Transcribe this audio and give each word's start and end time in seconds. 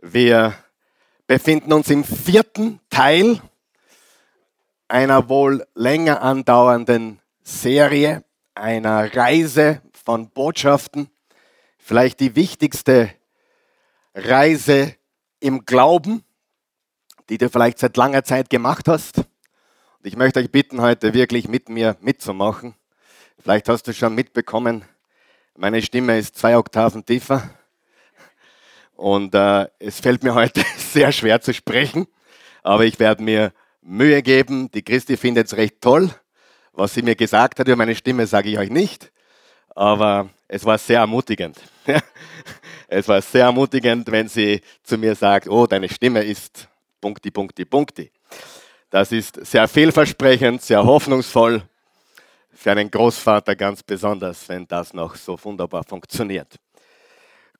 Wir 0.00 0.54
befinden 1.26 1.72
uns 1.72 1.88
im 1.88 2.04
vierten 2.04 2.80
Teil 2.90 3.40
einer 4.88 5.28
wohl 5.28 5.66
länger 5.74 6.22
andauernden 6.22 7.20
Serie, 7.42 8.22
einer 8.54 9.16
Reise 9.16 9.80
von 10.04 10.28
Botschaften, 10.30 11.08
vielleicht 11.78 12.20
die 12.20 12.36
wichtigste 12.36 13.10
Reise 14.14 14.94
im 15.40 15.64
Glauben, 15.64 16.22
die 17.28 17.38
du 17.38 17.48
vielleicht 17.48 17.78
seit 17.78 17.96
langer 17.96 18.22
Zeit 18.22 18.50
gemacht 18.50 18.88
hast. 18.88 19.18
Und 19.18 19.26
ich 20.02 20.16
möchte 20.16 20.40
euch 20.40 20.50
bitten, 20.50 20.80
heute 20.80 21.14
wirklich 21.14 21.48
mit 21.48 21.68
mir 21.68 21.96
mitzumachen. 22.00 22.74
Vielleicht 23.38 23.68
hast 23.68 23.84
du 23.84 23.94
schon 23.94 24.14
mitbekommen, 24.14 24.84
meine 25.56 25.80
Stimme 25.80 26.18
ist 26.18 26.36
zwei 26.36 26.58
Oktaven 26.58 27.06
tiefer. 27.06 27.48
Und 28.96 29.34
äh, 29.34 29.66
es 29.78 30.00
fällt 30.00 30.22
mir 30.24 30.34
heute 30.34 30.62
sehr 30.76 31.12
schwer 31.12 31.40
zu 31.40 31.54
sprechen, 31.54 32.06
aber 32.62 32.84
ich 32.84 32.98
werde 32.98 33.22
mir 33.22 33.52
Mühe 33.82 34.22
geben. 34.22 34.70
Die 34.72 34.82
Christi 34.82 35.16
findet 35.16 35.46
es 35.46 35.56
recht 35.56 35.80
toll. 35.80 36.10
Was 36.72 36.94
sie 36.94 37.02
mir 37.02 37.14
gesagt 37.14 37.58
hat 37.58 37.68
über 37.68 37.76
meine 37.76 37.94
Stimme, 37.94 38.26
sage 38.26 38.50
ich 38.50 38.58
euch 38.58 38.70
nicht. 38.70 39.10
Aber 39.74 40.28
es 40.48 40.64
war 40.64 40.76
sehr 40.78 41.00
ermutigend. 41.00 41.58
es 42.88 43.08
war 43.08 43.22
sehr 43.22 43.44
ermutigend, 43.44 44.10
wenn 44.10 44.28
sie 44.28 44.60
zu 44.82 44.98
mir 44.98 45.14
sagt, 45.14 45.48
oh, 45.48 45.66
deine 45.66 45.88
Stimme 45.88 46.22
ist 46.22 46.68
punkti, 47.00 47.30
punkti, 47.30 47.64
punkti. 47.64 48.10
Das 48.90 49.12
ist 49.12 49.44
sehr 49.46 49.68
vielversprechend, 49.68 50.62
sehr 50.62 50.84
hoffnungsvoll. 50.84 51.62
Für 52.52 52.72
einen 52.72 52.90
Großvater 52.90 53.54
ganz 53.54 53.82
besonders, 53.82 54.48
wenn 54.48 54.66
das 54.66 54.92
noch 54.94 55.14
so 55.14 55.38
wunderbar 55.42 55.84
funktioniert. 55.84 56.56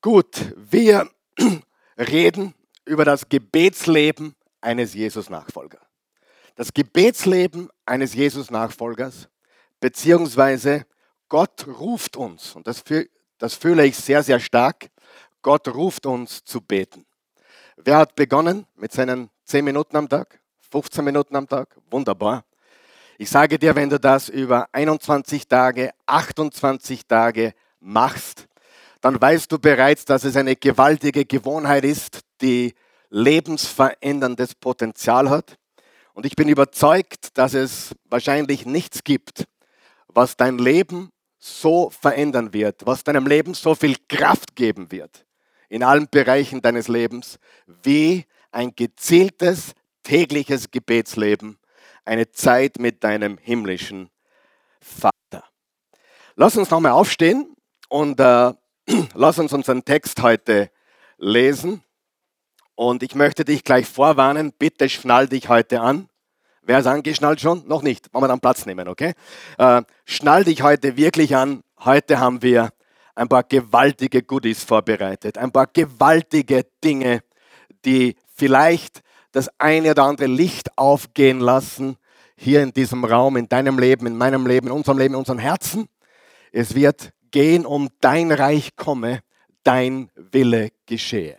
Gut, 0.01 0.55
wir 0.57 1.09
reden 1.99 2.55
über 2.85 3.05
das 3.05 3.29
Gebetsleben 3.29 4.35
eines 4.61 4.95
Jesus-Nachfolgers. 4.95 5.83
Das 6.55 6.73
Gebetsleben 6.73 7.69
eines 7.85 8.15
Jesus-Nachfolgers, 8.15 9.29
beziehungsweise 9.81 10.87
Gott 11.29 11.67
ruft 11.67 12.17
uns, 12.17 12.55
und 12.55 12.67
das, 12.67 12.83
das 13.39 13.55
fühle 13.55 13.85
ich 13.85 13.97
sehr, 13.97 14.23
sehr 14.23 14.41
stark, 14.41 14.89
Gott 15.43 15.69
ruft 15.69 16.07
uns 16.07 16.45
zu 16.45 16.61
beten. 16.61 17.05
Wer 17.77 17.99
hat 17.99 18.17
begonnen 18.17 18.67
mit 18.75 18.93
seinen 18.93 19.31
10 19.45 19.65
Minuten 19.65 19.97
am 19.97 20.09
Tag, 20.09 20.41
15 20.71 21.05
Minuten 21.05 21.37
am 21.37 21.47
Tag? 21.47 21.77
Wunderbar. 21.91 22.45
Ich 23.19 23.31
sage 23.31 23.59
dir, 23.59 23.75
wenn 23.75 23.89
du 23.89 24.01
das 24.01 24.29
über 24.29 24.69
21 24.73 25.47
Tage, 25.47 25.91
28 26.07 27.07
Tage 27.07 27.55
machst, 27.81 28.46
dann 29.07 29.21
weißt 29.21 29.53
du 29.53 29.61
bereits, 29.61 30.05
dass 30.05 30.25
es 30.25 30.35
eine 30.35 30.57
gewaltige 30.57 31.25
Gewohnheit 31.25 31.85
ist, 31.85 32.23
die 32.43 32.75
lebensveränderndes 33.11 34.57
Potenzial 34.57 35.31
hat. 35.31 35.59
Und 36.13 36.27
ich 36.27 36.35
bin 36.35 36.49
überzeugt, 36.49 37.39
dass 37.39 37.55
es 37.55 37.95
wahrscheinlich 38.07 38.67
nichts 38.67 39.05
gibt, 39.05 39.45
was 40.09 40.37
dein 40.37 40.59
Leben 40.59 41.11
so 41.39 41.89
verändern 41.91 42.53
wird, 42.53 42.85
was 42.85 43.05
deinem 43.05 43.29
Leben 43.29 43.55
so 43.55 43.77
viel 43.77 43.95
Kraft 44.09 44.57
geben 44.57 44.91
wird, 44.91 45.25
in 45.69 45.85
allen 45.85 46.09
Bereichen 46.11 46.61
deines 46.61 46.89
Lebens, 46.89 47.39
wie 47.85 48.25
ein 48.51 48.75
gezieltes 48.75 49.71
tägliches 50.03 50.73
Gebetsleben, 50.73 51.61
eine 52.05 52.33
Zeit 52.33 52.81
mit 52.81 53.05
deinem 53.05 53.39
himmlischen 53.39 54.11
Vater. 54.81 55.45
Lass 56.35 56.57
uns 56.57 56.71
nochmal 56.71 56.91
aufstehen 56.91 57.55
und 57.89 58.19
äh, 58.19 58.53
Lass 59.15 59.39
uns 59.39 59.53
unseren 59.53 59.85
Text 59.85 60.23
heute 60.23 60.71
lesen. 61.19 61.83
Und 62.75 63.03
ich 63.03 63.15
möchte 63.15 63.45
dich 63.45 63.65
gleich 63.65 63.87
vorwarnen, 63.87 64.53
bitte 64.53 64.89
schnall 64.89 65.29
dich 65.29 65.49
heute 65.49 65.81
an. 65.81 66.09
Wer 66.63 66.81
ist 66.81 66.87
angeschnallt 66.87 67.41
schon? 67.41 67.67
Noch 67.67 67.83
nicht. 67.83 68.13
Wollen 68.13 68.25
wir 68.25 68.29
dann 68.29 68.41
Platz 68.41 68.67
nehmen, 68.67 68.89
okay? 68.89 69.15
Äh, 69.57 69.83
schnall 70.05 70.45
dich 70.45 70.63
heute 70.63 70.97
wirklich 70.97 71.35
an. 71.35 71.63
Heute 71.85 72.19
haben 72.19 72.43
wir 72.43 72.71
ein 73.15 73.29
paar 73.29 73.45
gewaltige 73.45 74.23
Goodies 74.23 74.63
vorbereitet. 74.65 75.39
Ein 75.39 75.53
paar 75.53 75.69
gewaltige 75.69 76.67
Dinge, 76.85 77.23
die 77.85 78.17
vielleicht 78.35 79.03
das 79.33 79.49
eine 79.59 79.93
oder 79.93 80.05
andere 80.05 80.27
Licht 80.27 80.77
aufgehen 80.77 81.41
lassen. 81.41 81.97
Hier 82.37 82.63
in 82.63 82.73
diesem 82.73 83.05
Raum, 83.05 83.37
in 83.37 83.49
deinem 83.49 83.79
Leben, 83.79 84.07
in 84.07 84.17
meinem 84.17 84.47
Leben, 84.47 84.67
in 84.67 84.73
unserem 84.73 84.99
Leben, 84.99 85.15
in 85.15 85.19
unserem 85.19 85.39
Herzen. 85.39 85.89
Es 86.53 86.75
wird 86.75 87.13
gehen 87.37 87.67
um 87.67 87.91
dein 88.01 88.33
Reich 88.33 88.77
komme, 88.77 89.21
dein 89.63 90.11
Wille 90.15 90.71
geschehe. 90.87 91.37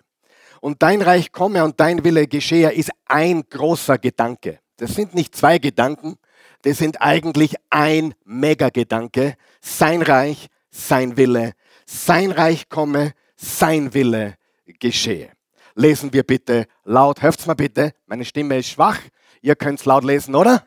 Und 0.61 0.83
dein 0.83 1.01
Reich 1.01 1.31
komme 1.31 1.63
und 1.63 1.79
dein 1.79 2.03
Wille 2.03 2.27
geschehe 2.27 2.71
ist 2.71 2.91
ein 3.07 3.41
großer 3.49 3.97
Gedanke. 3.97 4.59
Das 4.75 4.93
sind 4.93 5.15
nicht 5.15 5.35
zwei 5.35 5.57
Gedanken, 5.57 6.17
das 6.61 6.77
sind 6.77 7.01
eigentlich 7.01 7.55
ein 7.71 8.13
Megagedanke. 8.25 9.37
Sein 9.59 10.03
Reich, 10.03 10.49
sein 10.69 11.17
Wille, 11.17 11.53
sein 11.87 12.29
Reich 12.29 12.69
komme, 12.69 13.13
sein 13.35 13.91
Wille 13.95 14.35
geschehe. 14.77 15.31
Lesen 15.73 16.13
wir 16.13 16.21
bitte 16.21 16.67
laut, 16.83 17.23
hört's 17.23 17.47
mal 17.47 17.55
bitte, 17.55 17.95
meine 18.05 18.23
Stimme 18.23 18.59
ist 18.59 18.69
schwach, 18.69 18.99
ihr 19.41 19.55
könnt's 19.55 19.85
laut 19.85 20.03
lesen, 20.03 20.35
oder? 20.35 20.63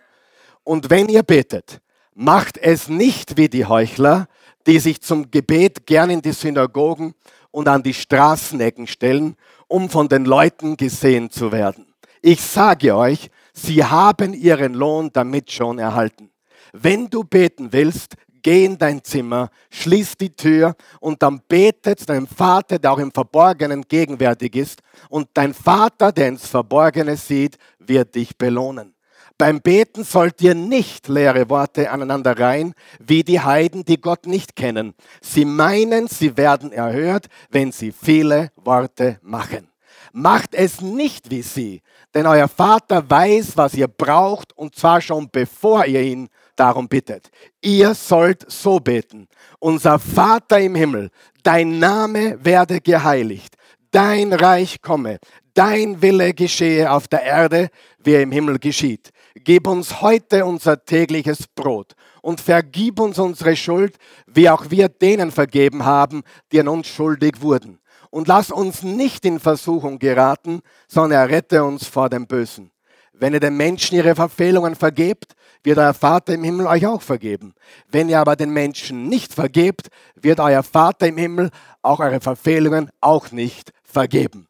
Und 0.65 0.91
wenn 0.91 1.09
ihr 1.09 1.23
betet, 1.23 1.81
macht 2.15 2.59
es 2.59 2.89
nicht 2.89 3.37
wie 3.37 3.49
die 3.49 3.65
Heuchler, 3.65 4.27
die 4.67 4.79
sich 4.79 5.01
zum 5.01 5.31
Gebet 5.31 5.87
gern 5.87 6.11
in 6.11 6.23
die 6.23 6.33
Synagogen 6.33 7.15
und 7.51 7.69
an 7.69 7.83
die 7.83 7.95
Straßenecken 7.95 8.87
stellen, 8.87 9.37
um 9.69 9.89
von 9.89 10.09
den 10.09 10.25
Leuten 10.25 10.77
gesehen 10.77 11.31
zu 11.31 11.53
werden. 11.53 11.87
Ich 12.23 12.41
sage 12.41 12.95
euch, 12.95 13.31
sie 13.53 13.85
haben 13.85 14.35
ihren 14.35 14.75
Lohn 14.75 15.11
damit 15.13 15.51
schon 15.51 15.79
erhalten. 15.79 16.31
Wenn 16.73 17.09
du 17.09 17.25
beten 17.25 17.73
willst, 17.73 18.15
geh 18.43 18.65
in 18.65 18.79
dein 18.79 19.03
Zimmer, 19.03 19.51
schließ 19.71 20.17
die 20.17 20.35
Tür 20.35 20.77
und 21.01 21.23
dann 21.23 21.41
betet 21.49 22.09
deinem 22.09 22.27
Vater, 22.27 22.79
der 22.79 22.93
auch 22.93 22.99
im 22.99 23.13
Verborgenen 23.13 23.83
gegenwärtig 23.83 24.57
ist. 24.57 24.81
Und 25.09 25.29
dein 25.35 25.55
Vater, 25.55 26.13
der 26.13 26.29
ins 26.29 26.47
Verborgene 26.47 27.17
sieht, 27.17 27.57
wird 27.79 28.15
dich 28.15 28.37
belohnen. 28.37 28.95
Beim 29.41 29.63
Beten 29.63 30.05
sollt 30.05 30.43
ihr 30.43 30.55
nicht 30.55 31.09
leere 31.09 31.49
Worte 31.49 31.91
aneinander 31.91 32.39
reihen, 32.39 32.75
wie 32.99 33.25
die 33.25 33.41
Heiden, 33.41 33.87
die 33.87 33.99
Gott 33.99 34.27
nicht 34.27 34.55
kennen. 34.55 34.93
Sie 35.23 35.47
meinen, 35.47 36.09
sie 36.09 36.37
werden 36.37 36.73
erhört, 36.73 37.29
wenn 37.49 37.73
sie 37.73 37.91
viele 37.91 38.51
Worte 38.57 39.19
machen. 39.23 39.69
Macht 40.13 40.55
es 40.55 40.83
nicht 40.83 41.31
wie 41.31 41.41
sie, 41.41 41.81
denn 42.13 42.27
euer 42.27 42.49
Vater 42.49 43.09
weiß, 43.09 43.57
was 43.57 43.73
ihr 43.73 43.89
braucht, 43.89 44.55
und 44.59 44.75
zwar 44.75 45.01
schon 45.01 45.31
bevor 45.33 45.87
ihr 45.87 46.03
ihn 46.03 46.29
darum 46.55 46.87
bittet. 46.87 47.31
Ihr 47.63 47.95
sollt 47.95 48.45
so 48.47 48.79
beten. 48.79 49.27
Unser 49.59 49.99
Vater 49.99 50.61
im 50.61 50.75
Himmel, 50.75 51.09
dein 51.43 51.79
Name 51.79 52.37
werde 52.45 52.83
geheiligt, 52.83 53.57
dein 53.91 54.35
Reich 54.35 54.83
komme, 54.83 55.19
dein 55.61 56.01
Wille 56.01 56.33
geschehe 56.33 56.91
auf 56.91 57.07
der 57.07 57.23
Erde, 57.23 57.69
wie 58.03 58.13
er 58.13 58.23
im 58.23 58.33
Himmel 58.33 58.59
geschieht. 58.59 59.11
Gib 59.35 59.67
uns 59.67 60.01
heute 60.01 60.47
unser 60.47 60.83
tägliches 60.87 61.47
Brot 61.55 61.93
und 62.23 62.41
vergib 62.41 62.99
uns 62.99 63.19
unsere 63.19 63.55
Schuld, 63.57 63.97
wie 64.27 64.49
auch 64.49 64.71
wir 64.71 64.89
denen 64.89 65.31
vergeben 65.31 65.85
haben, 65.85 66.23
die 66.51 66.61
an 66.61 66.69
uns 66.69 66.89
schuldig 66.89 67.43
wurden. 67.43 67.79
Und 68.09 68.27
lass 68.27 68.51
uns 68.51 68.83
nicht 68.83 69.27
in 69.27 69.39
Versuchung 69.39 69.99
geraten, 69.99 70.61
sondern 70.89 71.29
errette 71.29 71.63
uns 71.63 71.87
vor 71.87 72.09
dem 72.09 72.27
Bösen. 72.27 72.71
Wenn 73.13 73.35
ihr 73.35 73.41
den 73.41 73.59
Menschen 73.59 73.97
ihre 73.97 74.15
Verfehlungen 74.15 74.75
vergebt, 74.75 75.35
wird 75.63 75.77
euer 75.77 75.93
Vater 75.93 76.33
im 76.33 76.43
Himmel 76.43 76.69
euch 76.69 76.87
auch 76.87 77.03
vergeben. 77.03 77.53
Wenn 77.87 78.09
ihr 78.09 78.19
aber 78.19 78.35
den 78.35 78.51
Menschen 78.51 79.11
nicht 79.11 79.35
vergebt, 79.35 79.89
wird 80.15 80.41
euer 80.41 80.63
Vater 80.63 81.07
im 81.07 81.19
Himmel 81.19 81.51
auch 81.83 82.01
eure 82.01 82.23
Verfehlungen 82.23 82.89
auch 83.03 83.31
nicht 83.31 83.73
vergeben. 83.85 84.47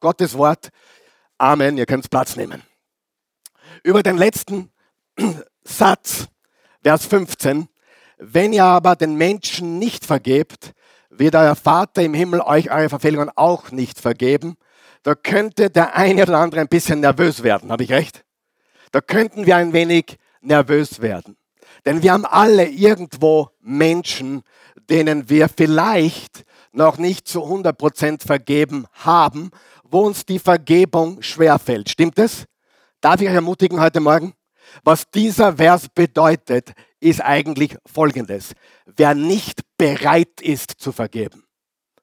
Gottes 0.00 0.36
Wort. 0.36 0.70
Amen. 1.38 1.78
Ihr 1.78 1.86
könnt 1.86 2.10
Platz 2.10 2.36
nehmen 2.36 2.62
über 3.82 4.02
den 4.02 4.16
letzten 4.16 4.70
Satz, 5.64 6.28
Vers 6.82 7.06
15. 7.06 7.68
Wenn 8.18 8.52
ihr 8.52 8.64
aber 8.64 8.96
den 8.96 9.16
Menschen 9.16 9.78
nicht 9.78 10.04
vergebt, 10.04 10.72
wird 11.10 11.34
euer 11.34 11.54
Vater 11.54 12.02
im 12.02 12.14
Himmel 12.14 12.40
euch 12.40 12.70
eure 12.70 12.88
Verfehlungen 12.88 13.30
auch 13.34 13.70
nicht 13.70 14.00
vergeben. 14.00 14.56
Da 15.02 15.14
könnte 15.14 15.70
der 15.70 15.94
eine 15.94 16.22
oder 16.22 16.38
andere 16.38 16.60
ein 16.60 16.68
bisschen 16.68 17.00
nervös 17.00 17.42
werden, 17.42 17.70
habe 17.70 17.84
ich 17.84 17.92
recht? 17.92 18.24
Da 18.90 19.00
könnten 19.00 19.46
wir 19.46 19.56
ein 19.56 19.72
wenig 19.72 20.18
nervös 20.40 21.00
werden. 21.00 21.36
Denn 21.84 22.02
wir 22.02 22.12
haben 22.12 22.26
alle 22.26 22.68
irgendwo 22.68 23.50
Menschen, 23.60 24.42
denen 24.90 25.28
wir 25.28 25.48
vielleicht 25.48 26.44
noch 26.72 26.98
nicht 26.98 27.28
zu 27.28 27.44
100% 27.44 28.26
vergeben 28.26 28.86
haben, 28.92 29.50
wo 29.90 30.00
uns 30.00 30.24
die 30.24 30.38
Vergebung 30.38 31.22
schwerfällt. 31.22 31.88
Stimmt 31.88 32.18
es? 32.18 32.44
Darf 33.00 33.20
ich 33.20 33.28
euch 33.28 33.34
ermutigen 33.34 33.80
heute 33.80 34.00
Morgen? 34.00 34.34
Was 34.84 35.10
dieser 35.10 35.56
Vers 35.56 35.88
bedeutet, 35.94 36.72
ist 37.00 37.20
eigentlich 37.20 37.76
Folgendes. 37.86 38.52
Wer 38.84 39.14
nicht 39.14 39.60
bereit 39.76 40.40
ist 40.40 40.72
zu 40.78 40.92
vergeben, 40.92 41.44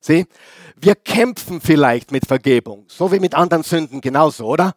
Sieh, 0.05 0.27
wir 0.75 0.93
kämpfen 0.93 1.59
vielleicht 1.61 2.11
mit 2.11 2.27
Vergebung, 2.27 2.85
so 2.87 3.11
wie 3.11 3.19
mit 3.19 3.33
anderen 3.33 3.63
Sünden 3.63 4.01
genauso, 4.01 4.45
oder? 4.45 4.75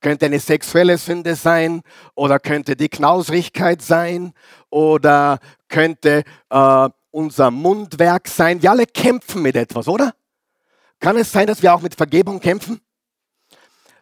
Könnte 0.00 0.26
eine 0.26 0.38
sexuelle 0.38 0.98
Sünde 0.98 1.34
sein 1.34 1.82
oder 2.14 2.38
könnte 2.38 2.76
die 2.76 2.88
Knausrigkeit 2.88 3.82
sein 3.82 4.34
oder 4.70 5.40
könnte 5.66 6.22
äh, 6.50 6.88
unser 7.10 7.50
Mundwerk 7.50 8.28
sein. 8.28 8.62
Wir 8.62 8.70
alle 8.70 8.86
kämpfen 8.86 9.42
mit 9.42 9.56
etwas, 9.56 9.88
oder? 9.88 10.14
Kann 11.00 11.16
es 11.16 11.30
sein, 11.30 11.46
dass 11.46 11.62
wir 11.62 11.74
auch 11.74 11.80
mit 11.80 11.94
Vergebung 11.94 12.40
kämpfen? 12.40 12.80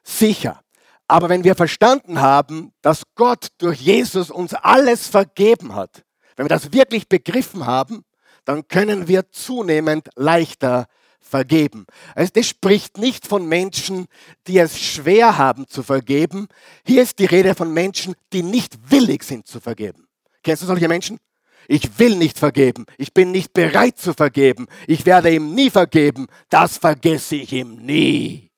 Sicher. 0.03 0.63
Aber 1.09 1.29
wenn 1.29 1.45
wir 1.45 1.55
verstanden 1.55 2.21
haben, 2.21 2.73
dass 2.83 3.03
Gott 3.15 3.49
durch 3.59 3.81
Jesus 3.81 4.31
uns 4.31 4.55
alles 4.55 5.07
vergeben 5.07 5.75
hat, 5.75 6.05
wenn 6.37 6.47
wir 6.47 6.51
das 6.51 6.73
wirklich 6.73 7.09
begriffen 7.09 7.67
haben, 7.67 8.05
dann 8.45 8.67
können 8.69 9.09
wir 9.09 9.31
zunehmend 9.31 10.09
leichter 10.17 10.87
vergeben. 11.21 11.87
Also 12.15 12.31
das 12.35 12.47
spricht 12.47 12.99
nicht 12.99 13.27
von 13.27 13.47
Menschen, 13.47 14.07
die 14.47 14.59
es 14.59 14.79
schwer 14.81 15.39
haben 15.39 15.67
zu 15.67 15.83
vergeben. 15.83 16.47
Hier 16.85 17.03
ist 17.03 17.19
die 17.19 17.25
Rede 17.27 17.55
von 17.55 17.73
Menschen, 17.73 18.15
die 18.33 18.43
nicht 18.43 18.91
willig 18.91 19.25
sind 19.25 19.47
zu 19.47 19.61
vergeben. 19.61 20.07
Kennst 20.43 20.63
du 20.63 20.67
solche 20.67 20.89
Menschen? 20.89 21.19
Ich 21.69 21.99
will 21.99 22.17
nicht 22.17 22.39
vergeben. 22.39 22.87
Ich 22.99 23.13
bin 23.13 23.31
nicht 23.31 23.53
bereit 23.53 23.99
zu 23.99 24.15
vergeben. 24.15 24.67
Ich 24.87 25.07
werde 25.07 25.35
ihm 25.35 25.55
nie 25.55 25.71
vergeben. 25.71 26.27
Das 26.49 26.79
vergesse 26.79 27.37
ich 27.37 27.53
ihm 27.53 27.77
nie. 27.77 28.51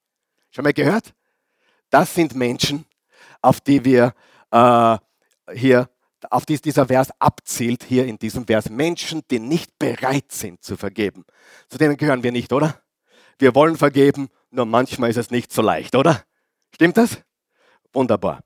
Schon 0.51 0.65
mal 0.65 0.73
gehört? 0.73 1.15
Das 1.91 2.15
sind 2.15 2.35
Menschen, 2.35 2.85
auf 3.41 3.61
die 3.61 3.85
wir 3.85 4.15
äh, 4.51 4.99
hier, 5.55 5.89
auf 6.31 6.45
die 6.45 6.61
dieser 6.61 6.87
Vers 6.87 7.11
abzielt, 7.19 7.85
hier 7.85 8.07
in 8.07 8.19
diesem 8.19 8.47
Vers. 8.47 8.69
Menschen, 8.69 9.23
die 9.31 9.39
nicht 9.39 9.79
bereit 9.79 10.33
sind 10.33 10.63
zu 10.63 10.77
vergeben. 10.77 11.25
Zu 11.69 11.79
denen 11.79 11.97
gehören 11.97 12.23
wir 12.23 12.33
nicht, 12.33 12.53
oder? 12.53 12.81
Wir 13.39 13.55
wollen 13.55 13.77
vergeben, 13.77 14.29
nur 14.51 14.67
manchmal 14.67 15.11
ist 15.11 15.17
es 15.17 15.31
nicht 15.31 15.53
so 15.53 15.63
leicht, 15.63 15.95
oder? 15.95 16.23
Stimmt 16.75 16.97
das? 16.97 17.19
Wunderbar. 17.93 18.41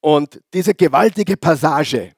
Und 0.00 0.40
diese 0.52 0.74
gewaltige 0.74 1.36
Passage, 1.36 2.12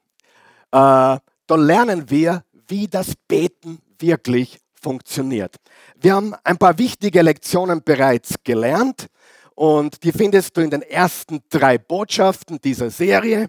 äh, 0.73 1.19
da 1.47 1.57
lernen 1.57 2.11
wir, 2.11 2.45
wie 2.69 2.89
das 2.89 3.15
Beten 3.29 3.81
wirklich 3.99 4.59
funktioniert. 4.81 5.57
Wir 5.97 6.15
haben 6.15 6.35
ein 6.45 6.59
paar 6.59 6.79
wichtige 6.79 7.23
Lektionen 7.23 7.83
bereits 7.83 8.35
gelernt. 8.45 9.09
Und 9.55 10.05
die 10.05 10.13
findest 10.13 10.57
du 10.57 10.61
in 10.61 10.71
den 10.71 10.83
ersten 10.83 11.43
drei 11.49 11.79
Botschaften 11.79 12.61
dieser 12.61 12.91
Serie 12.91 13.49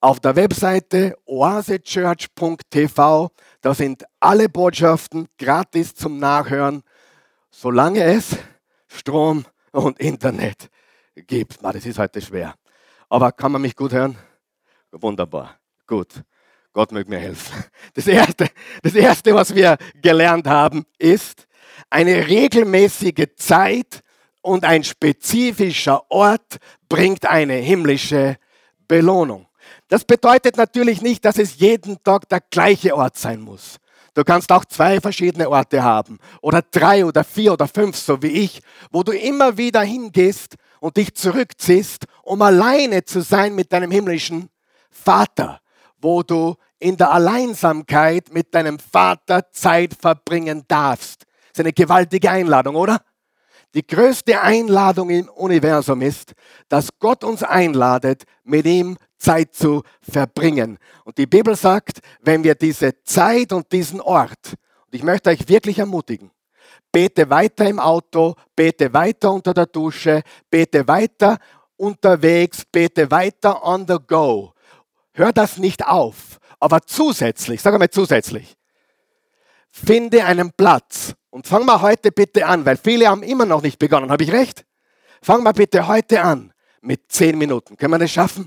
auf 0.00 0.18
der 0.20 0.36
Webseite 0.36 1.16
oasechurch.tv. 1.26 3.30
Da 3.60 3.74
sind 3.74 4.04
alle 4.20 4.48
Botschaften 4.48 5.28
gratis 5.38 5.94
zum 5.94 6.18
Nachhören, 6.18 6.82
solange 7.50 8.02
es 8.02 8.36
Strom 8.88 9.44
und 9.72 9.98
Internet 9.98 10.70
gibt. 11.14 11.62
Das 11.62 11.86
ist 11.86 11.98
heute 11.98 12.20
schwer. 12.20 12.54
Aber 13.08 13.32
kann 13.32 13.52
man 13.52 13.62
mich 13.62 13.76
gut 13.76 13.92
hören? 13.92 14.16
Wunderbar. 14.92 15.58
Gut. 15.86 16.24
Gott 16.74 16.92
möge 16.92 17.08
mir 17.08 17.20
helfen. 17.20 17.64
Das 17.94 18.06
erste, 18.06 18.48
das 18.82 18.94
erste, 18.94 19.34
was 19.34 19.54
wir 19.54 19.78
gelernt 20.02 20.46
haben, 20.46 20.84
ist 20.98 21.46
eine 21.88 22.26
regelmäßige 22.26 23.28
Zeit 23.36 24.00
und 24.42 24.64
ein 24.64 24.82
spezifischer 24.82 26.10
Ort 26.10 26.56
bringt 26.88 27.26
eine 27.26 27.54
himmlische 27.54 28.36
Belohnung. 28.88 29.46
Das 29.88 30.04
bedeutet 30.04 30.56
natürlich 30.56 31.00
nicht, 31.00 31.24
dass 31.24 31.38
es 31.38 31.58
jeden 31.58 32.02
Tag 32.02 32.28
der 32.28 32.40
gleiche 32.50 32.96
Ort 32.96 33.16
sein 33.16 33.40
muss. 33.40 33.78
Du 34.14 34.24
kannst 34.24 34.50
auch 34.50 34.64
zwei 34.64 35.00
verschiedene 35.00 35.48
Orte 35.48 35.82
haben 35.82 36.18
oder 36.40 36.62
drei 36.62 37.04
oder 37.04 37.24
vier 37.24 37.52
oder 37.52 37.68
fünf, 37.68 37.96
so 37.96 38.20
wie 38.22 38.28
ich, 38.28 38.60
wo 38.90 39.02
du 39.02 39.12
immer 39.12 39.56
wieder 39.56 39.82
hingehst 39.82 40.56
und 40.80 40.96
dich 40.96 41.14
zurückziehst, 41.14 42.06
um 42.22 42.42
alleine 42.42 43.04
zu 43.04 43.22
sein 43.22 43.54
mit 43.54 43.72
deinem 43.72 43.90
himmlischen 43.90 44.50
Vater, 44.90 45.60
wo 46.00 46.22
du 46.22 46.56
in 46.78 46.96
der 46.96 47.12
Alleinsamkeit 47.12 48.32
mit 48.32 48.54
deinem 48.54 48.78
Vater 48.78 49.50
Zeit 49.52 49.94
verbringen 49.94 50.64
darfst. 50.68 51.22
Das 51.22 51.58
ist 51.58 51.60
eine 51.60 51.72
gewaltige 51.72 52.30
Einladung, 52.30 52.74
oder? 52.74 53.00
Die 53.74 53.86
größte 53.86 54.40
Einladung 54.40 55.10
im 55.10 55.28
Universum 55.28 56.00
ist, 56.02 56.32
dass 56.68 56.90
Gott 57.00 57.24
uns 57.24 57.42
einladet, 57.42 58.22
mit 58.44 58.66
ihm 58.66 58.96
Zeit 59.18 59.54
zu 59.54 59.82
verbringen. 60.00 60.78
Und 61.04 61.18
die 61.18 61.26
Bibel 61.26 61.56
sagt, 61.56 61.98
wenn 62.20 62.44
wir 62.44 62.54
diese 62.54 63.02
Zeit 63.02 63.52
und 63.52 63.72
diesen 63.72 64.00
Ort, 64.00 64.54
und 64.86 64.94
ich 64.94 65.02
möchte 65.02 65.30
euch 65.30 65.48
wirklich 65.48 65.80
ermutigen, 65.80 66.30
bete 66.92 67.28
weiter 67.28 67.68
im 67.68 67.80
Auto, 67.80 68.36
bete 68.54 68.92
weiter 68.92 69.32
unter 69.32 69.52
der 69.52 69.66
Dusche, 69.66 70.22
bete 70.48 70.86
weiter 70.86 71.38
unterwegs, 71.76 72.62
bete 72.70 73.10
weiter 73.10 73.64
on 73.64 73.86
the 73.88 73.96
go. 74.06 74.52
Hör 75.12 75.32
das 75.32 75.58
nicht 75.58 75.84
auf, 75.84 76.33
aber 76.64 76.82
zusätzlich, 76.82 77.60
sag 77.60 77.78
mal 77.78 77.90
zusätzlich, 77.90 78.56
finde 79.70 80.24
einen 80.24 80.52
Platz, 80.52 81.14
und 81.34 81.48
fang 81.48 81.64
mal 81.64 81.80
heute 81.80 82.12
bitte 82.12 82.46
an, 82.46 82.64
weil 82.64 82.76
viele 82.76 83.08
haben 83.08 83.24
immer 83.24 83.44
noch 83.44 83.60
nicht 83.60 83.76
begonnen. 83.80 84.12
Habe 84.12 84.22
ich 84.22 84.30
recht? 84.30 84.64
Fang 85.20 85.42
mal 85.42 85.50
bitte 85.50 85.88
heute 85.88 86.22
an 86.22 86.52
mit 86.80 87.10
zehn 87.10 87.36
Minuten. 87.36 87.76
Können 87.76 87.92
wir 87.92 87.98
das 87.98 88.12
schaffen? 88.12 88.46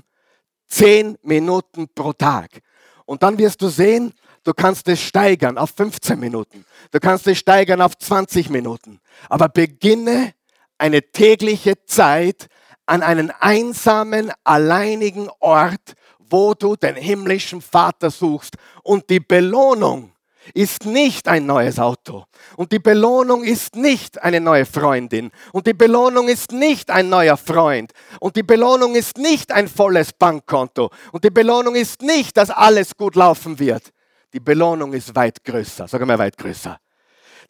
Zehn 0.66 1.18
Minuten 1.20 1.86
pro 1.94 2.14
Tag. 2.14 2.62
Und 3.04 3.22
dann 3.22 3.36
wirst 3.36 3.60
du 3.60 3.68
sehen, 3.68 4.14
du 4.42 4.54
kannst 4.54 4.88
es 4.88 5.02
steigern 5.02 5.58
auf 5.58 5.74
15 5.76 6.18
Minuten. 6.18 6.64
Du 6.90 6.98
kannst 6.98 7.26
es 7.26 7.36
steigern 7.36 7.82
auf 7.82 7.98
20 7.98 8.48
Minuten. 8.48 9.00
Aber 9.28 9.50
beginne 9.50 10.32
eine 10.78 11.02
tägliche 11.02 11.84
Zeit 11.84 12.46
an 12.86 13.02
einen 13.02 13.30
einsamen, 13.30 14.32
alleinigen 14.44 15.28
Ort, 15.40 15.92
wo 16.30 16.54
du 16.54 16.76
den 16.76 16.96
himmlischen 16.96 17.60
Vater 17.60 18.10
suchst. 18.10 18.56
Und 18.82 19.08
die 19.10 19.20
Belohnung 19.20 20.12
ist 20.54 20.86
nicht 20.86 21.28
ein 21.28 21.46
neues 21.46 21.78
Auto. 21.78 22.24
Und 22.56 22.72
die 22.72 22.78
Belohnung 22.78 23.44
ist 23.44 23.76
nicht 23.76 24.22
eine 24.22 24.40
neue 24.40 24.66
Freundin. 24.66 25.30
Und 25.52 25.66
die 25.66 25.74
Belohnung 25.74 26.28
ist 26.28 26.52
nicht 26.52 26.90
ein 26.90 27.08
neuer 27.08 27.36
Freund. 27.36 27.92
Und 28.20 28.36
die 28.36 28.42
Belohnung 28.42 28.94
ist 28.94 29.18
nicht 29.18 29.52
ein 29.52 29.68
volles 29.68 30.12
Bankkonto. 30.12 30.90
Und 31.12 31.24
die 31.24 31.30
Belohnung 31.30 31.74
ist 31.74 32.02
nicht, 32.02 32.36
dass 32.36 32.50
alles 32.50 32.96
gut 32.96 33.14
laufen 33.14 33.58
wird. 33.58 33.90
Die 34.32 34.40
Belohnung 34.40 34.92
ist 34.92 35.14
weit 35.14 35.42
größer. 35.44 35.88
Sag 35.88 36.06
mal 36.06 36.18
weit 36.18 36.36
größer. 36.36 36.78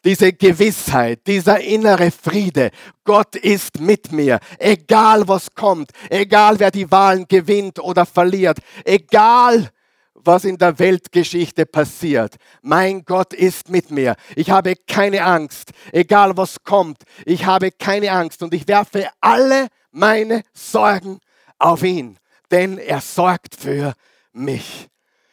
Diese 0.05 0.31
Gewissheit, 0.31 1.27
dieser 1.27 1.59
innere 1.59 2.09
Friede, 2.09 2.71
Gott 3.03 3.35
ist 3.35 3.81
mit 3.81 4.13
mir, 4.13 4.39
egal 4.57 5.27
was 5.27 5.53
kommt, 5.53 5.91
egal 6.09 6.57
wer 6.57 6.71
die 6.71 6.89
Wahlen 6.89 7.27
gewinnt 7.27 7.79
oder 7.79 8.05
verliert, 8.05 8.59
egal 8.85 9.69
was 10.13 10.45
in 10.45 10.57
der 10.57 10.77
Weltgeschichte 10.79 11.65
passiert. 11.65 12.35
Mein 12.61 13.03
Gott 13.03 13.33
ist 13.33 13.69
mit 13.69 13.91
mir. 13.91 14.15
Ich 14.35 14.49
habe 14.49 14.75
keine 14.87 15.23
Angst, 15.23 15.71
egal 15.91 16.35
was 16.37 16.63
kommt. 16.63 17.03
Ich 17.25 17.45
habe 17.45 17.71
keine 17.71 18.11
Angst 18.11 18.41
und 18.43 18.53
ich 18.53 18.67
werfe 18.67 19.09
alle 19.19 19.67
meine 19.91 20.43
Sorgen 20.53 21.19
auf 21.57 21.83
ihn, 21.83 22.17
denn 22.51 22.77
er 22.77 23.01
sorgt 23.01 23.55
für 23.55 23.93
mich. 24.31 24.87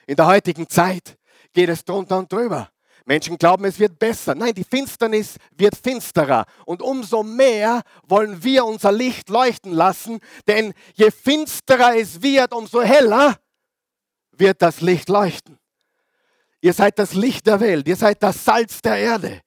In 0.06 0.16
der 0.16 0.26
heutigen 0.26 0.68
Zeit 0.68 1.16
geht 1.52 1.68
es 1.68 1.84
drunter 1.84 2.18
und 2.18 2.32
drüber. 2.32 2.68
Menschen 3.06 3.38
glauben, 3.38 3.64
es 3.64 3.78
wird 3.78 3.98
besser. 4.00 4.34
Nein, 4.34 4.52
die 4.52 4.64
Finsternis 4.64 5.36
wird 5.56 5.76
finsterer. 5.76 6.44
Und 6.64 6.82
umso 6.82 7.22
mehr 7.22 7.82
wollen 8.08 8.42
wir 8.42 8.64
unser 8.64 8.90
Licht 8.90 9.30
leuchten 9.30 9.72
lassen, 9.72 10.18
denn 10.48 10.74
je 10.94 11.12
finsterer 11.12 11.96
es 11.96 12.20
wird, 12.20 12.52
umso 12.52 12.82
heller 12.82 13.38
wird 14.32 14.60
das 14.60 14.80
Licht 14.80 15.08
leuchten. 15.08 15.56
Ihr 16.60 16.72
seid 16.72 16.98
das 16.98 17.14
Licht 17.14 17.46
der 17.46 17.60
Welt, 17.60 17.86
ihr 17.86 17.96
seid 17.96 18.20
das 18.22 18.44
Salz 18.44 18.82
der 18.82 18.96
Erde. 18.96 19.40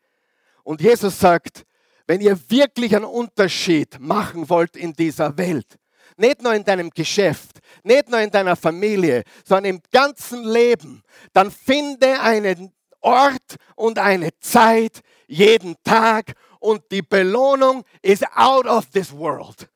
Und 0.63 0.79
Jesus 0.79 1.19
sagt, 1.19 1.65
wenn 2.07 2.21
ihr 2.21 2.39
wirklich 2.49 2.95
einen 2.95 3.05
Unterschied 3.05 3.99
machen 3.99 4.49
wollt 4.49 4.77
in 4.77 4.93
dieser 4.93 5.37
Welt, 5.37 5.77
nicht 6.15 6.41
nur 6.41 6.53
in 6.53 6.63
deinem 6.63 6.89
Geschäft, 6.91 7.59
nicht 7.83 8.09
nur 8.09 8.21
in 8.21 8.31
deiner 8.31 8.55
Familie, 8.55 9.23
sondern 9.43 9.75
im 9.75 9.81
ganzen 9.91 10.45
Leben, 10.45 11.03
dann 11.33 11.51
finde 11.51 12.21
einen 12.21 12.73
Ort 13.01 13.55
und 13.75 13.99
eine 13.99 14.29
Zeit 14.39 15.01
jeden 15.27 15.75
Tag 15.83 16.33
und 16.59 16.83
die 16.91 17.01
Belohnung 17.01 17.83
ist 18.01 18.25
out 18.35 18.65
of 18.65 18.87
this 18.87 19.11
world. 19.11 19.69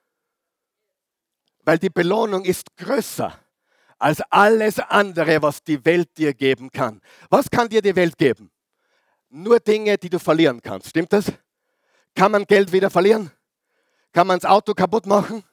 Weil 1.63 1.77
die 1.77 1.89
Belohnung 1.89 2.43
ist 2.43 2.75
größer 2.75 3.39
als 3.99 4.21
alles 4.29 4.79
andere, 4.79 5.41
was 5.41 5.63
die 5.63 5.83
Welt 5.85 6.09
dir 6.17 6.33
geben 6.33 6.69
kann. 6.71 6.99
Was 7.29 7.49
kann 7.49 7.69
dir 7.69 7.81
die 7.81 7.95
Welt 7.95 8.17
geben? 8.17 8.51
Nur 9.29 9.59
Dinge, 9.59 9.97
die 9.97 10.09
du 10.09 10.19
verlieren 10.19 10.61
kannst. 10.61 10.89
Stimmt 10.89 11.13
das? 11.13 11.31
Kann 12.13 12.31
man 12.31 12.43
Geld 12.45 12.71
wieder 12.71 12.89
verlieren? 12.89 13.31
Kann 14.11 14.27
man 14.27 14.39
das 14.39 14.49
Auto 14.49 14.73
kaputt 14.73 15.05
machen? 15.05 15.43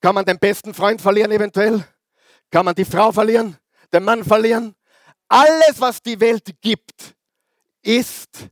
Kann 0.00 0.14
man 0.14 0.24
den 0.24 0.38
besten 0.38 0.72
Freund 0.72 1.00
verlieren 1.00 1.30
eventuell? 1.30 1.84
Kann 2.50 2.64
man 2.64 2.74
die 2.74 2.84
Frau 2.84 3.12
verlieren? 3.12 3.58
Den 3.92 4.04
Mann 4.04 4.24
verlieren? 4.24 4.74
Alles, 5.28 5.74
was 5.78 6.02
die 6.02 6.18
Welt 6.18 6.50
gibt, 6.60 7.14
ist 7.82 8.48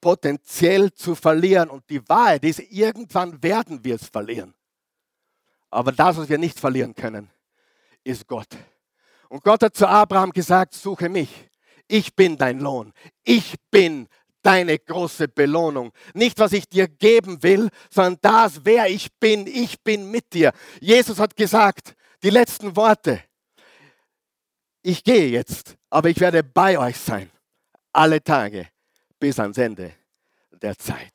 potenziell 0.00 0.92
zu 0.92 1.14
verlieren. 1.14 1.70
Und 1.70 1.88
die 1.90 2.06
Wahrheit 2.08 2.44
ist, 2.44 2.60
irgendwann 2.70 3.42
werden 3.42 3.82
wir 3.82 3.96
es 3.96 4.06
verlieren. 4.06 4.54
Aber 5.70 5.92
das, 5.92 6.16
was 6.16 6.28
wir 6.28 6.38
nicht 6.38 6.58
verlieren 6.58 6.94
können, 6.94 7.30
ist 8.04 8.26
Gott. 8.26 8.48
Und 9.28 9.42
Gott 9.42 9.62
hat 9.62 9.76
zu 9.76 9.86
Abraham 9.86 10.30
gesagt, 10.30 10.74
suche 10.74 11.08
mich. 11.08 11.48
Ich 11.86 12.14
bin 12.14 12.36
dein 12.36 12.60
Lohn. 12.60 12.92
Ich 13.24 13.54
bin 13.70 14.08
deine 14.42 14.78
große 14.78 15.28
Belohnung. 15.28 15.92
Nicht, 16.14 16.38
was 16.38 16.52
ich 16.52 16.68
dir 16.68 16.88
geben 16.88 17.42
will, 17.42 17.68
sondern 17.90 18.18
das, 18.22 18.64
wer 18.64 18.88
ich 18.88 19.12
bin. 19.18 19.46
Ich 19.46 19.82
bin 19.82 20.10
mit 20.10 20.32
dir. 20.32 20.52
Jesus 20.80 21.18
hat 21.18 21.36
gesagt, 21.36 21.94
die 22.22 22.30
letzten 22.30 22.76
Worte. 22.76 23.22
Ich 24.88 25.04
gehe 25.04 25.28
jetzt, 25.28 25.76
aber 25.90 26.08
ich 26.08 26.18
werde 26.18 26.42
bei 26.42 26.78
euch 26.78 26.96
sein. 26.96 27.30
Alle 27.92 28.24
Tage 28.24 28.68
bis 29.20 29.38
ans 29.38 29.58
Ende 29.58 29.92
der 30.50 30.78
Zeit. 30.78 31.12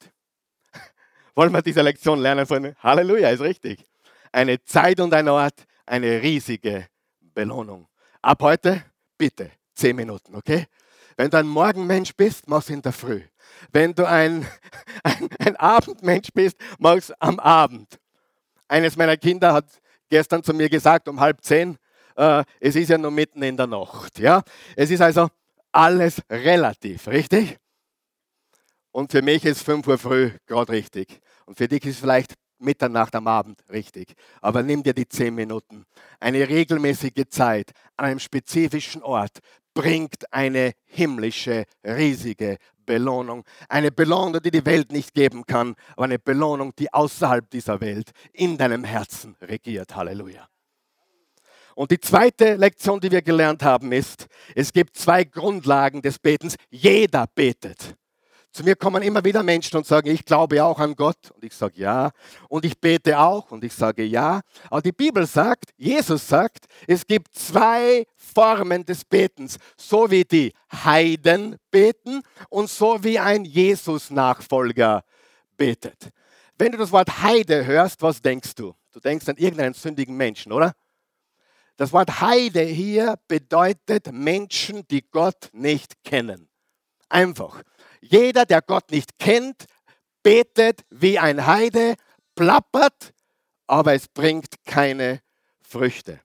Wollen 1.36 1.52
wir 1.52 1.64
diese 1.64 1.82
Lektion 1.82 2.20
lernen, 2.20 2.46
Freunde? 2.46 2.76
Halleluja, 2.84 3.32
ist 3.32 3.42
richtig. 3.42 3.84
Eine 4.32 4.64
Zeit 4.64 5.00
und 5.00 5.12
ein 5.16 5.28
Ort, 5.28 5.66
eine 5.88 6.22
riesige 6.22 6.86
Belohnung. 7.20 7.88
Ab 8.22 8.44
heute, 8.44 8.84
bitte, 9.18 9.50
zehn 9.74 9.96
Minuten, 9.96 10.36
okay? 10.36 10.68
Wenn 11.18 11.32
du 11.32 11.40
ein 11.40 11.48
Morgenmensch 11.48 12.16
bist, 12.16 12.48
mach 12.48 12.62
es 12.62 12.70
in 12.70 12.84
der 12.84 12.94
Früh. 12.94 13.24
Wenn 13.72 13.96
du 13.96 14.08
ein, 14.08 14.46
ein, 15.04 15.30
ein 15.40 15.56
Abendmensch 15.56 16.30
bist, 16.32 16.58
mach 16.78 16.98
es 16.98 17.12
am 17.20 17.40
Abend. 17.40 18.00
Eines 18.68 18.96
meiner 18.98 19.18
Kinder 19.18 19.52
hat 19.52 19.66
gestern 20.10 20.44
zu 20.44 20.54
mir 20.54 20.70
gesagt, 20.70 21.08
um 21.08 21.20
halb 21.20 21.44
zehn, 21.44 21.80
äh, 22.16 22.44
es 22.60 22.76
ist 22.76 22.90
ja 22.90 22.98
nur 22.98 23.12
mitten 23.12 23.42
in 23.44 23.58
der 23.58 23.68
Nacht. 23.68 24.20
Ja? 24.20 24.44
Es 24.76 24.90
ist 24.92 25.02
also 25.02 25.30
alles 25.72 26.22
relativ, 26.30 27.08
richtig? 27.08 27.58
Und 28.92 29.12
für 29.12 29.22
mich 29.22 29.44
ist 29.44 29.64
5 29.64 29.88
Uhr 29.88 29.98
früh 29.98 30.32
gerade 30.46 30.72
richtig. 30.72 31.20
Und 31.46 31.58
für 31.58 31.68
dich 31.68 31.84
ist 31.86 32.00
vielleicht 32.00 32.36
Mitternacht 32.60 33.16
am 33.16 33.28
Abend 33.28 33.60
richtig. 33.70 34.14
Aber 34.42 34.64
nimm 34.64 34.84
dir 34.84 34.94
die 34.94 35.08
10 35.08 35.34
Minuten. 35.34 35.86
Eine 36.20 36.48
regelmäßige 36.48 37.26
Zeit 37.30 37.72
an 37.98 38.06
einem 38.06 38.20
spezifischen 38.20 39.04
Ort 39.04 39.40
bringt 39.74 40.32
eine 40.32 40.74
himmlische, 40.86 41.66
riesige 41.84 42.58
Belohnung. 42.86 43.44
Eine 43.70 43.92
Belohnung, 43.92 44.42
die 44.42 44.52
die 44.52 44.66
Welt 44.66 44.92
nicht 44.92 45.14
geben 45.14 45.46
kann, 45.46 45.76
aber 45.96 46.06
eine 46.06 46.20
Belohnung, 46.20 46.74
die 46.76 46.94
außerhalb 46.94 47.50
dieser 47.50 47.82
Welt 47.82 48.12
in 48.32 48.58
deinem 48.58 48.84
Herzen 48.84 49.36
regiert. 49.42 49.96
Halleluja. 49.96 50.48
Und 51.76 51.92
die 51.92 52.00
zweite 52.00 52.56
Lektion, 52.56 53.00
die 53.00 53.12
wir 53.12 53.22
gelernt 53.22 53.64
haben, 53.64 53.92
ist, 53.92 54.28
es 54.56 54.72
gibt 54.72 54.98
zwei 54.98 55.24
Grundlagen 55.24 56.02
des 56.02 56.20
Betens. 56.20 56.56
Jeder 56.70 57.28
betet. 57.34 57.96
Zu 58.54 58.64
mir 58.64 58.76
kommen 58.76 59.02
immer 59.02 59.24
wieder 59.24 59.42
Menschen 59.42 59.78
und 59.78 59.88
sagen, 59.88 60.12
ich 60.12 60.24
glaube 60.24 60.64
auch 60.64 60.78
an 60.78 60.96
Gott. 60.96 61.32
Und 61.34 61.44
ich 61.44 61.54
sage 61.54 61.74
ja. 61.78 62.12
Und 62.50 62.66
ich 62.66 62.80
bete 62.80 63.18
auch. 63.18 63.50
Und 63.50 63.64
ich 63.64 63.74
sage 63.74 64.04
ja. 64.04 64.42
Aber 64.70 64.82
die 64.84 64.92
Bibel 64.92 65.26
sagt, 65.26 65.72
Jesus 65.76 66.28
sagt, 66.28 66.66
es 66.86 67.08
gibt 67.08 67.34
zwei 67.34 68.06
Formen 68.16 68.86
des 68.86 69.04
Betens. 69.06 69.58
So 69.76 70.12
wie 70.12 70.24
die 70.24 70.54
Heiden 70.72 71.58
beten 71.72 72.22
und 72.50 72.70
so 72.70 73.04
wie 73.04 73.18
ein 73.18 73.44
Jesus-Nachfolger 73.44 75.04
betet. 75.58 76.10
Wenn 76.56 76.72
du 76.72 76.78
das 76.78 76.92
Wort 76.92 77.24
Heide 77.24 77.66
hörst, 77.66 78.04
was 78.04 78.22
denkst 78.22 78.54
du? 78.54 78.76
Du 78.92 79.00
denkst 79.00 79.28
an 79.28 79.38
irgendeinen 79.38 79.74
sündigen 79.74 80.16
Menschen, 80.16 80.52
oder? 80.52 80.74
Das 81.78 81.92
Wort 81.92 82.22
Heide 82.22 82.62
hier 82.62 83.16
bedeutet 83.28 84.12
Menschen, 84.12 84.88
die 84.90 85.02
Gott 85.10 85.50
nicht 85.54 86.04
kennen. 86.04 86.48
Einfach. 87.10 87.64
Jeder, 88.00 88.46
der 88.46 88.62
Gott 88.62 88.92
nicht 88.92 89.18
kennt, 89.18 89.66
betet 90.22 90.82
wie 90.90 91.18
ein 91.18 91.48
Heide, 91.48 91.96
plappert, 92.36 93.14
aber 93.66 93.94
es 93.94 94.08
bringt 94.08 94.64
keine 94.66 95.22
Früchte. 95.62 96.20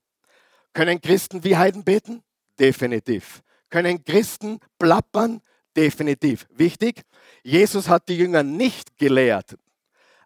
Können 0.75 1.01
Christen 1.01 1.45
wie 1.45 1.57
Heiden 1.57 1.83
beten? 1.83 2.23
Definitiv. 2.59 3.43
Können 3.71 4.05
Christen 4.05 4.61
plappern? 4.79 5.41
Definitiv. 5.75 6.47
Wichtig, 6.51 7.03
Jesus 7.43 7.89
hat 7.89 8.09
die 8.09 8.19
Jünger 8.19 8.43
nicht 8.43 8.99
gelehrt, 8.99 9.57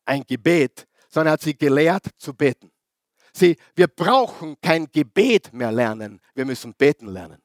ein 0.05 0.25
Gebet, 0.25 0.87
sondern 1.09 1.35
hat 1.35 1.43
sie 1.43 1.57
gelehrt 1.57 2.07
zu 2.17 2.35
beten. 2.35 2.72
Sie, 3.33 3.57
wir 3.75 3.87
brauchen 3.87 4.57
kein 4.61 4.91
Gebet 4.93 5.53
mehr 5.53 5.73
lernen, 5.73 6.21
wir 6.35 6.45
müssen 6.45 6.75
beten 6.75 7.07
lernen. 7.07 7.43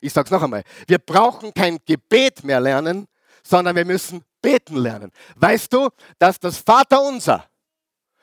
Ich 0.00 0.12
sage 0.12 0.26
es 0.26 0.30
noch 0.30 0.42
einmal, 0.42 0.64
wir 0.86 0.98
brauchen 0.98 1.52
kein 1.52 1.78
Gebet 1.84 2.42
mehr 2.42 2.60
lernen, 2.60 3.06
sondern 3.42 3.76
wir 3.76 3.84
müssen 3.84 4.24
beten 4.40 4.76
lernen. 4.76 5.12
Weißt 5.36 5.72
du, 5.72 5.88
dass 6.18 6.40
das 6.40 6.58
Vaterunser 6.58 7.46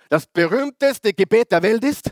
das 0.09 0.25
berühmteste 0.25 1.13
Gebet 1.13 1.51
der 1.51 1.61
Welt 1.61 1.83
ist? 1.83 2.11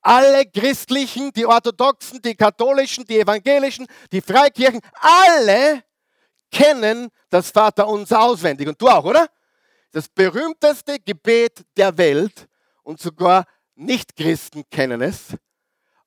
Alle 0.00 0.46
Christlichen, 0.46 1.32
die 1.32 1.44
Orthodoxen, 1.44 2.22
die 2.22 2.36
Katholischen, 2.36 3.04
die 3.04 3.18
Evangelischen, 3.18 3.86
die 4.12 4.20
Freikirchen, 4.20 4.80
alle 4.92 5.82
kennen 6.50 7.08
das 7.30 7.50
Vaterunser 7.50 8.20
auswendig. 8.20 8.68
Und 8.68 8.80
du 8.80 8.88
auch, 8.88 9.04
oder? 9.04 9.28
Das 9.90 10.08
berühmteste 10.08 10.98
Gebet 11.00 11.64
der 11.76 11.96
Welt 11.98 12.47
und 12.88 12.98
sogar 12.98 13.44
Nichtchristen 13.74 14.64
kennen 14.70 15.02
es. 15.02 15.36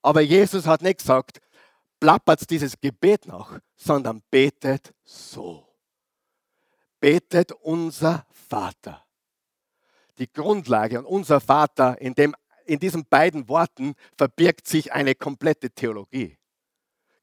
Aber 0.01 0.21
Jesus 0.21 0.65
hat 0.65 0.81
nicht 0.81 0.97
gesagt, 0.97 1.39
plappert 1.99 2.49
dieses 2.49 2.81
Gebet 2.81 3.27
nach, 3.27 3.59
sondern 3.75 4.23
betet 4.31 4.91
so. 5.03 5.67
Betet 6.99 7.51
unser 7.51 8.25
Vater. 8.31 9.05
Die 10.17 10.31
Grundlage 10.31 10.97
und 10.97 11.05
unser 11.05 11.39
Vater, 11.39 12.01
in, 12.01 12.15
dem, 12.15 12.35
in 12.65 12.79
diesen 12.79 13.05
beiden 13.05 13.47
Worten 13.47 13.93
verbirgt 14.17 14.67
sich 14.67 14.91
eine 14.91 15.13
komplette 15.13 15.69
Theologie. 15.69 16.35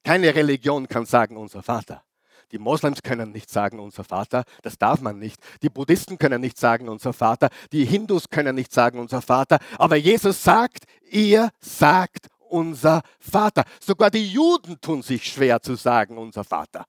Keine 0.05 0.37
Religion 0.37 0.87
kann 0.87 1.05
sagen, 1.05 1.37
unser 1.37 1.65
Vater. 1.65 2.05
Die 2.53 2.59
Moslems 2.59 3.03
können 3.03 3.33
nicht 3.33 3.51
sagen, 3.51 3.79
unser 3.79 4.05
Vater, 4.05 4.45
das 4.63 4.79
darf 4.79 5.01
man 5.01 5.19
nicht. 5.19 5.41
Die 5.63 5.69
Buddhisten 5.69 6.19
können 6.19 6.41
nicht 6.41 6.59
sagen, 6.59 6.89
unser 6.89 7.13
Vater. 7.13 7.51
Die 7.73 7.85
Hindus 7.85 8.31
können 8.31 8.55
nicht 8.55 8.73
sagen, 8.73 8.99
unser 8.99 9.21
Vater. 9.21 9.59
Aber 9.79 9.97
Jesus 9.97 10.43
sagt, 10.43 10.85
ihr 11.11 11.51
sagt 11.61 12.29
unser 12.39 13.03
Vater. 13.21 13.65
Sogar 13.81 14.11
die 14.11 14.27
Juden 14.27 14.81
tun 14.81 15.03
sich 15.03 15.25
schwer 15.25 15.61
zu 15.61 15.75
sagen, 15.75 16.17
unser 16.17 16.45
Vater. 16.45 16.87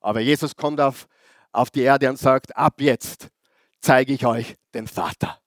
Aber 0.00 0.20
Jesus 0.20 0.54
kommt 0.54 0.80
auf, 0.80 1.08
auf 1.52 1.70
die 1.70 1.82
Erde 1.82 2.08
und 2.08 2.18
sagt, 2.18 2.56
ab 2.56 2.80
jetzt 2.80 3.28
zeige 3.80 4.12
ich 4.12 4.24
euch 4.24 4.56
den 4.74 4.86
Vater. 4.86 5.40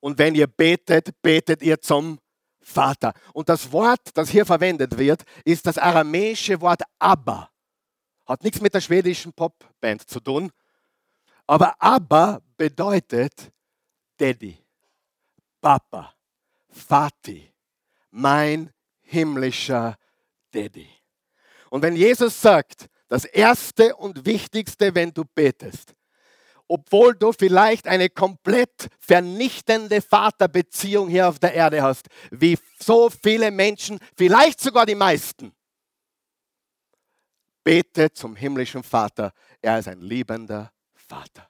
Und 0.00 0.18
wenn 0.18 0.34
ihr 0.34 0.46
betet, 0.46 1.20
betet 1.22 1.62
ihr 1.62 1.80
zum 1.80 2.18
Vater. 2.60 3.14
Und 3.32 3.48
das 3.48 3.72
Wort, 3.72 4.00
das 4.14 4.30
hier 4.30 4.46
verwendet 4.46 4.98
wird, 4.98 5.22
ist 5.44 5.66
das 5.66 5.78
aramäische 5.78 6.60
Wort 6.60 6.82
Abba. 6.98 7.50
Hat 8.26 8.42
nichts 8.42 8.60
mit 8.60 8.74
der 8.74 8.80
schwedischen 8.80 9.32
Popband 9.32 10.08
zu 10.08 10.20
tun. 10.20 10.50
Aber 11.46 11.74
Abba 11.80 12.40
bedeutet 12.56 13.52
Daddy, 14.16 14.56
Papa, 15.60 16.14
Vati 16.68 17.54
mein 18.14 18.72
himmlischer 19.02 19.96
Daddy. 20.52 20.88
Und 21.70 21.82
wenn 21.82 21.96
Jesus 21.96 22.40
sagt, 22.40 22.86
das 23.08 23.24
Erste 23.24 23.96
und 23.96 24.24
Wichtigste, 24.24 24.94
wenn 24.94 25.12
du 25.12 25.24
betest, 25.24 25.94
obwohl 26.66 27.14
du 27.14 27.32
vielleicht 27.32 27.86
eine 27.86 28.08
komplett 28.08 28.88
vernichtende 28.98 30.00
Vaterbeziehung 30.00 31.08
hier 31.08 31.28
auf 31.28 31.38
der 31.38 31.52
Erde 31.52 31.82
hast, 31.82 32.06
wie 32.30 32.58
so 32.78 33.10
viele 33.10 33.50
Menschen, 33.50 33.98
vielleicht 34.16 34.60
sogar 34.60 34.86
die 34.86 34.94
meisten, 34.94 35.53
bete 37.64 38.12
zum 38.12 38.36
himmlischen 38.36 38.82
Vater. 38.82 39.32
Er 39.60 39.78
ist 39.78 39.88
ein 39.88 40.00
liebender 40.00 40.70
Vater. 40.94 41.48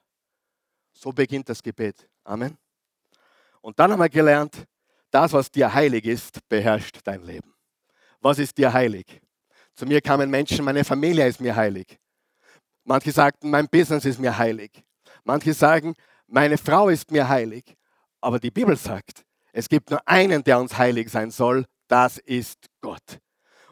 So 0.93 1.11
beginnt 1.11 1.49
das 1.49 1.61
Gebet. 1.61 2.07
Amen. 2.23 2.57
Und 3.61 3.77
dann 3.77 3.91
haben 3.91 3.99
wir 3.99 4.09
gelernt, 4.09 4.65
das, 5.11 5.33
was 5.33 5.51
dir 5.51 5.73
heilig 5.73 6.05
ist, 6.05 6.39
beherrscht 6.49 6.99
dein 7.03 7.23
Leben. 7.23 7.53
Was 8.21 8.39
ist 8.39 8.57
dir 8.57 8.73
heilig? 8.73 9.21
Zu 9.75 9.85
mir 9.85 10.01
kamen 10.01 10.29
Menschen, 10.29 10.63
meine 10.63 10.83
Familie 10.83 11.27
ist 11.27 11.41
mir 11.41 11.55
heilig. 11.55 11.99
Manche 12.85 13.11
sagten, 13.11 13.49
mein 13.49 13.67
Business 13.67 14.05
ist 14.05 14.19
mir 14.19 14.37
heilig. 14.37 14.83
Manche 15.23 15.53
sagen, 15.53 15.95
meine 16.27 16.57
Frau 16.57 16.89
ist 16.89 17.11
mir 17.11 17.27
heilig. 17.27 17.75
Aber 18.21 18.39
die 18.39 18.51
Bibel 18.51 18.75
sagt, 18.77 19.25
es 19.51 19.69
gibt 19.69 19.89
nur 19.89 20.07
einen, 20.07 20.43
der 20.43 20.59
uns 20.59 20.77
heilig 20.77 21.09
sein 21.09 21.31
soll, 21.31 21.65
das 21.87 22.17
ist 22.17 22.67
Gott. 22.81 23.19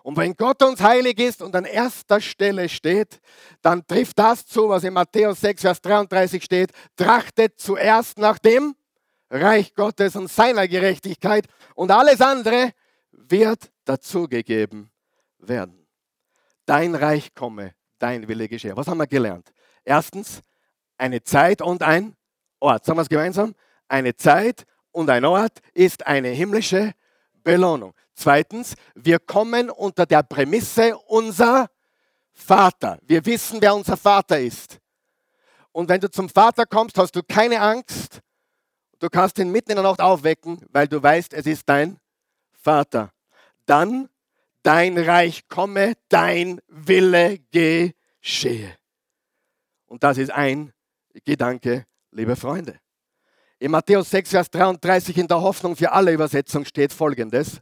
Und 0.04 0.18
wenn 0.18 0.36
Gott 0.36 0.62
uns 0.62 0.82
heilig 0.82 1.18
ist 1.20 1.42
und 1.42 1.56
an 1.56 1.64
erster 1.64 2.20
Stelle 2.20 2.68
steht, 2.68 3.22
dann 3.62 3.88
trifft 3.88 4.20
das 4.20 4.46
zu, 4.46 4.68
was 4.68 4.84
in 4.84 4.94
Matthäus 4.94 5.40
6, 5.40 5.62
Vers 5.62 5.82
33 5.82 6.44
steht, 6.44 6.72
trachtet 6.98 7.58
zuerst 7.58 8.18
nach 8.18 8.38
dem 8.38 8.76
Reich 9.30 9.74
Gottes 9.74 10.18
und 10.18 10.30
seiner 10.30 10.68
Gerechtigkeit 10.68 11.48
und 11.74 11.90
alles 11.90 12.20
andere 12.20 12.72
wird 13.12 13.72
dazugegeben 13.86 14.92
werden. 15.40 15.88
Dein 16.66 16.96
Reich 16.96 17.34
komme, 17.34 17.74
dein 17.98 18.28
Wille 18.28 18.50
geschehe. 18.50 18.76
Was 18.76 18.88
haben 18.88 18.98
wir 18.98 19.08
gelernt? 19.08 19.54
Erstens, 19.86 20.42
eine 20.98 21.24
Zeit 21.24 21.62
und 21.62 21.82
ein 21.82 22.16
Ort. 22.60 22.84
Sagen 22.84 22.98
wir 22.98 23.04
es 23.04 23.10
gemeinsam? 23.10 23.56
Eine 23.88 24.16
Zeit 24.16 24.66
und 24.92 25.10
ein 25.10 25.24
Ort 25.24 25.60
ist 25.74 26.06
eine 26.06 26.30
himmlische 26.30 26.94
Belohnung. 27.44 27.94
Zweitens, 28.16 28.76
wir 28.96 29.20
kommen 29.20 29.70
unter 29.70 30.06
der 30.06 30.24
Prämisse 30.24 30.98
unser 30.98 31.68
Vater. 32.32 33.00
Wir 33.04 33.26
wissen, 33.26 33.62
wer 33.62 33.76
unser 33.76 33.98
Vater 33.98 34.40
ist. 34.40 34.80
Und 35.72 35.90
wenn 35.90 36.02
du 36.02 36.10
zum 36.10 36.30
Vater 36.30 36.66
kommst, 36.66 36.98
hast 36.98 37.16
du 37.16 37.24
keine 37.24 37.60
Angst. 37.60 38.22
Du 39.00 39.10
kannst 39.10 39.38
ihn 39.40 39.52
mitten 39.52 39.72
in 39.72 39.78
der 39.78 39.84
Nacht 39.84 40.00
aufwecken, 40.00 40.66
weil 40.70 40.88
du 40.88 41.02
weißt, 41.02 41.34
es 41.34 41.46
ist 41.46 41.68
dein 41.68 41.98
Vater. 42.54 43.12
Dann 43.66 44.10
dein 44.64 44.98
Reich 44.98 45.48
komme, 45.48 45.94
dein 46.10 46.60
Wille 46.68 47.40
geschehe. 47.52 48.76
Und 49.86 50.04
das 50.04 50.18
ist 50.18 50.32
ein 50.32 50.74
Gedanke, 51.26 51.86
liebe 52.12 52.36
Freunde. 52.36 52.80
In 53.60 53.72
Matthäus 53.72 54.10
6, 54.10 54.32
Vers 54.32 54.50
33 54.50 55.18
in 55.18 55.28
der 55.28 55.42
Hoffnung 55.42 55.76
für 55.76 55.92
alle 55.92 56.12
Übersetzung 56.12 56.66
steht 56.66 56.92
folgendes. 56.92 57.62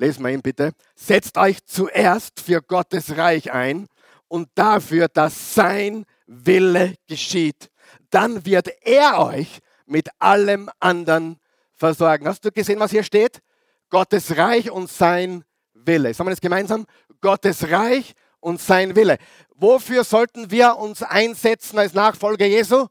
Lesen 0.00 0.24
wir 0.24 0.30
ihn 0.30 0.40
bitte. 0.40 0.72
Setzt 0.94 1.36
euch 1.36 1.62
zuerst 1.66 2.40
für 2.40 2.62
Gottes 2.62 3.18
Reich 3.18 3.52
ein 3.52 3.86
und 4.28 4.48
dafür, 4.54 5.08
dass 5.08 5.54
sein 5.54 6.06
Wille 6.26 6.94
geschieht. 7.06 7.68
Dann 8.08 8.46
wird 8.46 8.70
er 8.80 9.18
euch 9.18 9.58
mit 9.84 10.08
allem 10.18 10.70
anderen 10.80 11.38
versorgen. 11.74 12.26
Hast 12.26 12.42
du 12.42 12.50
gesehen, 12.50 12.80
was 12.80 12.92
hier 12.92 13.02
steht? 13.02 13.42
Gottes 13.90 14.38
Reich 14.38 14.70
und 14.70 14.90
sein 14.90 15.44
Wille. 15.74 16.14
Sagen 16.14 16.28
wir 16.28 16.32
das 16.32 16.40
gemeinsam? 16.40 16.86
Gottes 17.20 17.68
Reich 17.68 18.14
und 18.38 18.58
sein 18.58 18.96
Wille. 18.96 19.18
Wofür 19.54 20.04
sollten 20.04 20.50
wir 20.50 20.78
uns 20.78 21.02
einsetzen 21.02 21.78
als 21.78 21.92
Nachfolger 21.92 22.46
Jesu? 22.46 22.86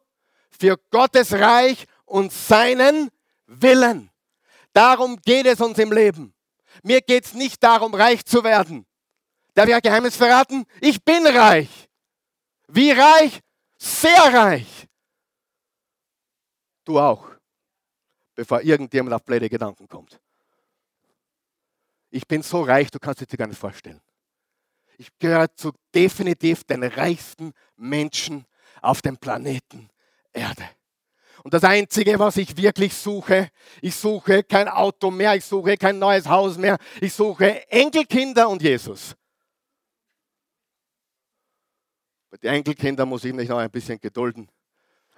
Für 0.51 0.78
Gottes 0.92 1.34
Reich 1.34 1.88
und 2.06 2.32
seinen 2.32 3.10
Willen. 3.48 4.12
Darum 4.74 5.20
geht 5.25 5.48
es 5.48 5.60
uns 5.60 5.80
im 5.80 5.92
Leben. 5.92 6.36
Mir 6.83 7.01
geht 7.01 7.25
es 7.25 7.33
nicht 7.33 7.62
darum, 7.63 7.93
reich 7.93 8.25
zu 8.25 8.43
werden. 8.43 8.86
Darf 9.53 9.67
ich 9.67 9.75
ein 9.75 9.81
Geheimnis 9.81 10.15
verraten? 10.15 10.65
Ich 10.79 11.03
bin 11.03 11.25
reich. 11.27 11.89
Wie 12.67 12.91
reich? 12.91 13.39
Sehr 13.77 14.33
reich. 14.33 14.88
Du 16.86 17.00
auch. 17.00 17.29
Bevor 18.36 18.62
irgendjemand 18.62 19.13
auf 19.13 19.24
blöde 19.24 19.50
Gedanken 19.50 19.88
kommt. 19.88 20.19
Ich 22.09 22.27
bin 22.27 22.41
so 22.41 22.63
reich, 22.63 22.89
du 22.89 23.00
kannst 23.00 23.21
es 23.21 23.27
dir 23.27 23.38
gar 23.38 23.48
nicht 23.48 23.59
vorstellen. 23.59 24.01
Ich 24.98 25.09
gehöre 25.17 25.53
zu 25.55 25.71
definitiv 25.93 26.63
den 26.63 26.83
reichsten 26.83 27.53
Menschen 27.75 28.45
auf 28.81 29.01
dem 29.01 29.17
Planeten 29.17 29.89
Erde. 30.33 30.69
Und 31.43 31.53
das 31.53 31.63
Einzige, 31.63 32.19
was 32.19 32.38
ich 32.38 32.55
wirklich 32.58 32.93
suche, 32.93 33.50
ich 33.81 33.96
suche 33.96 34.43
kein 34.43 34.67
Auto 34.67 35.10
mehr, 35.10 35.36
ich 35.36 35.46
suche 35.46 35.77
kein 35.77 35.98
neues 35.98 36.27
Haus 36.27 36.58
mehr, 36.58 36.77
ich 37.00 37.13
suche 37.13 37.69
Enkelkinder 37.72 38.50
und 38.50 38.62
Jesus. 38.62 39.15
Bei 42.29 42.38
den 42.38 42.55
Enkelkindern 42.55 43.10
muss 43.10 43.24
ich 43.24 43.34
mich 43.34 43.50
noch 43.50 43.58
ein 43.58 43.72
bisschen 43.72 44.00
gedulden. 44.00 44.50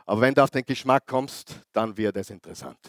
Aber 0.05 0.21
wenn 0.21 0.33
du 0.33 0.43
auf 0.43 0.51
den 0.51 0.65
Geschmack 0.65 1.05
kommst, 1.07 1.55
dann 1.73 1.95
wird 1.97 2.15
es 2.17 2.29
interessant. 2.29 2.79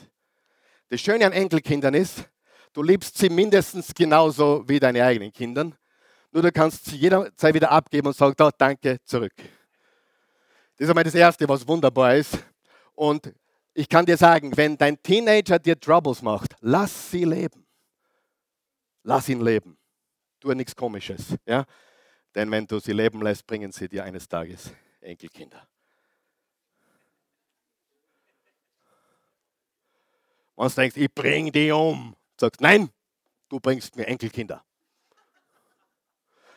Das 0.89 1.01
Schöne 1.01 1.27
an 1.27 1.33
Enkelkindern 1.33 1.95
ist, 1.95 2.25
du 2.73 2.83
liebst 2.83 3.17
sie 3.19 3.31
mindestens 3.31 3.93
genauso 3.95 4.63
wie 4.69 4.79
deine 4.79 5.05
eigenen 5.05 5.33
Kinder. 5.33 5.73
Nur 6.31 6.43
du 6.43 6.53
kannst 6.53 6.87
sie 6.87 6.97
jederzeit 6.97 7.55
wieder 7.55 7.71
abgeben 7.71 8.09
und 8.09 8.17
sagen, 8.17 8.35
oh, 8.41 8.51
danke, 8.57 8.99
zurück. 9.05 9.35
Das 9.37 10.87
ist 10.87 10.89
einmal 10.89 11.05
das 11.05 11.15
Erste, 11.15 11.49
was 11.49 11.67
wunderbar 11.67 12.17
ist. 12.17 12.39
Und 12.95 13.35
ich 13.75 13.89
kann 13.89 14.07
dir 14.07 14.17
sagen, 14.17 14.57
wenn 14.57 14.77
dein 14.77 15.03
Teenager 15.03 15.59
dir 15.59 15.79
Troubles 15.79 16.23
macht, 16.23 16.55
lass 16.61 17.11
sie 17.11 17.25
leben. 17.25 17.67
Lass 19.03 19.29
ihn 19.29 19.41
leben. 19.41 19.79
Tu 20.41 20.53
nichts 20.53 20.77
Komisches. 20.77 21.35
Ja? 21.47 21.65
Denn 22.35 22.51
wenn 22.51 22.67
du 22.67 22.79
sie 22.79 22.93
leben 22.93 23.23
lässt, 23.23 23.47
bringen 23.47 23.73
sie 23.73 23.89
dir 23.89 24.05
eines 24.05 24.29
Tages 24.29 24.73
Enkelkinder. 25.01 25.67
Und 30.55 30.71
du 30.71 30.81
denkst, 30.81 30.97
ich 30.97 31.13
bring 31.13 31.51
die 31.51 31.71
um. 31.73 32.15
Sagst, 32.39 32.61
nein, 32.61 32.91
du 33.49 33.59
bringst 33.59 33.97
mir 33.97 34.07
Enkelkinder. 34.07 34.65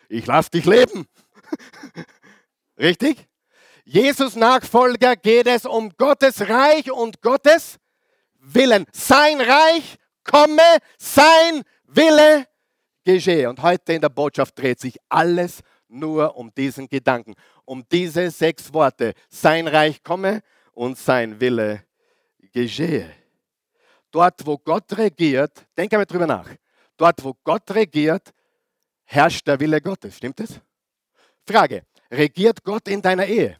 Ich 0.10 0.26
lass 0.26 0.50
dich 0.50 0.66
leben. 0.66 1.08
Richtig? 2.78 3.28
Jesus 3.88 4.36
Nachfolger 4.36 5.16
geht 5.16 5.46
es 5.46 5.64
um 5.64 5.92
Gottes 5.96 6.50
Reich 6.50 6.92
und 6.92 7.22
Gottes 7.22 7.78
Willen. 8.40 8.88
Sein 8.92 9.40
Reich 9.40 9.98
komme, 10.24 10.80
sein 10.98 11.62
Wille 11.86 12.48
geschehe. 13.04 13.48
Und 13.48 13.62
heute 13.62 13.94
in 13.94 14.02
der 14.02 14.10
Botschaft 14.10 14.58
dreht 14.58 14.80
sich 14.80 14.98
alles 15.08 15.60
nur 15.88 16.36
um 16.36 16.52
diesen 16.56 16.90
Gedanken, 16.90 17.36
um 17.64 17.88
diese 17.92 18.32
sechs 18.32 18.74
Worte. 18.74 19.14
Sein 19.30 19.68
Reich 19.68 20.02
komme 20.04 20.42
und 20.74 20.98
sein 20.98 21.40
Wille 21.40 21.84
geschehe. 22.52 23.14
Dort, 24.10 24.44
wo 24.48 24.58
Gott 24.58 24.98
regiert, 24.98 25.64
denk 25.78 25.94
einmal 25.94 26.08
drüber 26.08 26.26
nach. 26.26 26.50
Dort, 26.98 27.24
wo 27.24 27.36
Gott 27.44 27.70
regiert, 27.70 28.34
herrscht 29.04 29.46
der 29.46 29.60
Wille 29.60 29.80
Gottes. 29.80 30.18
Stimmt 30.18 30.40
es? 30.40 30.60
Frage, 31.48 31.84
regiert 32.10 32.64
Gott 32.64 32.88
in 32.88 33.00
deiner 33.00 33.28
Ehe? 33.28 33.60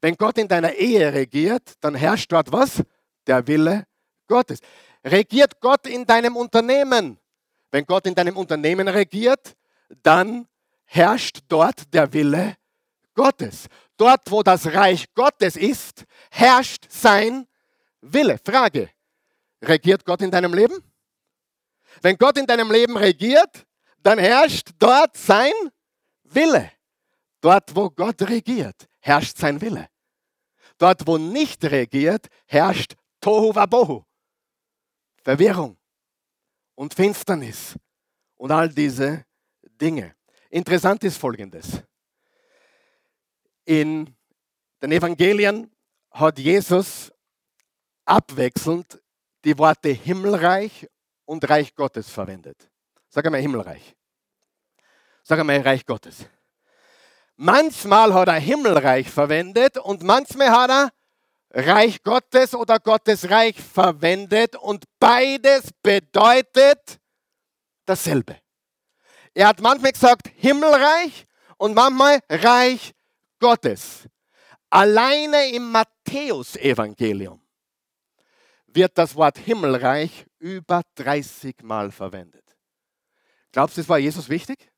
Wenn 0.00 0.14
Gott 0.16 0.38
in 0.38 0.48
deiner 0.48 0.72
Ehe 0.74 1.12
regiert, 1.12 1.74
dann 1.80 1.94
herrscht 1.94 2.32
dort 2.32 2.52
was? 2.52 2.82
Der 3.26 3.46
Wille 3.46 3.86
Gottes. 4.26 4.60
Regiert 5.04 5.60
Gott 5.60 5.86
in 5.86 6.04
deinem 6.06 6.36
Unternehmen? 6.36 7.18
Wenn 7.70 7.84
Gott 7.84 8.06
in 8.06 8.14
deinem 8.14 8.36
Unternehmen 8.36 8.88
regiert, 8.88 9.54
dann 10.02 10.46
herrscht 10.84 11.40
dort 11.48 11.92
der 11.92 12.12
Wille 12.12 12.56
Gottes. 13.14 13.66
Dort, 13.96 14.30
wo 14.30 14.42
das 14.42 14.66
Reich 14.72 15.04
Gottes 15.14 15.56
ist, 15.56 16.04
herrscht 16.30 16.86
sein 16.88 17.46
Wille. 18.00 18.38
Frage, 18.42 18.90
regiert 19.62 20.04
Gott 20.04 20.22
in 20.22 20.30
deinem 20.30 20.54
Leben? 20.54 20.82
Wenn 22.00 22.16
Gott 22.16 22.38
in 22.38 22.46
deinem 22.46 22.70
Leben 22.70 22.96
regiert, 22.96 23.66
dann 24.02 24.18
herrscht 24.18 24.70
dort 24.78 25.16
sein 25.16 25.52
Wille. 26.24 26.72
Dort, 27.42 27.74
wo 27.76 27.90
Gott 27.90 28.22
regiert, 28.22 28.88
herrscht 29.00 29.36
sein 29.36 29.60
Wille. 29.60 29.89
Dort, 30.80 31.06
wo 31.06 31.18
nicht 31.18 31.62
regiert, 31.64 32.28
herrscht 32.46 32.96
Tohu 33.20 33.54
Wabohu. 33.54 34.02
Verwirrung 35.22 35.76
und 36.74 36.94
Finsternis 36.94 37.78
und 38.38 38.50
all 38.50 38.70
diese 38.70 39.26
Dinge. 39.78 40.16
Interessant 40.48 41.04
ist 41.04 41.18
Folgendes. 41.18 41.82
In 43.66 44.16
den 44.80 44.92
Evangelien 44.92 45.70
hat 46.12 46.38
Jesus 46.38 47.12
abwechselnd 48.06 49.02
die 49.44 49.58
Worte 49.58 49.90
Himmelreich 49.90 50.88
und 51.26 51.46
Reich 51.48 51.74
Gottes 51.74 52.08
verwendet. 52.08 52.70
Sag 53.10 53.26
einmal 53.26 53.42
Himmelreich. 53.42 53.94
Sag 55.24 55.38
einmal 55.40 55.60
Reich 55.60 55.84
Gottes. 55.84 56.24
Manchmal 57.42 58.12
hat 58.12 58.28
er 58.28 58.34
Himmelreich 58.34 59.08
verwendet 59.08 59.78
und 59.78 60.02
manchmal 60.02 60.50
hat 60.50 60.70
er 60.70 60.90
Reich 61.52 62.02
Gottes 62.02 62.54
oder 62.54 62.78
Gottes 62.78 63.30
Reich 63.30 63.58
verwendet 63.58 64.56
und 64.56 64.84
beides 64.98 65.70
bedeutet 65.82 67.00
dasselbe. 67.86 68.36
Er 69.32 69.48
hat 69.48 69.60
manchmal 69.62 69.92
gesagt 69.92 70.28
Himmelreich 70.36 71.26
und 71.56 71.72
manchmal 71.72 72.20
Reich 72.28 72.92
Gottes. 73.38 74.06
Alleine 74.68 75.48
im 75.48 75.72
Matthäusevangelium 75.72 77.40
wird 78.66 78.98
das 78.98 79.14
Wort 79.14 79.38
Himmelreich 79.38 80.26
über 80.40 80.82
30 80.94 81.62
Mal 81.62 81.90
verwendet. 81.90 82.44
Glaubst 83.50 83.78
du, 83.78 83.80
es 83.80 83.88
war 83.88 83.98
Jesus 83.98 84.28
wichtig? 84.28 84.70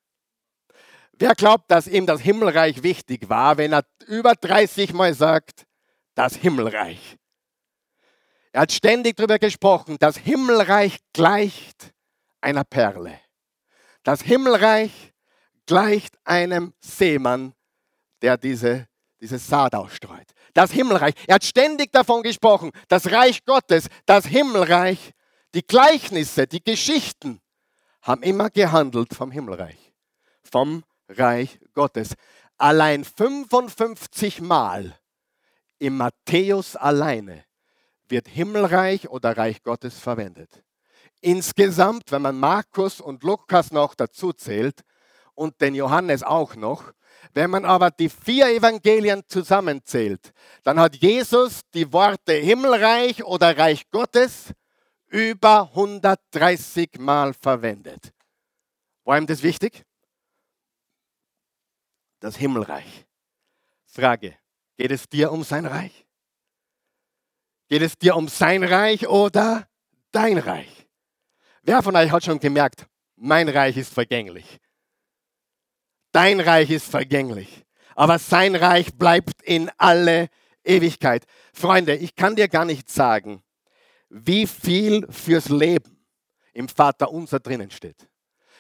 Wer 1.13 1.35
glaubt, 1.35 1.71
dass 1.71 1.87
ihm 1.87 2.07
das 2.07 2.21
Himmelreich 2.21 2.83
wichtig 2.83 3.29
war, 3.29 3.57
wenn 3.57 3.73
er 3.73 3.85
über 4.07 4.35
30 4.35 4.93
Mal 4.93 5.15
sagt, 5.15 5.67
das 6.15 6.35
Himmelreich? 6.35 7.17
Er 8.53 8.63
hat 8.63 8.73
ständig 8.73 9.17
darüber 9.17 9.39
gesprochen, 9.39 9.97
das 9.99 10.17
Himmelreich 10.17 10.99
gleicht 11.13 11.93
einer 12.41 12.65
Perle. 12.65 13.19
Das 14.03 14.21
Himmelreich 14.23 15.13
gleicht 15.67 16.17
einem 16.25 16.75
Seemann, 16.81 17.55
der 18.21 18.37
diese, 18.37 18.89
diese 19.21 19.39
Saat 19.39 19.75
ausstreut. 19.75 20.27
Das 20.55 20.71
Himmelreich. 20.71 21.15
Er 21.27 21.37
hat 21.37 21.45
ständig 21.45 21.93
davon 21.93 22.23
gesprochen, 22.23 22.73
das 22.89 23.11
Reich 23.11 23.45
Gottes, 23.45 23.87
das 24.05 24.27
Himmelreich, 24.27 25.13
die 25.55 25.67
Gleichnisse, 25.67 26.47
die 26.47 26.63
Geschichten 26.63 27.41
haben 28.03 28.23
immer 28.23 28.51
gehandelt 28.51 29.15
vom 29.15 29.31
Himmelreich, 29.31 29.93
vom 30.43 30.85
Reich 31.19 31.59
Gottes. 31.75 32.15
allein 32.59 33.05
55 33.05 34.41
Mal 34.41 34.99
im 35.79 35.97
Matthäus 35.97 36.77
alleine 36.77 37.45
wird 38.09 38.29
Himmelreich 38.29 39.09
oder 39.09 39.37
Reich 39.37 39.63
Gottes 39.63 39.99
verwendet. 39.99 40.63
Insgesamt, 41.21 42.13
wenn 42.13 42.23
man 42.23 42.39
Markus 42.39 43.01
und 43.01 43.23
Lukas 43.23 43.73
noch 43.73 43.95
dazu 43.95 44.33
zählt 44.33 44.83
und 45.35 45.61
den 45.61 45.75
Johannes 45.75 46.23
auch 46.23 46.55
noch, 46.57 46.93
wenn 47.35 47.51
man 47.51 47.65
aber 47.65 47.91
die 47.91 48.09
vier 48.09 48.49
Evangelien 48.49 49.23
zusammenzählt, 49.27 50.33
dann 50.63 50.79
hat 50.79 50.97
Jesus 50.97 51.61
die 51.75 51.93
Worte 51.93 52.33
Himmelreich 52.33 53.25
oder 53.25 53.57
Reich 53.57 53.89
Gottes 53.91 54.53
über 55.09 55.71
130 55.75 56.99
Mal 56.99 57.35
verwendet. 57.35 58.13
War 59.05 59.19
ihm 59.19 59.27
das 59.27 59.43
wichtig? 59.43 59.85
Das 62.23 62.37
Himmelreich. 62.37 63.05
Frage, 63.85 64.39
geht 64.77 64.93
es 64.93 65.09
dir 65.09 65.33
um 65.33 65.43
sein 65.43 65.67
Reich? 65.67 66.07
Geht 67.69 67.83
es 67.83 67.99
dir 67.99 68.15
um 68.15 68.29
sein 68.29 68.63
Reich 68.63 69.09
oder 69.09 69.69
dein 70.13 70.39
Reich? 70.39 70.87
Wer 71.63 71.83
von 71.83 71.97
euch 71.97 72.13
hat 72.13 72.25
schon 72.25 72.39
gemerkt, 72.39 72.87
mein 73.17 73.49
Reich 73.49 73.77
ist 73.77 73.93
vergänglich? 73.93 74.61
Dein 76.13 76.39
Reich 76.39 76.71
ist 76.71 76.89
vergänglich, 76.89 77.65
aber 77.97 78.21
sein 78.21 78.55
Reich 78.55 78.95
bleibt 78.95 79.43
in 79.43 79.69
alle 79.77 80.29
Ewigkeit. 80.63 81.25
Freunde, 81.53 81.97
ich 81.97 82.15
kann 82.15 82.37
dir 82.37 82.47
gar 82.47 82.65
nicht 82.65 82.89
sagen, 82.89 83.43
wie 84.09 84.47
viel 84.47 85.11
fürs 85.11 85.49
Leben 85.49 86.07
im 86.53 86.69
Vater 86.69 87.11
unser 87.11 87.41
drinnen 87.41 87.73
steht. 87.73 88.09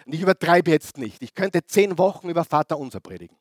Und 0.05 0.15
ich 0.15 0.23
übertreibe 0.23 0.73
jetzt 0.73 0.99
nicht. 0.99 1.23
Ich 1.23 1.33
könnte 1.33 1.65
zehn 1.65 1.97
Wochen 1.97 2.29
über 2.29 2.45
Vater 2.45 2.77
unser 2.77 2.99
predigen, 2.99 3.37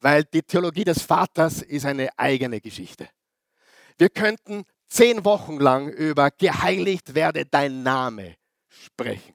weil 0.00 0.24
die 0.24 0.42
Theologie 0.42 0.84
des 0.84 1.02
Vaters 1.02 1.62
ist 1.62 1.86
eine 1.86 2.08
eigene 2.18 2.60
Geschichte. 2.60 3.08
Wir 3.96 4.08
könnten 4.08 4.64
zehn 4.86 5.24
Wochen 5.24 5.58
lang 5.58 5.88
über 5.88 6.30
geheiligt 6.30 7.14
werde 7.14 7.44
dein 7.44 7.82
Name 7.82 8.36
sprechen. 8.68 9.34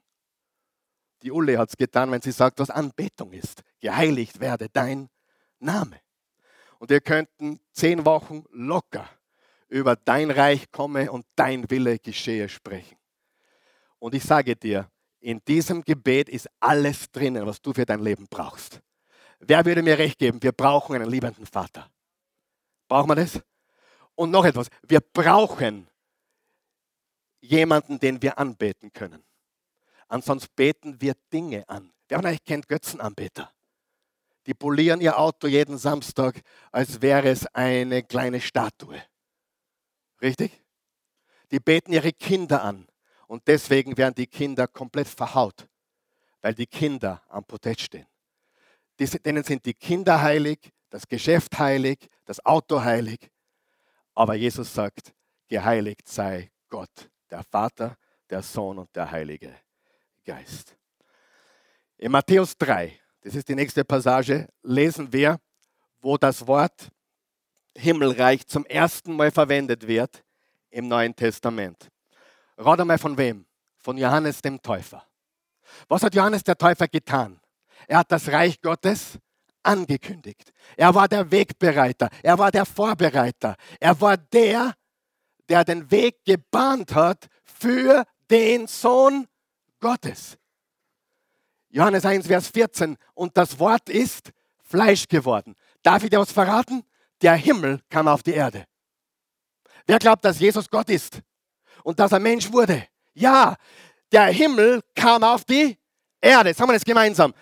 Die 1.21 1.31
Ulle 1.31 1.57
hat 1.57 1.69
es 1.69 1.77
getan, 1.77 2.11
wenn 2.11 2.21
sie 2.21 2.31
sagt, 2.31 2.59
was 2.59 2.69
Anbetung 2.69 3.31
ist. 3.33 3.61
Geheiligt 3.79 4.39
werde 4.39 4.67
dein 4.69 5.09
Name. 5.59 5.99
Und 6.79 6.89
wir 6.89 6.99
könnten 7.01 7.61
zehn 7.71 8.05
Wochen 8.05 8.43
locker 8.51 9.09
über 9.69 9.95
dein 9.95 10.31
Reich 10.31 10.69
komme 10.71 11.11
und 11.11 11.25
dein 11.35 11.69
Wille 11.69 11.97
geschehe 11.97 12.49
sprechen. 12.49 12.97
Und 13.99 14.13
ich 14.15 14.23
sage 14.23 14.55
dir, 14.55 14.89
in 15.21 15.41
diesem 15.45 15.81
Gebet 15.83 16.27
ist 16.27 16.49
alles 16.59 17.09
drinnen, 17.09 17.45
was 17.45 17.61
du 17.61 17.73
für 17.73 17.85
dein 17.85 18.01
Leben 18.01 18.27
brauchst. 18.29 18.81
Wer 19.47 19.65
würde 19.65 19.83
mir 19.83 19.97
recht 19.97 20.19
geben? 20.19 20.41
Wir 20.41 20.51
brauchen 20.51 20.95
einen 20.95 21.09
liebenden 21.09 21.45
Vater. 21.45 21.89
Brauchen 22.87 23.09
wir 23.09 23.15
das? 23.15 23.41
Und 24.15 24.31
noch 24.31 24.45
etwas. 24.45 24.67
Wir 24.83 25.01
brauchen 25.01 25.87
jemanden, 27.41 27.99
den 27.99 28.21
wir 28.21 28.37
anbeten 28.37 28.93
können. 28.93 29.23
Ansonsten 30.07 30.53
beten 30.55 31.01
wir 31.01 31.15
Dinge 31.31 31.67
an. 31.67 31.91
Wer 32.07 32.19
von 32.19 32.27
euch 32.27 32.43
kennt 32.43 32.67
Götzenanbeter? 32.67 33.51
Die 34.45 34.53
polieren 34.53 35.01
ihr 35.01 35.17
Auto 35.17 35.47
jeden 35.47 35.77
Samstag, 35.77 36.41
als 36.71 37.01
wäre 37.01 37.29
es 37.29 37.47
eine 37.47 38.03
kleine 38.03 38.41
Statue. 38.41 39.01
Richtig? 40.21 40.51
Die 41.51 41.59
beten 41.59 41.93
ihre 41.93 42.11
Kinder 42.13 42.61
an 42.63 42.87
und 43.27 43.47
deswegen 43.47 43.97
werden 43.97 44.15
die 44.15 44.27
Kinder 44.27 44.67
komplett 44.67 45.07
verhaut, 45.07 45.67
weil 46.41 46.53
die 46.53 46.67
Kinder 46.67 47.21
am 47.29 47.45
Protest 47.45 47.81
stehen. 47.81 48.07
Denen 48.99 49.43
sind 49.43 49.65
die 49.65 49.73
Kinder 49.73 50.21
heilig, 50.21 50.71
das 50.89 51.07
Geschäft 51.07 51.57
heilig, 51.57 52.09
das 52.25 52.43
Auto 52.45 52.81
heilig. 52.81 53.19
Aber 54.13 54.35
Jesus 54.35 54.73
sagt, 54.73 55.13
geheiligt 55.47 56.07
sei 56.07 56.51
Gott, 56.69 57.09
der 57.29 57.43
Vater, 57.43 57.97
der 58.29 58.41
Sohn 58.41 58.79
und 58.79 58.95
der 58.95 59.09
Heilige 59.09 59.55
Geist. 60.25 60.75
In 61.97 62.11
Matthäus 62.11 62.57
3, 62.57 62.99
das 63.21 63.35
ist 63.35 63.47
die 63.47 63.55
nächste 63.55 63.83
Passage, 63.83 64.47
lesen 64.61 65.11
wir, 65.11 65.39
wo 66.01 66.17
das 66.17 66.45
Wort 66.45 66.89
Himmelreich 67.75 68.45
zum 68.47 68.65
ersten 68.65 69.15
Mal 69.15 69.31
verwendet 69.31 69.87
wird 69.87 70.23
im 70.69 70.87
Neuen 70.87 71.15
Testament. 71.15 71.89
Rat 72.57 72.79
einmal 72.79 72.97
von 72.97 73.17
wem? 73.17 73.45
Von 73.77 73.97
Johannes 73.97 74.41
dem 74.41 74.61
Täufer. 74.61 75.05
Was 75.87 76.03
hat 76.03 76.15
Johannes 76.15 76.43
der 76.43 76.57
Täufer 76.57 76.87
getan? 76.87 77.39
Er 77.87 77.99
hat 77.99 78.11
das 78.11 78.29
Reich 78.29 78.61
Gottes 78.61 79.17
angekündigt. 79.61 80.51
Er 80.75 80.93
war 80.93 81.07
der 81.07 81.29
Wegbereiter. 81.31 82.09
Er 82.21 82.37
war 82.37 82.51
der 82.51 82.65
Vorbereiter. 82.65 83.55
Er 83.79 83.99
war 83.99 84.17
der, 84.17 84.73
der 85.49 85.63
den 85.63 85.89
Weg 85.89 86.25
gebahnt 86.25 86.93
hat 86.93 87.27
für 87.43 88.05
den 88.29 88.67
Sohn 88.67 89.27
Gottes. 89.79 90.37
Johannes 91.69 92.05
1, 92.05 92.27
Vers 92.27 92.47
14. 92.49 92.97
Und 93.13 93.35
das 93.37 93.57
Wort 93.59 93.89
ist 93.89 94.31
Fleisch 94.63 95.07
geworden. 95.07 95.55
Darf 95.81 96.03
ich 96.03 96.09
dir 96.09 96.19
was 96.19 96.31
verraten? 96.31 96.83
der 97.23 97.35
Himmel 97.35 97.79
kam 97.89 98.07
auf 98.07 98.21
die 98.21 98.33
Erde. 98.33 98.65
Wer 99.87 99.97
glaubt, 99.97 100.23
dass 100.23 100.39
Jesus 100.39 100.69
Gott 100.69 100.89
ist 100.89 101.21
und 101.83 101.99
dass 101.99 102.11
er 102.11 102.19
Mensch 102.19 102.51
wurde? 102.51 102.87
Ja, 103.13 103.55
der 104.11 104.25
Himmel 104.25 104.81
kam 104.93 105.23
auf 105.23 105.45
die 105.45 105.77
Erde. 106.21 106.53
Sagen 106.53 106.69
wir 106.69 106.73
das 106.73 106.85
gemeinsam. 106.85 107.33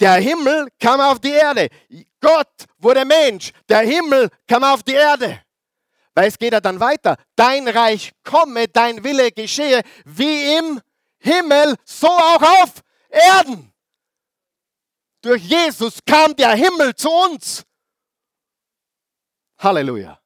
Der 0.00 0.14
Himmel 0.14 0.68
kam 0.80 1.00
auf 1.00 1.20
die 1.20 1.30
Erde. 1.30 1.68
Gott 2.20 2.66
wurde 2.78 3.04
Mensch. 3.04 3.52
Der 3.68 3.80
Himmel 3.80 4.30
kam 4.48 4.64
auf 4.64 4.82
die 4.82 4.94
Erde. 4.94 5.42
Weil 6.14 6.28
es 6.28 6.38
geht 6.38 6.52
ja 6.52 6.60
dann 6.60 6.80
weiter. 6.80 7.16
Dein 7.36 7.68
Reich 7.68 8.12
komme, 8.24 8.66
dein 8.66 9.04
Wille 9.04 9.30
geschehe, 9.30 9.82
wie 10.04 10.56
im 10.56 10.80
Himmel, 11.18 11.76
so 11.84 12.08
auch 12.08 12.42
auf 12.42 12.82
Erden. 13.10 13.72
Durch 15.20 15.42
Jesus 15.42 15.98
kam 16.04 16.34
der 16.34 16.54
Himmel 16.54 16.94
zu 16.94 17.10
uns. 17.10 17.64
Halleluja. 19.58 20.18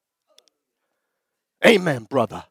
Amen, 1.59 2.07
Brother. 2.07 2.47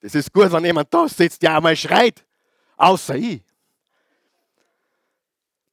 Das 0.00 0.14
ist 0.14 0.32
gut, 0.32 0.50
wenn 0.50 0.64
jemand 0.64 0.92
da 0.92 1.06
sitzt, 1.06 1.42
der 1.42 1.56
einmal 1.56 1.76
schreit, 1.76 2.24
außer 2.78 3.16
ich. 3.16 3.42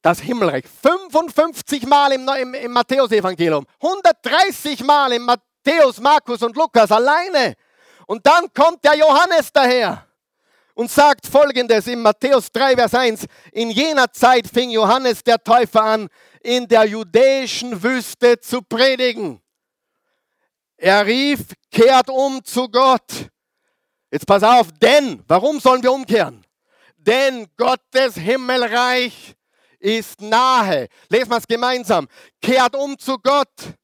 Das 0.08 0.20
Himmelreich 0.20 0.64
55 0.64 1.86
Mal 1.86 2.12
im, 2.12 2.26
im, 2.26 2.54
im 2.54 2.72
Matthäus-Evangelium, 2.72 3.66
130 3.78 4.82
Mal 4.82 5.12
im 5.12 5.26
Matthäus, 5.26 6.00
Markus 6.00 6.42
und 6.42 6.56
Lukas 6.56 6.90
alleine. 6.90 7.52
Und 8.06 8.26
dann 8.26 8.50
kommt 8.54 8.82
der 8.86 8.96
Johannes 8.96 9.52
daher 9.52 10.06
und 10.72 10.90
sagt 10.90 11.26
folgendes 11.26 11.88
in 11.88 12.00
Matthäus 12.00 12.50
3, 12.50 12.76
Vers 12.76 12.94
1. 12.94 13.26
In 13.52 13.70
jener 13.70 14.10
Zeit 14.10 14.46
fing 14.46 14.70
Johannes 14.70 15.22
der 15.22 15.44
Täufer 15.44 15.82
an, 15.82 16.08
in 16.42 16.66
der 16.66 16.86
judäischen 16.86 17.82
Wüste 17.82 18.40
zu 18.40 18.62
predigen. 18.62 19.42
Er 20.78 21.04
rief, 21.04 21.40
kehrt 21.70 22.08
um 22.08 22.42
zu 22.42 22.66
Gott. 22.70 23.28
Jetzt 24.10 24.26
pass 24.26 24.42
auf, 24.42 24.68
denn, 24.80 25.22
warum 25.28 25.60
sollen 25.60 25.82
wir 25.82 25.92
umkehren? 25.92 26.46
Denn 26.96 27.46
Gottes 27.58 28.14
Himmelreich 28.14 29.34
ist 29.78 30.20
nahe. 30.20 30.88
Lesen 31.08 31.30
wir 31.30 31.38
es 31.38 31.46
gemeinsam. 31.46 32.08
Kehrt 32.40 32.74
um 32.74 32.98
zu 32.98 33.18
Gott. 33.18 33.74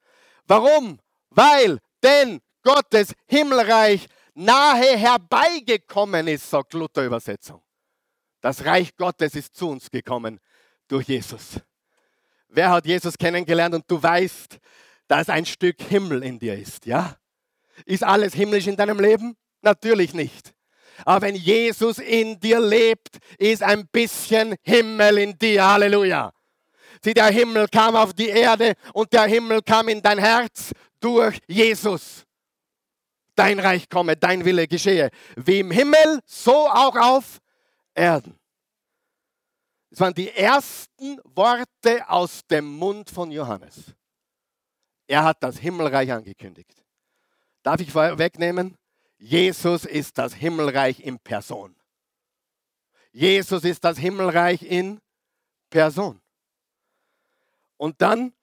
Warum? 0.46 0.98
Weil, 1.30 1.78
denn 2.02 2.40
Gottes 2.62 3.14
Himmelreich 3.26 4.07
nahe 4.35 4.96
herbeigekommen 4.96 6.28
ist, 6.28 6.48
sagt 6.48 6.74
Luther 6.74 7.04
Übersetzung. 7.04 7.62
Das 8.40 8.64
Reich 8.64 8.94
Gottes 8.96 9.35
ist 9.35 9.57
zu 9.57 9.70
uns 9.70 9.90
gekommen 9.90 10.40
durch 10.88 11.09
Jesus. 11.09 11.61
Wer 12.48 12.70
hat 12.70 12.87
Jesus 12.87 13.16
kennengelernt 13.16 13.74
und 13.74 13.90
du 13.90 14.02
weißt, 14.02 14.59
dass 15.09 15.28
ein 15.28 15.46
Stück 15.46 15.80
Himmel 15.83 16.22
in 16.22 16.38
dir 16.38 16.57
ist, 16.57 16.87
ja? 16.87 17.16
Ist 17.85 18.04
alles 18.04 18.35
himmlisch 18.35 18.66
in 18.66 18.76
deinem 18.76 19.00
Leben? 19.00 19.37
Natürlich 19.62 20.14
nicht. 20.14 20.54
Aber 21.04 21.26
wenn 21.26 21.35
Jesus 21.35 21.98
in 21.98 22.38
dir 22.38 22.61
lebt, 22.61 23.18
ist 23.38 23.62
ein 23.62 23.87
bisschen 23.88 24.57
Himmel 24.62 25.18
in 25.18 25.38
dir. 25.38 25.66
Halleluja. 25.66 26.33
Sieh, 27.02 27.14
der 27.14 27.26
Himmel 27.26 27.68
kam 27.68 27.96
auf 27.96 28.14
die 28.14 28.28
Erde 28.28 28.74
und 28.92 29.12
der 29.12 29.24
Himmel 29.24 29.62
kam 29.62 29.88
in 29.88 30.00
dein 30.00 30.18
Herz 30.18 30.72
durch 31.00 31.38
Jesus. 31.46 32.24
Dein 33.35 33.59
Reich 33.59 33.88
komme, 33.88 34.16
dein 34.16 34.44
Wille 34.44 34.66
geschehe. 34.66 35.11
Wie 35.37 35.61
im 35.61 35.70
Himmel, 35.70 36.20
so 36.24 36.68
auch 36.68 36.96
auf 36.96 37.40
Erden. 37.94 38.38
Das 39.90 40.00
waren 40.00 40.14
die 40.14 40.30
ersten 40.30 41.20
Worte 41.24 42.09
aus 42.09 42.40
dem 42.46 42.66
Mund 42.66 43.11
von 43.11 43.30
Johannes. 43.30 43.94
Er 45.07 45.24
hat 45.24 45.42
das 45.42 45.59
Himmelreich 45.59 46.11
angekündigt. 46.11 46.83
Darf 47.62 47.80
ich 47.80 47.94
wegnehmen? 47.94 48.76
Jesus 49.25 49.87
ist 49.87 50.19
das 50.19 50.35
Himmelreich 50.35 51.01
in 51.01 51.19
Person. 51.19 51.75
Jesus 53.11 53.65
ist 53.65 53.83
das 53.83 53.97
Himmelreich 53.97 54.63
in 54.63 55.01
Person. 55.71 56.21
Und 57.79 58.03
dann 58.03 58.35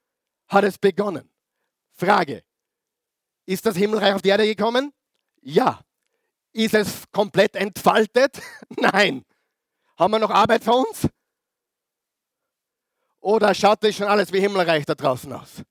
hat 0.47 0.63
es 0.63 0.79
begonnen. 0.79 1.29
Frage, 1.91 2.43
ist 3.45 3.63
das 3.63 3.77
Himmelreich 3.77 4.15
auf 4.15 4.23
die 4.23 4.29
Erde 4.29 4.47
gekommen? 4.47 4.91
Ja. 5.43 5.81
Ist 6.51 6.73
es 6.73 7.03
komplett 7.11 7.55
entfaltet? 7.55 8.41
Nein. 8.69 9.23
Haben 9.97 10.13
wir 10.13 10.19
noch 10.19 10.31
Arbeit 10.31 10.63
für 10.63 10.73
uns? 10.73 11.07
Oder 13.19 13.53
schaut 13.53 13.83
das 13.83 13.95
schon 13.95 14.07
alles 14.07 14.33
wie 14.33 14.39
Himmelreich 14.39 14.83
da 14.87 14.95
draußen 14.95 15.31
aus? 15.31 15.61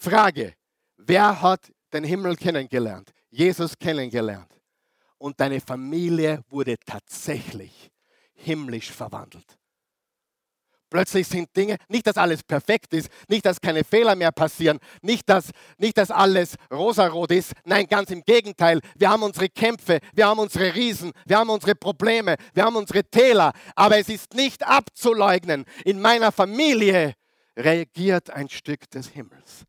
Frage, 0.00 0.56
wer 0.96 1.40
hat 1.40 1.72
den 1.92 2.02
Himmel 2.02 2.34
kennengelernt? 2.34 3.12
Jesus 3.30 3.78
kennengelernt. 3.78 4.52
Und 5.18 5.40
deine 5.40 5.60
Familie 5.60 6.42
wurde 6.48 6.76
tatsächlich 6.84 7.90
himmlisch 8.34 8.90
verwandelt. 8.90 9.58
Plötzlich 10.90 11.28
sind 11.28 11.54
Dinge, 11.54 11.76
nicht 11.88 12.06
dass 12.06 12.16
alles 12.16 12.42
perfekt 12.42 12.94
ist, 12.94 13.10
nicht 13.28 13.44
dass 13.44 13.60
keine 13.60 13.84
Fehler 13.84 14.14
mehr 14.14 14.32
passieren, 14.32 14.78
nicht 15.02 15.28
dass, 15.28 15.50
nicht 15.76 15.98
dass 15.98 16.10
alles 16.10 16.54
rosarot 16.72 17.30
ist. 17.32 17.52
Nein, 17.64 17.86
ganz 17.86 18.10
im 18.10 18.22
Gegenteil. 18.22 18.80
Wir 18.96 19.10
haben 19.10 19.22
unsere 19.22 19.50
Kämpfe, 19.50 19.98
wir 20.14 20.26
haben 20.26 20.38
unsere 20.38 20.74
Riesen, 20.74 21.12
wir 21.26 21.38
haben 21.38 21.50
unsere 21.50 21.74
Probleme, 21.74 22.36
wir 22.54 22.64
haben 22.64 22.76
unsere 22.76 23.04
Täler. 23.04 23.52
Aber 23.74 23.98
es 23.98 24.08
ist 24.08 24.32
nicht 24.32 24.66
abzuleugnen. 24.66 25.66
In 25.84 26.00
meiner 26.00 26.32
Familie 26.32 27.14
reagiert 27.54 28.30
ein 28.30 28.48
Stück 28.48 28.90
des 28.90 29.08
Himmels. 29.08 29.64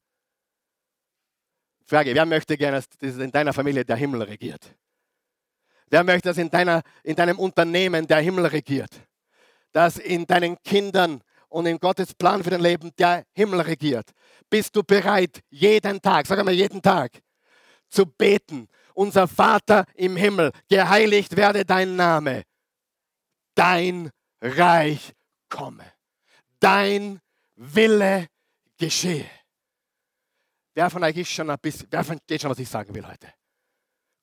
Frage, 1.89 2.13
wer 2.13 2.25
möchte 2.25 2.55
gerne, 2.57 2.83
dass 2.99 3.17
in 3.17 3.31
deiner 3.31 3.53
Familie 3.53 3.83
der 3.83 3.95
Himmel 3.95 4.21
regiert? 4.23 4.75
Wer 5.87 6.03
möchte, 6.03 6.29
dass 6.29 6.37
in, 6.37 6.49
deiner, 6.49 6.81
in 7.03 7.15
deinem 7.15 7.39
Unternehmen 7.39 8.05
der 8.05 8.19
Himmel 8.19 8.45
regiert? 8.45 8.91
dass 9.71 9.97
in 9.97 10.25
deinen 10.25 10.61
Kindern 10.63 11.21
und 11.47 11.65
in 11.65 11.79
Gottes 11.79 12.13
Plan 12.13 12.43
für 12.43 12.51
dein 12.51 12.61
Leben 12.61 12.91
der 12.97 13.25
Himmel 13.33 13.61
regiert. 13.61 14.09
Bist 14.49 14.75
du 14.75 14.83
bereit, 14.83 15.41
jeden 15.49 16.01
Tag, 16.01 16.27
sag 16.27 16.39
einmal 16.39 16.53
jeden 16.53 16.81
Tag, 16.81 17.11
zu 17.89 18.05
beten? 18.05 18.67
Unser 18.93 19.27
Vater 19.27 19.85
im 19.95 20.17
Himmel, 20.17 20.51
geheiligt 20.67 21.35
werde 21.35 21.63
dein 21.63 21.95
Name. 21.95 22.43
Dein 23.55 24.09
Reich 24.41 25.13
komme. 25.47 25.85
Dein 26.59 27.19
Wille 27.55 28.27
geschehe. 28.77 29.29
Wer 30.79 30.89
von 30.89 31.03
euch 31.03 31.17
ist 31.17 31.29
schon 31.29 31.49
ein 31.49 31.59
bisschen, 31.61 31.87
wer 31.91 32.05
versteht 32.05 32.41
schon, 32.41 32.51
was 32.51 32.59
ich 32.59 32.69
sagen 32.69 32.95
will 32.95 33.05
heute? 33.05 33.27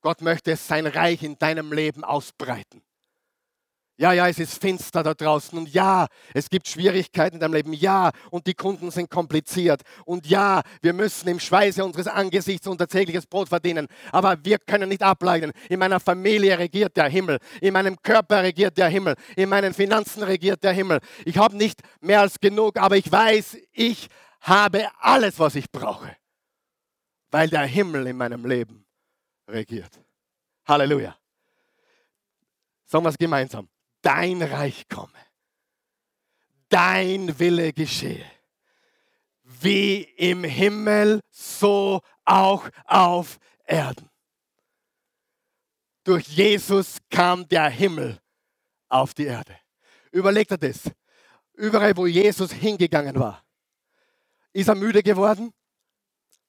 Gott 0.00 0.22
möchte 0.22 0.56
sein 0.56 0.86
Reich 0.86 1.22
in 1.22 1.38
deinem 1.38 1.70
Leben 1.70 2.02
ausbreiten. 2.02 2.80
Ja, 3.98 4.14
ja, 4.14 4.26
es 4.26 4.38
ist 4.38 4.58
finster 4.58 5.02
da 5.02 5.12
draußen 5.12 5.58
und 5.58 5.68
ja, 5.68 6.06
es 6.32 6.48
gibt 6.48 6.66
Schwierigkeiten 6.66 7.36
in 7.36 7.40
deinem 7.40 7.52
Leben. 7.52 7.74
Ja, 7.74 8.10
und 8.30 8.46
die 8.46 8.54
Kunden 8.54 8.90
sind 8.90 9.10
kompliziert. 9.10 9.82
Und 10.06 10.26
ja, 10.28 10.62
wir 10.80 10.94
müssen 10.94 11.28
im 11.28 11.40
Schweiße 11.40 11.84
unseres 11.84 12.06
Angesichts 12.06 12.66
unser 12.66 12.88
tägliches 12.88 13.26
Brot 13.26 13.50
verdienen. 13.50 13.86
Aber 14.10 14.42
wir 14.42 14.56
können 14.58 14.88
nicht 14.88 15.02
ableugnen. 15.02 15.52
In 15.68 15.78
meiner 15.78 16.00
Familie 16.00 16.58
regiert 16.58 16.96
der 16.96 17.10
Himmel. 17.10 17.36
In 17.60 17.74
meinem 17.74 18.00
Körper 18.00 18.42
regiert 18.42 18.78
der 18.78 18.88
Himmel. 18.88 19.14
In 19.36 19.50
meinen 19.50 19.74
Finanzen 19.74 20.22
regiert 20.22 20.64
der 20.64 20.72
Himmel. 20.72 21.00
Ich 21.26 21.36
habe 21.36 21.54
nicht 21.54 21.82
mehr 22.00 22.22
als 22.22 22.40
genug, 22.40 22.78
aber 22.78 22.96
ich 22.96 23.12
weiß, 23.12 23.58
ich 23.74 24.08
habe 24.40 24.88
alles, 25.00 25.38
was 25.38 25.54
ich 25.54 25.70
brauche. 25.70 26.16
Weil 27.30 27.48
der 27.48 27.66
Himmel 27.66 28.06
in 28.06 28.16
meinem 28.16 28.44
Leben 28.44 28.86
regiert. 29.48 30.00
Halleluja. 30.66 31.16
Sagen 32.84 33.04
wir 33.04 33.10
es 33.10 33.18
gemeinsam 33.18 33.68
dein 34.06 34.40
Reich 34.40 34.86
komme, 34.88 35.18
dein 36.68 37.36
Wille 37.40 37.72
geschehe, 37.72 38.24
wie 39.42 40.02
im 40.02 40.44
Himmel, 40.44 41.20
so 41.28 42.00
auch 42.24 42.68
auf 42.84 43.38
Erden. 43.64 44.08
Durch 46.04 46.28
Jesus 46.28 46.98
kam 47.10 47.48
der 47.48 47.68
Himmel 47.68 48.20
auf 48.88 49.12
die 49.12 49.24
Erde. 49.24 49.58
Überlegt 50.12 50.52
er 50.52 50.58
das. 50.58 50.82
Überall, 51.54 51.96
wo 51.96 52.06
Jesus 52.06 52.52
hingegangen 52.52 53.18
war, 53.18 53.44
ist 54.52 54.68
er 54.68 54.76
müde 54.76 55.02
geworden? 55.02 55.52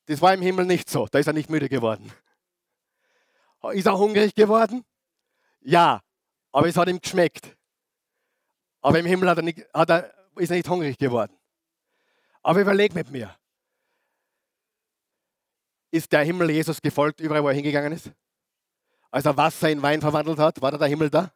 Das 0.07 0.21
war 0.21 0.33
im 0.33 0.41
Himmel 0.41 0.65
nicht 0.65 0.89
so. 0.89 1.05
Da 1.07 1.19
ist 1.19 1.27
er 1.27 1.33
nicht 1.33 1.49
müde 1.49 1.69
geworden. 1.69 2.11
Ist 3.73 3.85
er 3.85 3.97
hungrig 3.97 4.33
geworden? 4.33 4.83
Ja, 5.61 6.01
aber 6.51 6.67
es 6.67 6.77
hat 6.77 6.87
ihm 6.87 6.99
geschmeckt. 6.99 7.55
Aber 8.81 8.99
im 8.99 9.05
Himmel 9.05 9.29
hat 9.29 9.37
er 9.37 9.43
nicht, 9.43 9.65
hat 9.73 9.89
er, 9.89 10.13
ist 10.37 10.49
er 10.49 10.55
nicht 10.55 10.69
hungrig 10.69 10.97
geworden. 10.97 11.37
Aber 12.41 12.61
überleg 12.61 12.95
mit 12.95 13.11
mir. 13.11 13.35
Ist 15.91 16.11
der 16.11 16.23
Himmel 16.23 16.51
Jesus 16.51 16.81
gefolgt, 16.81 17.19
überall 17.19 17.43
wo 17.43 17.49
er 17.49 17.53
hingegangen 17.53 17.91
ist? 17.91 18.11
Als 19.11 19.25
er 19.25 19.35
Wasser 19.35 19.69
in 19.69 19.81
Wein 19.81 19.99
verwandelt 19.99 20.39
hat, 20.39 20.61
war 20.61 20.71
da 20.71 20.77
der 20.77 20.87
Himmel 20.87 21.09
da? 21.09 21.31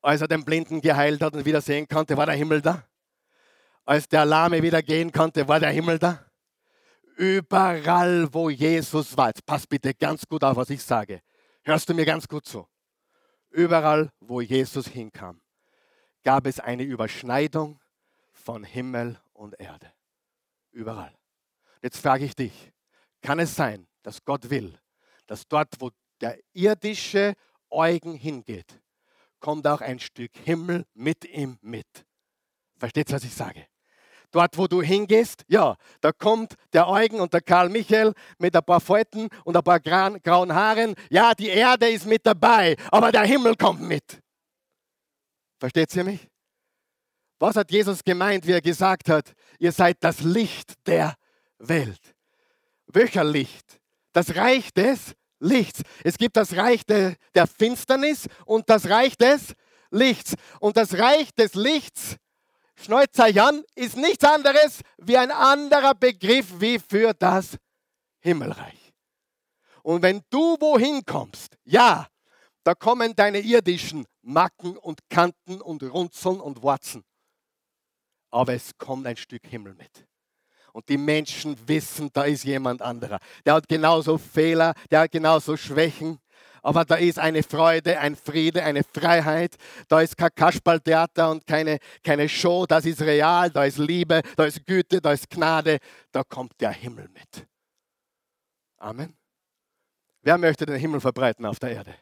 Als 0.00 0.20
er 0.20 0.28
den 0.28 0.44
Blinden 0.44 0.80
geheilt 0.80 1.20
hat 1.20 1.34
und 1.34 1.44
wieder 1.44 1.60
sehen 1.60 1.88
konnte, 1.88 2.16
war 2.16 2.26
der 2.26 2.36
Himmel 2.36 2.62
da? 2.62 2.86
Als 3.84 4.08
der 4.08 4.24
Lahme 4.24 4.62
wieder 4.62 4.82
gehen 4.82 5.12
konnte, 5.12 5.46
war 5.48 5.60
der 5.60 5.70
Himmel 5.70 5.98
da? 5.98 6.25
Überall, 7.16 8.28
wo 8.32 8.50
Jesus 8.50 9.16
war, 9.16 9.28
jetzt 9.28 9.46
pass 9.46 9.66
bitte 9.66 9.94
ganz 9.94 10.26
gut 10.26 10.44
auf, 10.44 10.56
was 10.56 10.68
ich 10.68 10.82
sage. 10.82 11.22
Hörst 11.62 11.88
du 11.88 11.94
mir 11.94 12.04
ganz 12.04 12.28
gut 12.28 12.44
zu? 12.44 12.68
Überall, 13.48 14.12
wo 14.20 14.42
Jesus 14.42 14.86
hinkam, 14.86 15.40
gab 16.22 16.46
es 16.46 16.60
eine 16.60 16.82
Überschneidung 16.82 17.80
von 18.32 18.64
Himmel 18.64 19.18
und 19.32 19.58
Erde. 19.58 19.90
Überall. 20.72 21.14
Jetzt 21.82 21.98
frage 21.98 22.26
ich 22.26 22.34
dich, 22.34 22.72
kann 23.22 23.38
es 23.38 23.56
sein, 23.56 23.86
dass 24.02 24.22
Gott 24.22 24.50
will, 24.50 24.78
dass 25.26 25.48
dort, 25.48 25.74
wo 25.78 25.90
der 26.20 26.38
irdische 26.52 27.32
Eugen 27.70 28.14
hingeht, 28.14 28.78
kommt 29.40 29.66
auch 29.66 29.80
ein 29.80 30.00
Stück 30.00 30.36
Himmel 30.44 30.84
mit 30.92 31.24
ihm 31.24 31.58
mit? 31.62 32.06
Versteht, 32.76 33.10
was 33.10 33.24
ich 33.24 33.34
sage? 33.34 33.66
Dort, 34.36 34.58
wo 34.58 34.66
du 34.66 34.82
hingehst, 34.82 35.44
ja, 35.48 35.78
da 36.02 36.12
kommt 36.12 36.56
der 36.74 36.86
Eugen 36.88 37.20
und 37.20 37.32
der 37.32 37.40
Karl 37.40 37.70
Michael 37.70 38.12
mit 38.38 38.54
ein 38.54 38.62
paar 38.62 38.82
Falten 38.82 39.28
und 39.44 39.56
ein 39.56 39.62
paar 39.62 39.80
grauen 39.80 40.54
Haaren. 40.54 40.94
Ja, 41.08 41.32
die 41.32 41.48
Erde 41.48 41.88
ist 41.88 42.04
mit 42.04 42.26
dabei, 42.26 42.76
aber 42.90 43.10
der 43.10 43.22
Himmel 43.22 43.56
kommt 43.56 43.80
mit. 43.80 44.20
Versteht 45.58 45.96
ihr 45.96 46.04
mich? 46.04 46.28
Was 47.38 47.56
hat 47.56 47.70
Jesus 47.70 48.04
gemeint, 48.04 48.46
wie 48.46 48.52
er 48.52 48.60
gesagt 48.60 49.08
hat, 49.08 49.32
ihr 49.58 49.72
seid 49.72 49.96
das 50.00 50.20
Licht 50.20 50.74
der 50.86 51.14
Welt? 51.56 52.14
Welcher 52.88 53.24
Licht? 53.24 53.80
Das 54.12 54.36
Reich 54.36 54.70
des 54.74 55.14
Lichts. 55.40 55.80
Es 56.04 56.18
gibt 56.18 56.36
das 56.36 56.54
Reich 56.56 56.84
de, 56.84 57.14
der 57.34 57.46
Finsternis 57.46 58.26
und 58.44 58.68
das 58.68 58.90
Reich 58.90 59.16
des 59.16 59.54
Lichts. 59.90 60.34
Und 60.60 60.76
das 60.76 60.98
Reich 60.98 61.34
des 61.34 61.54
Lichts 61.54 62.18
Schneuzer 62.76 63.28
Jan 63.28 63.64
ist 63.74 63.96
nichts 63.96 64.24
anderes 64.24 64.80
wie 64.98 65.16
ein 65.16 65.30
anderer 65.30 65.94
Begriff 65.94 66.60
wie 66.60 66.78
für 66.78 67.14
das 67.14 67.56
Himmelreich. 68.20 68.92
Und 69.82 70.02
wenn 70.02 70.22
du 70.30 70.56
wohin 70.60 71.04
kommst, 71.04 71.56
ja, 71.64 72.08
da 72.64 72.74
kommen 72.74 73.14
deine 73.14 73.38
irdischen 73.38 74.06
Macken 74.22 74.76
und 74.76 74.98
Kanten 75.08 75.60
und 75.60 75.82
Runzeln 75.84 76.40
und 76.40 76.62
Wurzeln. 76.62 77.04
Aber 78.30 78.54
es 78.54 78.76
kommt 78.76 79.06
ein 79.06 79.16
Stück 79.16 79.46
Himmel 79.46 79.74
mit. 79.74 80.04
Und 80.72 80.88
die 80.88 80.98
Menschen 80.98 81.56
wissen, 81.68 82.10
da 82.12 82.24
ist 82.24 82.44
jemand 82.44 82.82
anderer. 82.82 83.18
Der 83.44 83.54
hat 83.54 83.68
genauso 83.68 84.18
Fehler, 84.18 84.74
der 84.90 85.00
hat 85.00 85.12
genauso 85.12 85.56
Schwächen 85.56 86.18
aber 86.66 86.84
da 86.84 86.96
ist 86.96 87.20
eine 87.20 87.44
Freude, 87.44 88.00
ein 88.00 88.16
Friede, 88.16 88.64
eine 88.64 88.82
Freiheit. 88.82 89.54
Da 89.86 90.00
ist 90.00 90.16
kein 90.16 90.34
Kasperltheater 90.34 91.30
und 91.30 91.46
keine, 91.46 91.78
keine 92.02 92.28
Show, 92.28 92.66
das 92.66 92.84
ist 92.84 93.00
real, 93.02 93.50
da 93.50 93.64
ist 93.64 93.78
Liebe, 93.78 94.20
da 94.36 94.46
ist 94.46 94.66
Güte, 94.66 95.00
da 95.00 95.12
ist 95.12 95.30
Gnade, 95.30 95.78
da 96.10 96.24
kommt 96.24 96.60
der 96.60 96.72
Himmel 96.72 97.08
mit. 97.14 97.46
Amen. 98.78 99.16
Wer 100.22 100.38
möchte 100.38 100.66
den 100.66 100.74
Himmel 100.74 101.00
verbreiten 101.00 101.46
auf 101.46 101.60
der 101.60 101.70
Erde? 101.70 101.94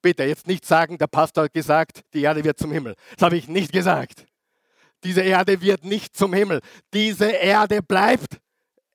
Bitte 0.00 0.22
jetzt 0.22 0.46
nicht 0.46 0.64
sagen, 0.64 0.96
der 0.96 1.08
Pastor 1.08 1.44
hat 1.44 1.52
gesagt, 1.52 2.02
die 2.14 2.22
Erde 2.22 2.44
wird 2.44 2.56
zum 2.56 2.70
Himmel. 2.70 2.94
Das 3.16 3.24
habe 3.24 3.36
ich 3.36 3.48
nicht 3.48 3.72
gesagt. 3.72 4.26
Diese 5.02 5.22
Erde 5.22 5.60
wird 5.60 5.84
nicht 5.84 6.16
zum 6.16 6.32
Himmel. 6.34 6.60
Diese 6.94 7.28
Erde 7.28 7.82
bleibt 7.82 8.40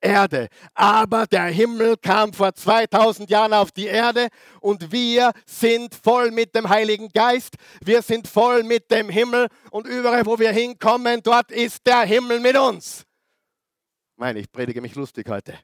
Erde. 0.06 0.48
Aber 0.74 1.26
der 1.26 1.46
Himmel 1.46 1.96
kam 1.96 2.32
vor 2.32 2.54
2000 2.54 3.28
Jahren 3.28 3.52
auf 3.52 3.72
die 3.72 3.86
Erde 3.86 4.28
und 4.60 4.92
wir 4.92 5.32
sind 5.44 5.94
voll 5.94 6.30
mit 6.30 6.54
dem 6.54 6.68
Heiligen 6.68 7.08
Geist. 7.08 7.56
Wir 7.84 8.02
sind 8.02 8.28
voll 8.28 8.62
mit 8.62 8.90
dem 8.90 9.08
Himmel 9.08 9.48
und 9.70 9.86
überall, 9.86 10.24
wo 10.24 10.38
wir 10.38 10.52
hinkommen, 10.52 11.22
dort 11.22 11.50
ist 11.50 11.86
der 11.86 12.02
Himmel 12.02 12.40
mit 12.40 12.56
uns. 12.56 13.04
Meine, 14.16 14.40
ich 14.40 14.50
predige 14.50 14.80
mich 14.80 14.94
lustig 14.94 15.28
heute. 15.28 15.58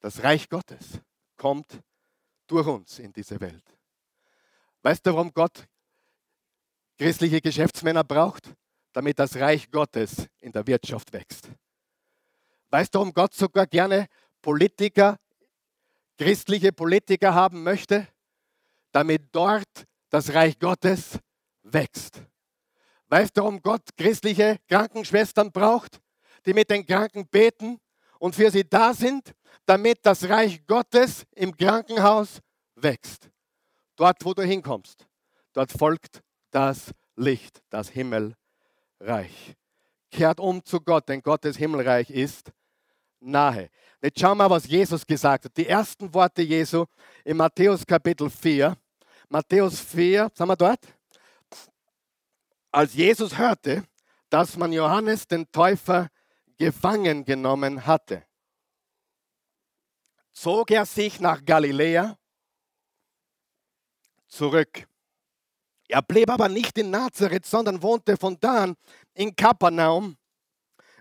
Das 0.00 0.22
Reich 0.22 0.48
Gottes 0.48 1.00
kommt 1.36 1.80
durch 2.46 2.66
uns 2.66 2.98
in 2.98 3.12
diese 3.12 3.40
Welt. 3.40 3.64
Weißt 4.82 5.04
du, 5.04 5.12
warum 5.12 5.32
Gott 5.34 5.66
christliche 6.96 7.40
Geschäftsmänner 7.40 8.04
braucht? 8.04 8.54
Damit 8.92 9.18
das 9.18 9.36
Reich 9.36 9.70
Gottes 9.70 10.26
in 10.40 10.52
der 10.52 10.66
Wirtschaft 10.66 11.12
wächst. 11.12 11.50
Weißt 12.70 12.94
du, 12.94 12.98
warum 12.98 13.12
Gott 13.12 13.34
sogar 13.34 13.66
gerne 13.66 14.06
Politiker, 14.42 15.18
christliche 16.18 16.72
Politiker 16.72 17.34
haben 17.34 17.62
möchte? 17.62 18.08
Damit 18.92 19.28
dort 19.32 19.86
das 20.10 20.32
Reich 20.32 20.58
Gottes 20.58 21.18
wächst. 21.62 22.22
Weißt 23.08 23.36
du, 23.36 23.42
warum 23.42 23.62
Gott 23.62 23.82
christliche 23.96 24.58
Krankenschwestern 24.68 25.50
braucht, 25.50 26.00
die 26.44 26.52
mit 26.52 26.70
den 26.70 26.84
Kranken 26.84 27.26
beten 27.26 27.80
und 28.18 28.34
für 28.34 28.50
sie 28.50 28.68
da 28.68 28.92
sind, 28.92 29.34
damit 29.64 30.04
das 30.04 30.28
Reich 30.28 30.66
Gottes 30.66 31.24
im 31.34 31.56
Krankenhaus 31.56 32.40
wächst? 32.74 33.30
Dort, 33.96 34.24
wo 34.24 34.34
du 34.34 34.42
hinkommst, 34.42 35.06
dort 35.52 35.72
folgt 35.72 36.22
das 36.50 36.92
Licht, 37.16 37.62
das 37.70 37.88
Himmelreich. 38.98 39.56
Kehrt 40.10 40.40
um 40.40 40.64
zu 40.64 40.80
Gott, 40.80 41.08
denn 41.08 41.22
Gottes 41.22 41.56
Himmelreich 41.56 42.10
ist 42.10 42.50
nahe. 43.20 43.70
Jetzt 44.00 44.18
schauen 44.20 44.38
wir, 44.38 44.48
was 44.48 44.66
Jesus 44.66 45.06
gesagt 45.06 45.44
hat. 45.44 45.56
Die 45.56 45.66
ersten 45.66 46.12
Worte 46.14 46.42
Jesu 46.42 46.86
in 47.24 47.36
Matthäus 47.36 47.84
Kapitel 47.84 48.30
4. 48.30 48.76
Matthäus 49.28 49.80
4, 49.80 50.30
sind 50.34 50.48
wir 50.48 50.56
dort? 50.56 50.80
Als 52.70 52.94
Jesus 52.94 53.36
hörte, 53.36 53.84
dass 54.30 54.56
man 54.56 54.72
Johannes 54.72 55.26
den 55.26 55.50
Täufer 55.50 56.08
gefangen 56.56 57.24
genommen 57.24 57.84
hatte, 57.84 58.24
zog 60.32 60.70
er 60.70 60.86
sich 60.86 61.20
nach 61.20 61.44
Galiläa 61.44 62.16
zurück. 64.28 64.86
Er 65.88 66.02
blieb 66.02 66.30
aber 66.30 66.50
nicht 66.50 66.76
in 66.76 66.90
Nazareth, 66.90 67.46
sondern 67.46 67.82
wohnte 67.82 68.16
von 68.16 68.36
da 68.38 68.64
an 68.64 68.74
in 69.14 69.34
Kapernaum 69.34 70.16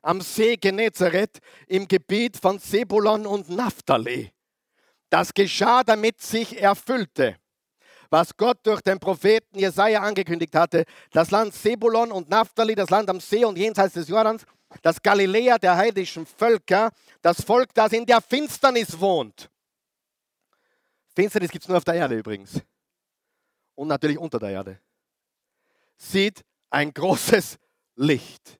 am 0.01 0.21
See 0.21 0.55
Genezareth 0.55 1.39
im 1.67 1.87
Gebiet 1.87 2.37
von 2.37 2.57
Sebulon 2.57 3.25
und 3.25 3.49
Naphtali. 3.49 4.31
Das 5.09 5.33
geschah, 5.33 5.83
damit 5.83 6.21
sich 6.21 6.61
erfüllte, 6.61 7.35
was 8.09 8.35
Gott 8.37 8.59
durch 8.63 8.79
den 8.81 8.99
Propheten 8.99 9.59
Jesaja 9.59 10.01
angekündigt 10.01 10.55
hatte. 10.55 10.85
Das 11.11 11.31
Land 11.31 11.53
Sebulon 11.53 12.11
und 12.11 12.29
Naphtali, 12.29 12.73
das 12.73 12.89
Land 12.89 13.09
am 13.09 13.19
See 13.19 13.43
und 13.43 13.57
jenseits 13.57 13.95
des 13.95 14.07
Jordans, 14.07 14.45
das 14.81 15.01
Galiläa 15.01 15.57
der 15.57 15.75
heidischen 15.75 16.25
Völker, 16.25 16.91
das 17.21 17.41
Volk, 17.41 17.73
das 17.73 17.91
in 17.91 18.05
der 18.05 18.21
Finsternis 18.21 18.97
wohnt. 18.97 19.49
Finsternis 21.13 21.51
gibt 21.51 21.65
es 21.65 21.67
nur 21.67 21.77
auf 21.77 21.85
der 21.85 21.95
Erde 21.95 22.17
übrigens 22.17 22.61
und 23.77 23.87
natürlich 23.87 24.17
unter 24.17 24.39
der 24.39 24.49
Erde, 24.49 24.79
sieht 25.97 26.43
ein 26.69 26.93
großes 26.93 27.57
Licht. 27.95 28.59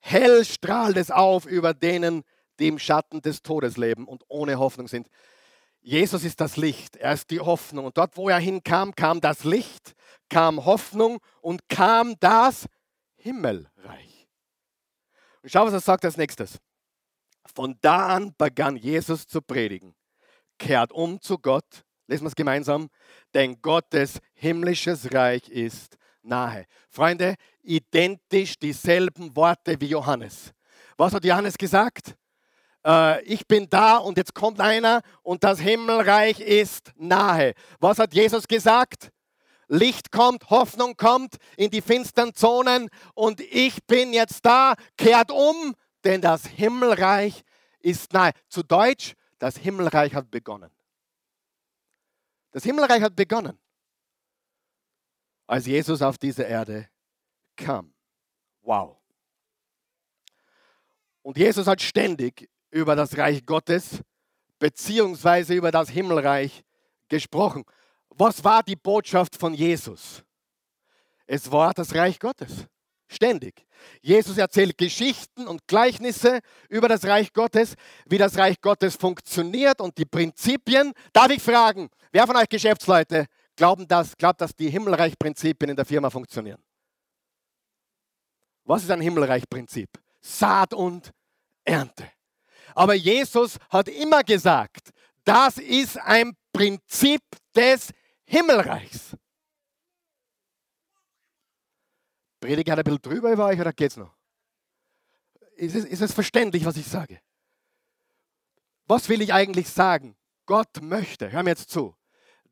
Hell 0.00 0.44
strahlt 0.44 0.96
es 0.96 1.10
auf 1.10 1.46
über 1.46 1.74
denen, 1.74 2.24
die 2.58 2.68
im 2.68 2.78
Schatten 2.78 3.20
des 3.20 3.42
Todes 3.42 3.76
leben 3.76 4.08
und 4.08 4.24
ohne 4.28 4.58
Hoffnung 4.58 4.88
sind. 4.88 5.08
Jesus 5.80 6.24
ist 6.24 6.40
das 6.40 6.56
Licht, 6.56 6.96
er 6.96 7.12
ist 7.12 7.30
die 7.30 7.40
Hoffnung. 7.40 7.84
Und 7.86 7.98
dort, 7.98 8.16
wo 8.16 8.28
er 8.28 8.38
hinkam, 8.38 8.94
kam 8.94 9.20
das 9.20 9.44
Licht, 9.44 9.94
kam 10.28 10.64
Hoffnung 10.64 11.18
und 11.40 11.68
kam 11.68 12.18
das 12.18 12.66
Himmelreich. 13.16 14.28
Und 15.42 15.50
schau, 15.50 15.66
was 15.66 15.74
er 15.74 15.80
sagt 15.80 16.04
als 16.04 16.16
nächstes. 16.16 16.58
Von 17.54 17.78
da 17.80 18.08
an 18.08 18.34
begann 18.36 18.76
Jesus 18.76 19.26
zu 19.26 19.40
predigen. 19.42 19.94
Kehrt 20.58 20.90
um 20.90 21.20
zu 21.20 21.38
Gott 21.38 21.85
Lesen 22.06 22.24
wir 22.24 22.28
es 22.28 22.34
gemeinsam. 22.34 22.88
Denn 23.34 23.60
Gottes 23.60 24.18
himmlisches 24.34 25.12
Reich 25.12 25.48
ist 25.48 25.96
nahe. 26.22 26.66
Freunde, 26.88 27.34
identisch 27.62 28.58
dieselben 28.58 29.34
Worte 29.34 29.80
wie 29.80 29.86
Johannes. 29.86 30.52
Was 30.96 31.12
hat 31.12 31.24
Johannes 31.24 31.58
gesagt? 31.58 32.14
Äh, 32.84 33.22
ich 33.24 33.46
bin 33.46 33.68
da 33.68 33.96
und 33.96 34.16
jetzt 34.16 34.34
kommt 34.34 34.60
einer 34.60 35.02
und 35.22 35.44
das 35.44 35.60
Himmelreich 35.60 36.40
ist 36.40 36.92
nahe. 36.96 37.54
Was 37.80 37.98
hat 37.98 38.14
Jesus 38.14 38.46
gesagt? 38.46 39.10
Licht 39.68 40.12
kommt, 40.12 40.48
Hoffnung 40.48 40.96
kommt 40.96 41.36
in 41.56 41.70
die 41.70 41.80
finsteren 41.80 42.34
Zonen 42.34 42.88
und 43.14 43.40
ich 43.40 43.84
bin 43.86 44.12
jetzt 44.12 44.46
da, 44.46 44.74
kehrt 44.96 45.32
um, 45.32 45.74
denn 46.04 46.20
das 46.20 46.46
Himmelreich 46.46 47.42
ist 47.80 48.12
nahe. 48.12 48.30
Zu 48.48 48.62
Deutsch, 48.62 49.14
das 49.38 49.56
Himmelreich 49.56 50.14
hat 50.14 50.30
begonnen. 50.30 50.70
Das 52.56 52.64
Himmelreich 52.64 53.02
hat 53.02 53.14
begonnen, 53.14 53.58
als 55.46 55.66
Jesus 55.66 56.00
auf 56.00 56.16
diese 56.16 56.42
Erde 56.42 56.88
kam. 57.54 57.92
Wow. 58.62 58.96
Und 61.20 61.36
Jesus 61.36 61.66
hat 61.66 61.82
ständig 61.82 62.48
über 62.70 62.96
das 62.96 63.14
Reich 63.18 63.44
Gottes 63.44 64.00
beziehungsweise 64.58 65.52
über 65.52 65.70
das 65.70 65.90
Himmelreich 65.90 66.64
gesprochen. 67.10 67.62
Was 68.08 68.42
war 68.42 68.62
die 68.62 68.76
Botschaft 68.76 69.36
von 69.36 69.52
Jesus? 69.52 70.24
Es 71.26 71.52
war 71.52 71.74
das 71.74 71.94
Reich 71.94 72.18
Gottes. 72.18 72.66
Ständig. 73.08 73.66
Jesus 74.00 74.36
erzählt 74.36 74.76
Geschichten 74.76 75.46
und 75.46 75.66
Gleichnisse 75.68 76.40
über 76.68 76.88
das 76.88 77.04
Reich 77.04 77.32
Gottes, 77.32 77.74
wie 78.06 78.18
das 78.18 78.36
Reich 78.36 78.60
Gottes 78.60 78.96
funktioniert 78.96 79.80
und 79.80 79.96
die 79.96 80.04
Prinzipien. 80.04 80.92
Darf 81.12 81.30
ich 81.30 81.42
fragen, 81.42 81.88
wer 82.10 82.26
von 82.26 82.36
euch 82.36 82.48
Geschäftsleute 82.48 83.26
glauben 83.54 83.86
das, 83.86 84.16
glaubt, 84.16 84.40
dass 84.40 84.54
die 84.54 84.70
Himmelreichprinzipien 84.70 85.70
in 85.70 85.76
der 85.76 85.84
Firma 85.84 86.10
funktionieren? 86.10 86.62
Was 88.64 88.82
ist 88.82 88.90
ein 88.90 89.00
Himmelreichprinzip? 89.00 89.88
Saat 90.20 90.74
und 90.74 91.12
Ernte. 91.64 92.10
Aber 92.74 92.94
Jesus 92.94 93.56
hat 93.70 93.88
immer 93.88 94.24
gesagt, 94.24 94.90
das 95.24 95.58
ist 95.58 95.98
ein 95.98 96.36
Prinzip 96.52 97.22
des 97.54 97.90
Himmelreichs. 98.24 99.16
Predige 102.46 102.70
ich 102.70 102.78
ein 102.78 102.84
bisschen 102.84 103.02
drüber 103.02 103.32
über 103.32 103.46
euch 103.46 103.60
oder 103.60 103.72
geht's 103.72 103.96
noch? 103.96 104.14
Ist 105.56 105.74
es, 105.74 105.84
ist 105.84 106.00
es 106.00 106.12
verständlich, 106.12 106.64
was 106.64 106.76
ich 106.76 106.86
sage? 106.86 107.20
Was 108.86 109.08
will 109.08 109.20
ich 109.20 109.32
eigentlich 109.32 109.68
sagen? 109.68 110.16
Gott 110.44 110.80
möchte, 110.80 111.32
hör 111.32 111.42
mir 111.42 111.50
jetzt 111.50 111.70
zu, 111.70 111.96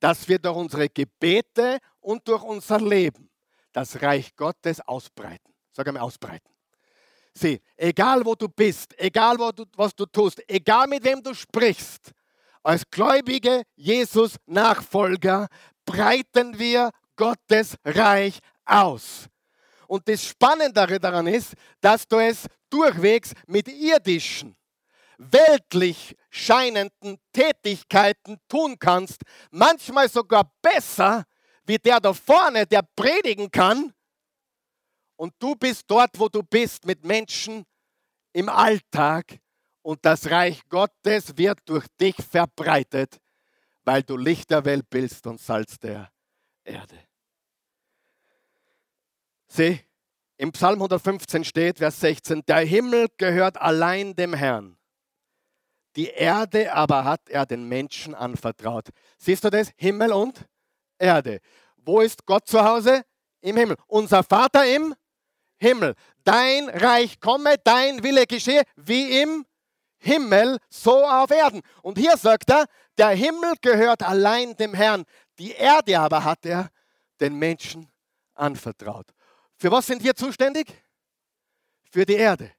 dass 0.00 0.26
wir 0.26 0.40
durch 0.40 0.56
unsere 0.56 0.88
Gebete 0.88 1.78
und 2.00 2.26
durch 2.26 2.42
unser 2.42 2.80
Leben 2.80 3.30
das 3.72 4.02
Reich 4.02 4.34
Gottes 4.34 4.80
ausbreiten. 4.80 5.54
Sag 5.70 5.86
einmal 5.86 6.02
ausbreiten. 6.02 6.52
Sieh, 7.32 7.60
egal 7.76 8.24
wo 8.24 8.34
du 8.34 8.48
bist, 8.48 8.98
egal 8.98 9.38
wo 9.38 9.52
du, 9.52 9.64
was 9.76 9.94
du 9.94 10.06
tust, 10.06 10.42
egal 10.48 10.88
mit 10.88 11.04
wem 11.04 11.22
du 11.22 11.32
sprichst, 11.34 12.10
als 12.64 12.82
gläubige 12.90 13.62
Jesus-Nachfolger 13.76 15.46
breiten 15.84 16.58
wir 16.58 16.90
Gottes 17.14 17.76
Reich 17.84 18.40
aus. 18.64 19.28
Und 19.86 20.08
das 20.08 20.24
Spannendere 20.24 20.98
daran 20.98 21.26
ist, 21.26 21.54
dass 21.80 22.06
du 22.06 22.18
es 22.18 22.46
durchwegs 22.70 23.32
mit 23.46 23.68
irdischen, 23.68 24.56
weltlich 25.18 26.16
scheinenden 26.30 27.18
Tätigkeiten 27.32 28.38
tun 28.48 28.78
kannst, 28.78 29.22
manchmal 29.50 30.08
sogar 30.08 30.50
besser 30.60 31.24
wie 31.66 31.78
der 31.78 32.00
da 32.00 32.12
vorne, 32.12 32.66
der 32.66 32.82
predigen 32.96 33.50
kann. 33.50 33.92
Und 35.16 35.34
du 35.38 35.54
bist 35.54 35.84
dort, 35.86 36.18
wo 36.18 36.28
du 36.28 36.42
bist, 36.42 36.84
mit 36.84 37.04
Menschen 37.04 37.64
im 38.32 38.48
Alltag 38.48 39.38
und 39.82 40.04
das 40.04 40.30
Reich 40.30 40.62
Gottes 40.68 41.36
wird 41.36 41.60
durch 41.66 41.86
dich 42.00 42.16
verbreitet, 42.16 43.20
weil 43.84 44.02
du 44.02 44.16
Licht 44.16 44.50
der 44.50 44.64
Welt 44.64 44.88
bist 44.90 45.26
und 45.26 45.40
Salz 45.40 45.78
der 45.78 46.10
Erde. 46.64 46.98
Sieh, 49.56 49.78
im 50.36 50.50
Psalm 50.50 50.80
115 50.82 51.44
steht, 51.44 51.78
Vers 51.78 52.00
16, 52.00 52.44
der 52.44 52.58
Himmel 52.58 53.06
gehört 53.18 53.56
allein 53.56 54.16
dem 54.16 54.34
Herrn. 54.34 54.76
Die 55.94 56.08
Erde 56.08 56.72
aber 56.72 57.04
hat 57.04 57.28
er 57.28 57.46
den 57.46 57.68
Menschen 57.68 58.16
anvertraut. 58.16 58.88
Siehst 59.16 59.44
du 59.44 59.50
das? 59.50 59.70
Himmel 59.76 60.12
und 60.12 60.44
Erde. 60.98 61.38
Wo 61.76 62.00
ist 62.00 62.26
Gott 62.26 62.48
zu 62.48 62.64
Hause? 62.64 63.04
Im 63.42 63.56
Himmel. 63.56 63.76
Unser 63.86 64.24
Vater 64.24 64.66
im 64.66 64.92
Himmel. 65.58 65.94
Dein 66.24 66.68
Reich 66.68 67.20
komme, 67.20 67.54
dein 67.62 68.02
Wille 68.02 68.26
geschehe, 68.26 68.64
wie 68.74 69.20
im 69.22 69.46
Himmel, 69.98 70.58
so 70.68 71.06
auf 71.06 71.30
Erden. 71.30 71.60
Und 71.82 71.96
hier 71.96 72.16
sagt 72.16 72.50
er, 72.50 72.64
der 72.98 73.10
Himmel 73.10 73.54
gehört 73.60 74.02
allein 74.02 74.56
dem 74.56 74.74
Herrn. 74.74 75.04
Die 75.38 75.52
Erde 75.52 76.00
aber 76.00 76.24
hat 76.24 76.44
er 76.44 76.70
den 77.20 77.36
Menschen 77.36 77.88
anvertraut. 78.34 79.13
Für 79.64 79.70
was 79.70 79.86
sind 79.86 80.04
wir 80.04 80.14
zuständig? 80.14 80.66
Für 81.90 82.04
die 82.04 82.16
Erde. 82.16 82.52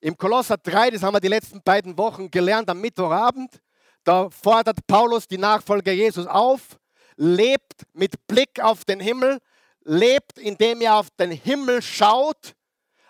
Im 0.00 0.16
Kolosser 0.16 0.56
3, 0.56 0.92
das 0.92 1.02
haben 1.02 1.12
wir 1.12 1.20
die 1.20 1.28
letzten 1.28 1.60
beiden 1.62 1.98
Wochen 1.98 2.30
gelernt 2.30 2.70
am 2.70 2.80
Mittwochabend, 2.80 3.60
da 4.02 4.30
fordert 4.30 4.78
Paulus 4.86 5.28
die 5.28 5.36
Nachfolger 5.36 5.92
Jesus 5.92 6.26
auf, 6.26 6.80
lebt 7.16 7.82
mit 7.92 8.26
Blick 8.26 8.60
auf 8.60 8.86
den 8.86 8.98
Himmel, 8.98 9.40
lebt, 9.80 10.38
indem 10.38 10.80
er 10.80 10.94
auf 10.94 11.10
den 11.10 11.32
Himmel 11.32 11.82
schaut, 11.82 12.54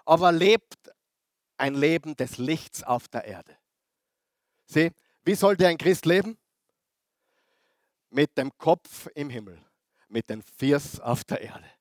aber 0.05 0.33
lebt 0.33 0.75
ein 1.59 1.77
Leben 1.77 2.17
des 2.17 2.39
Lichts 2.39 2.83
auf 2.83 3.07
der 3.07 3.25
Erde. 3.25 3.57
Sieh, 4.65 4.91
wie 5.23 5.37
sollte 5.37 5.69
ein 5.69 5.79
Christ 5.79 6.07
leben? 6.07 6.37
Mit 8.11 8.37
dem 8.37 8.51
Kopf 8.59 9.07
im 9.15 9.31
Himmel, 9.31 9.65
mit 10.09 10.29
den 10.29 10.43
Fiers 10.43 10.99
auf 10.99 11.23
der 11.23 11.41
Erde. 11.41 11.76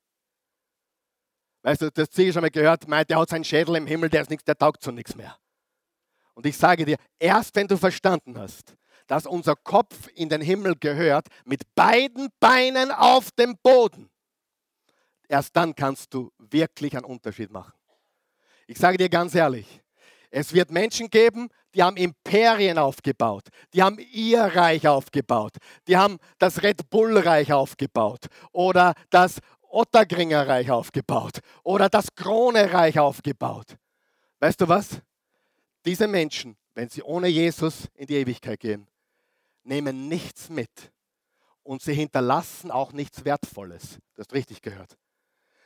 Weißt 1.65 1.81
du, 1.81 1.89
das 1.89 2.15
ich 2.15 2.31
schon 2.31 2.43
mal 2.43 2.51
gehört, 2.51 2.87
meint, 2.87 3.09
der 3.09 3.17
hat 3.17 3.29
seinen 3.29 3.43
Schädel 3.43 3.75
im 3.75 3.87
Himmel, 3.87 4.07
der, 4.07 4.21
ist 4.21 4.29
nichts, 4.29 4.45
der 4.45 4.55
taugt 4.55 4.83
zu 4.83 4.91
nichts 4.91 5.15
mehr. 5.15 5.35
Und 6.35 6.45
ich 6.45 6.55
sage 6.55 6.85
dir, 6.85 6.97
erst 7.17 7.55
wenn 7.55 7.67
du 7.67 7.75
verstanden 7.75 8.37
hast, 8.37 8.75
dass 9.07 9.25
unser 9.25 9.55
Kopf 9.55 10.07
in 10.13 10.29
den 10.29 10.41
Himmel 10.41 10.75
gehört, 10.79 11.27
mit 11.43 11.63
beiden 11.73 12.29
Beinen 12.39 12.91
auf 12.91 13.31
dem 13.31 13.57
Boden, 13.63 14.11
erst 15.27 15.55
dann 15.55 15.73
kannst 15.73 16.13
du 16.13 16.31
wirklich 16.37 16.95
einen 16.95 17.05
Unterschied 17.05 17.49
machen. 17.49 17.73
Ich 18.67 18.77
sage 18.77 18.99
dir 18.99 19.09
ganz 19.09 19.33
ehrlich, 19.33 19.81
es 20.29 20.53
wird 20.53 20.69
Menschen 20.69 21.09
geben, 21.09 21.49
die 21.73 21.81
haben 21.81 21.97
Imperien 21.97 22.77
aufgebaut, 22.77 23.47
die 23.73 23.81
haben 23.81 23.97
ihr 24.11 24.41
Reich 24.41 24.87
aufgebaut, 24.87 25.53
die 25.87 25.97
haben 25.97 26.17
das 26.37 26.61
Red 26.61 26.89
Bull 26.91 27.17
Reich 27.17 27.51
aufgebaut 27.51 28.27
oder 28.51 28.93
das 29.09 29.39
Ottergringer 29.75 30.47
Reich 30.47 30.71
aufgebaut 30.71 31.39
oder 31.63 31.89
das 31.89 32.15
Krone 32.15 32.71
Reich 32.71 32.97
aufgebaut. 32.97 33.75
Weißt 34.39 34.61
du 34.61 34.69
was? 34.69 35.01
Diese 35.83 36.07
Menschen, 36.07 36.55
wenn 36.75 36.87
sie 36.87 37.03
ohne 37.03 37.27
Jesus 37.27 37.89
in 37.93 38.07
die 38.07 38.15
Ewigkeit 38.15 38.59
gehen, 38.59 38.87
nehmen 39.63 40.07
nichts 40.07 40.49
mit 40.49 40.69
und 41.61 41.81
sie 41.81 41.93
hinterlassen 41.93 42.71
auch 42.71 42.93
nichts 42.93 43.25
Wertvolles. 43.25 43.99
Du 44.13 44.21
hast 44.21 44.33
richtig 44.33 44.61
gehört. 44.61 44.97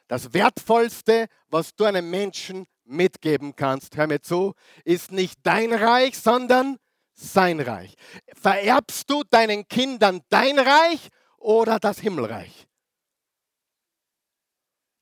Das 0.08 0.34
Wertvollste, 0.34 1.28
was 1.50 1.76
du 1.76 1.84
einem 1.84 2.10
Menschen 2.10 2.66
mitgeben 2.86 3.56
kannst, 3.56 3.96
hör 3.96 4.08
mir 4.08 4.22
zu, 4.22 4.56
ist 4.86 5.12
nicht 5.12 5.40
dein 5.44 5.72
Reich, 5.72 6.18
sondern 6.18 6.78
sein 7.14 7.60
Reich. 7.60 7.94
Vererbst 8.34 9.08
du 9.08 9.22
deinen 9.30 9.68
Kindern 9.68 10.22
dein 10.30 10.58
Reich 10.58 11.10
oder 11.38 11.80
das 11.80 12.00
Himmelreich? 12.00 12.69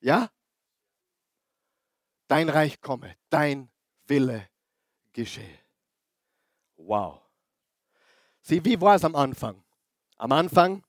Ja? 0.07 0.31
Dein 2.29 2.47
Reich 2.47 2.79
komme, 2.79 3.17
dein 3.29 3.69
Wille 4.05 4.47
geschehe. 5.11 5.59
Wow. 6.77 7.19
Sieh, 8.39 8.63
wie 8.63 8.79
war 8.79 8.95
es 8.95 9.03
am 9.03 9.17
Anfang? 9.17 9.61
Am 10.15 10.31
Anfang, 10.31 10.81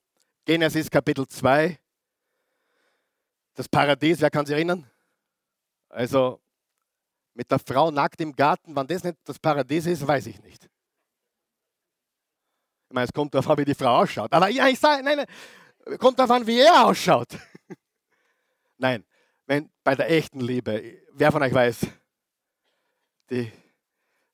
Genesis 0.44 0.88
Kapitel 0.88 1.26
2, 1.26 1.76
das 3.54 3.68
Paradies, 3.68 4.20
wer 4.20 4.30
kann 4.30 4.46
sich 4.46 4.54
erinnern? 4.54 4.88
Also 5.88 6.40
mit 7.34 7.50
der 7.50 7.58
Frau 7.58 7.90
nackt 7.90 8.20
im 8.20 8.36
Garten, 8.36 8.76
wann 8.76 8.86
das 8.86 9.02
nicht 9.02 9.18
das 9.24 9.40
Paradies 9.40 9.86
ist, 9.86 10.06
weiß 10.06 10.26
ich 10.26 10.40
nicht. 10.42 10.64
Ich 10.64 10.70
meine, 12.94 13.06
es 13.06 13.12
kommt 13.12 13.34
darauf 13.34 13.50
an, 13.50 13.58
wie 13.58 13.64
die 13.64 13.74
Frau 13.74 14.02
ausschaut. 14.02 14.32
Aber 14.32 14.48
ja, 14.48 14.68
ich 14.68 14.78
sage, 14.78 15.02
nein, 15.02 15.16
nein, 15.16 15.98
kommt 15.98 16.20
darauf 16.20 16.30
an, 16.30 16.46
wie 16.46 16.60
er 16.60 16.86
ausschaut. 16.86 17.30
nein, 18.78 19.04
wenn 19.46 19.70
bei 19.84 19.94
der 19.94 20.10
echten 20.10 20.40
Liebe, 20.40 21.02
wer 21.12 21.32
von 21.32 21.42
euch 21.42 21.52
weiß, 21.52 21.86
die, 23.30 23.52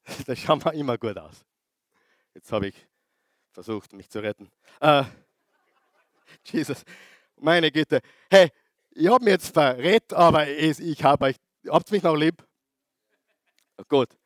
da 0.27 0.37
schauen 0.37 0.65
wir 0.65 0.73
immer 0.73 0.97
gut 0.99 1.19
aus. 1.19 1.45
Jetzt 2.35 2.51
habe 2.53 2.69
ich 2.69 2.89
versucht, 3.51 3.93
mich 3.93 4.09
zu 4.09 4.21
retten. 4.21 4.51
Uh, 4.83 5.05
Jesus, 6.45 6.85
meine 7.37 7.71
Güte. 7.71 8.01
Hey, 8.31 8.51
ich 8.91 9.09
habe 9.09 9.25
mich 9.25 9.33
jetzt 9.33 9.53
verrät, 9.53 10.13
aber 10.13 10.49
ich 10.49 11.03
habe 11.03 11.27
euch, 11.27 11.37
habt 11.69 11.91
mich 11.91 12.03
noch 12.03 12.17
lieb? 12.17 12.45
Gut. 13.89 14.17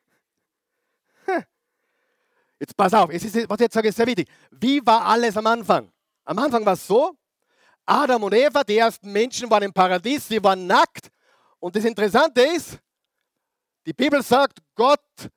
Jetzt 2.60 2.76
pass 2.76 2.92
auf, 2.92 3.10
es 3.10 3.24
ist, 3.24 3.48
was 3.48 3.56
ich 3.58 3.64
jetzt 3.64 3.74
sage, 3.74 3.88
ist 3.88 3.96
sehr 3.96 4.06
wichtig. 4.06 4.28
Wie 4.50 4.84
war 4.84 5.04
alles 5.04 5.36
am 5.36 5.46
Anfang? 5.46 5.92
Am 6.24 6.38
Anfang 6.38 6.66
war 6.66 6.72
es 6.72 6.86
so, 6.86 7.16
Adam 7.88 8.22
und 8.22 8.34
Eva, 8.34 8.62
die 8.64 8.76
ersten 8.76 9.10
Menschen, 9.10 9.48
waren 9.50 9.62
im 9.62 9.72
Paradies, 9.72 10.28
sie 10.28 10.42
waren 10.42 10.66
nackt. 10.66 11.10
Und 11.58 11.74
das 11.74 11.84
Interessante 11.86 12.42
ist, 12.42 12.78
die 13.86 13.94
Bibel 13.94 14.22
sagt, 14.22 14.58
Gott 14.74 15.30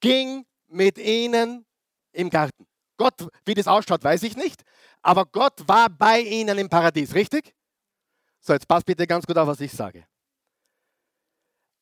ging 0.00 0.46
mit 0.68 0.96
ihnen 0.96 1.66
im 2.12 2.30
Garten. 2.30 2.66
Gott, 2.96 3.28
wie 3.44 3.52
das 3.52 3.66
ausschaut, 3.66 4.02
weiß 4.02 4.22
ich 4.22 4.36
nicht, 4.36 4.62
aber 5.02 5.26
Gott 5.26 5.68
war 5.68 5.90
bei 5.90 6.20
ihnen 6.20 6.56
im 6.56 6.70
Paradies, 6.70 7.14
richtig? 7.14 7.54
So, 8.40 8.54
jetzt 8.54 8.66
passt 8.66 8.86
bitte 8.86 9.06
ganz 9.06 9.26
gut 9.26 9.36
auf, 9.36 9.46
was 9.46 9.60
ich 9.60 9.72
sage. 9.72 10.06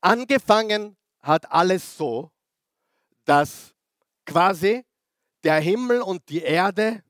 Angefangen 0.01 0.97
hat 1.21 1.51
alles 1.53 1.97
so, 1.97 2.33
dass 3.25 3.73
quasi 4.27 4.85
der 5.45 5.61
Himmel 5.61 6.03
und 6.03 6.29
die 6.29 6.43
Erde, 6.43 7.05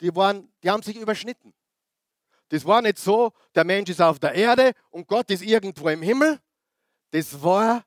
die, 0.00 0.14
waren, 0.14 0.52
die 0.62 0.70
haben 0.70 0.82
sich 0.82 0.96
überschnitten. 0.96 1.52
Das 2.48 2.64
war 2.64 2.82
nicht 2.82 2.98
so, 2.98 3.32
der 3.54 3.64
Mensch 3.64 3.90
ist 3.90 4.00
auf 4.00 4.18
der 4.18 4.34
Erde 4.34 4.72
und 4.90 5.06
Gott 5.06 5.30
ist 5.30 5.42
irgendwo 5.42 5.88
im 5.88 6.02
Himmel. 6.02 6.40
Das 7.12 7.42
war 7.42 7.84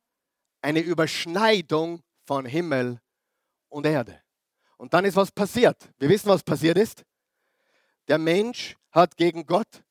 eine 0.61 0.79
Überschneidung 0.79 2.01
von 2.25 2.45
Himmel 2.45 2.99
und 3.69 3.85
Erde. 3.85 4.21
Und 4.77 4.93
dann 4.93 5.05
ist 5.05 5.15
was 5.15 5.31
passiert. 5.31 5.89
Wir 5.99 6.09
wissen, 6.09 6.29
was 6.29 6.43
passiert 6.43 6.77
ist. 6.77 7.03
Der 8.07 8.17
Mensch 8.17 8.77
hat 8.91 9.15
gegen 9.17 9.45
Gott 9.45 9.83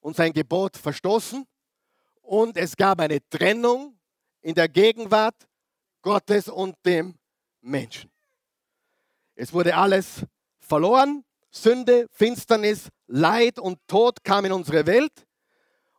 und 0.00 0.16
sein 0.16 0.32
Gebot 0.32 0.76
verstoßen 0.76 1.46
und 2.22 2.56
es 2.56 2.76
gab 2.76 3.00
eine 3.00 3.26
Trennung 3.28 3.98
in 4.40 4.54
der 4.54 4.68
Gegenwart 4.68 5.48
Gottes 6.02 6.48
und 6.48 6.76
dem 6.84 7.18
Menschen. 7.60 8.10
Es 9.34 9.52
wurde 9.52 9.76
alles 9.76 10.26
verloren. 10.60 11.24
Sünde, 11.52 12.08
Finsternis, 12.10 12.88
Leid 13.06 13.58
und 13.58 13.78
Tod 13.86 14.24
kam 14.24 14.46
in 14.46 14.52
unsere 14.52 14.86
Welt. 14.86 15.12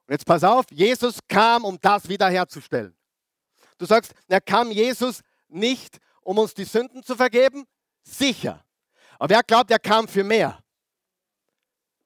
Und 0.07 0.11
jetzt 0.11 0.25
pass 0.25 0.43
auf, 0.43 0.65
Jesus 0.71 1.19
kam, 1.29 1.63
um 1.63 1.79
das 1.79 2.09
wiederherzustellen. 2.09 2.95
Du 3.77 3.85
sagst, 3.85 4.13
er 4.27 4.41
kam 4.41 4.71
Jesus 4.71 5.21
nicht, 5.47 5.99
um 6.21 6.39
uns 6.39 6.53
die 6.53 6.65
Sünden 6.65 7.03
zu 7.03 7.15
vergeben? 7.15 7.65
Sicher. 8.01 8.65
Aber 9.19 9.29
wer 9.29 9.43
glaubt, 9.43 9.71
er 9.71 9.79
kam 9.79 10.07
für 10.07 10.23
mehr? 10.23 10.59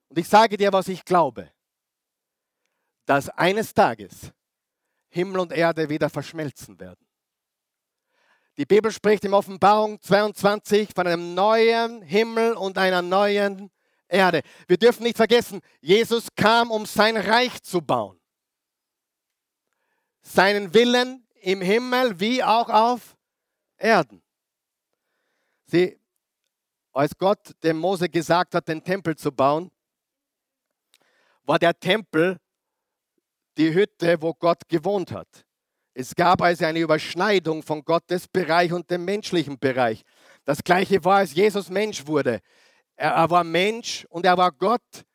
Und 0.09 0.19
ich 0.19 0.27
sage 0.27 0.57
dir, 0.57 0.71
was 0.73 0.87
ich 0.89 1.03
glaube. 1.03 1.51
Dass 3.05 3.29
eines 3.29 3.73
Tages 3.73 4.31
Himmel 5.09 5.39
und 5.39 5.53
Erde 5.53 5.87
wieder 5.87 6.09
verschmelzen 6.09 6.79
werden. 6.79 7.06
Die 8.57 8.65
Bibel 8.65 8.91
spricht 8.91 9.23
in 9.23 9.35
Offenbarung 9.35 10.01
22 10.01 10.89
von 10.95 11.05
einem 11.05 11.35
neuen 11.35 12.01
Himmel 12.01 12.53
und 12.53 12.79
einer 12.79 13.03
neuen 13.03 13.69
Erde. 14.07 14.41
Wir 14.67 14.77
dürfen 14.77 15.03
nicht 15.03 15.17
vergessen, 15.17 15.61
Jesus 15.79 16.27
kam, 16.35 16.71
um 16.71 16.87
sein 16.87 17.17
Reich 17.17 17.61
zu 17.61 17.81
bauen. 17.81 18.19
Seinen 20.21 20.73
Willen 20.73 21.27
im 21.41 21.61
Himmel 21.61 22.19
wie 22.19 22.43
auch 22.43 22.69
auf 22.69 23.15
Erden. 23.77 24.23
Sie, 25.67 25.99
als 26.93 27.15
Gott 27.15 27.51
dem 27.63 27.77
Mose 27.77 28.09
gesagt 28.09 28.55
hat, 28.55 28.67
den 28.67 28.83
Tempel 28.83 29.15
zu 29.15 29.31
bauen, 29.31 29.69
war 31.43 31.59
der 31.59 31.79
Tempel 31.79 32.39
die 33.57 33.71
Hütte, 33.73 34.19
wo 34.21 34.33
Gott 34.33 34.67
gewohnt 34.67 35.11
hat. 35.11 35.46
Es 35.99 36.13
gab 36.13 36.43
also 36.43 36.63
eine 36.63 36.77
Überschneidung 36.77 37.63
von 37.63 37.83
Gottes 37.83 38.27
Bereich 38.27 38.71
und 38.71 38.87
dem 38.91 39.03
menschlichen 39.03 39.57
Bereich. 39.57 40.03
Das 40.45 40.63
gleiche 40.63 41.03
war, 41.03 41.17
als 41.17 41.33
Jesus 41.33 41.71
Mensch 41.71 42.05
wurde. 42.05 42.39
Er, 42.95 43.27
war 43.31 43.43
Mensch 43.43 44.05
und 44.11 44.23
er 44.23 44.37
war 44.37 44.51
Gott. 44.51 45.05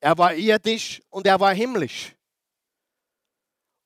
Er 0.00 0.18
war 0.18 0.34
irdisch 0.34 1.00
und 1.10 1.28
er 1.28 1.38
war 1.38 1.54
himmlisch. 1.54 2.16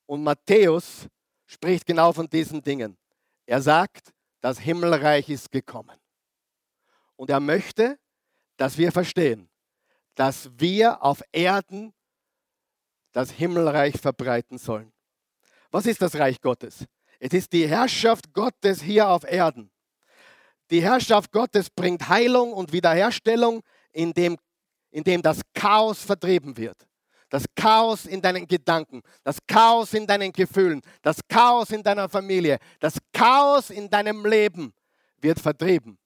Und 0.07 0.23
Matthäus 0.23 1.07
spricht 1.45 1.85
genau 1.85 2.11
von 2.11 2.27
diesen 2.27 2.63
Dingen. 2.63 2.97
Er 3.45 3.61
sagt, 3.61 4.11
das 4.41 4.57
Himmelreich 4.57 5.29
ist 5.29 5.51
gekommen. 5.51 5.95
Und 7.17 7.29
er 7.29 7.39
möchte, 7.39 7.99
dass 8.55 8.79
wir 8.79 8.91
verstehen, 8.91 9.47
dass 10.15 10.49
wir 10.57 11.03
auf 11.03 11.21
Erden 11.31 11.93
das 13.11 13.29
Himmelreich 13.29 14.01
verbreiten 14.01 14.57
sollen. 14.57 14.91
Was 15.71 15.85
ist 15.85 16.01
das 16.01 16.15
Reich 16.15 16.39
Gottes? 16.41 16.85
Es 17.19 17.33
ist 17.33 17.51
die 17.51 17.67
Herrschaft 17.67 18.33
Gottes 18.33 18.81
hier 18.81 19.09
auf 19.09 19.23
Erden. 19.23 19.71
Die 20.69 20.81
Herrschaft 20.81 21.31
Gottes 21.31 21.69
bringt 21.69 22.07
Heilung 22.09 22.53
und 22.53 22.71
Wiederherstellung, 22.73 23.61
indem, 23.91 24.37
indem 24.91 25.21
das 25.21 25.41
Chaos 25.53 26.01
vertrieben 26.01 26.55
wird. 26.57 26.87
Das 27.29 27.43
Chaos 27.55 28.05
in 28.05 28.21
deinen 28.21 28.47
Gedanken, 28.47 29.01
das 29.23 29.37
Chaos 29.47 29.93
in 29.93 30.07
deinen 30.07 30.31
Gefühlen, 30.31 30.81
das 31.01 31.19
Chaos 31.27 31.71
in 31.71 31.83
deiner 31.83 32.07
Familie, 32.07 32.57
das 32.79 32.97
Chaos 33.11 33.69
in 33.69 33.89
deinem 33.89 34.25
Leben 34.25 34.73
wird 35.17 35.39
vertrieben 35.39 35.97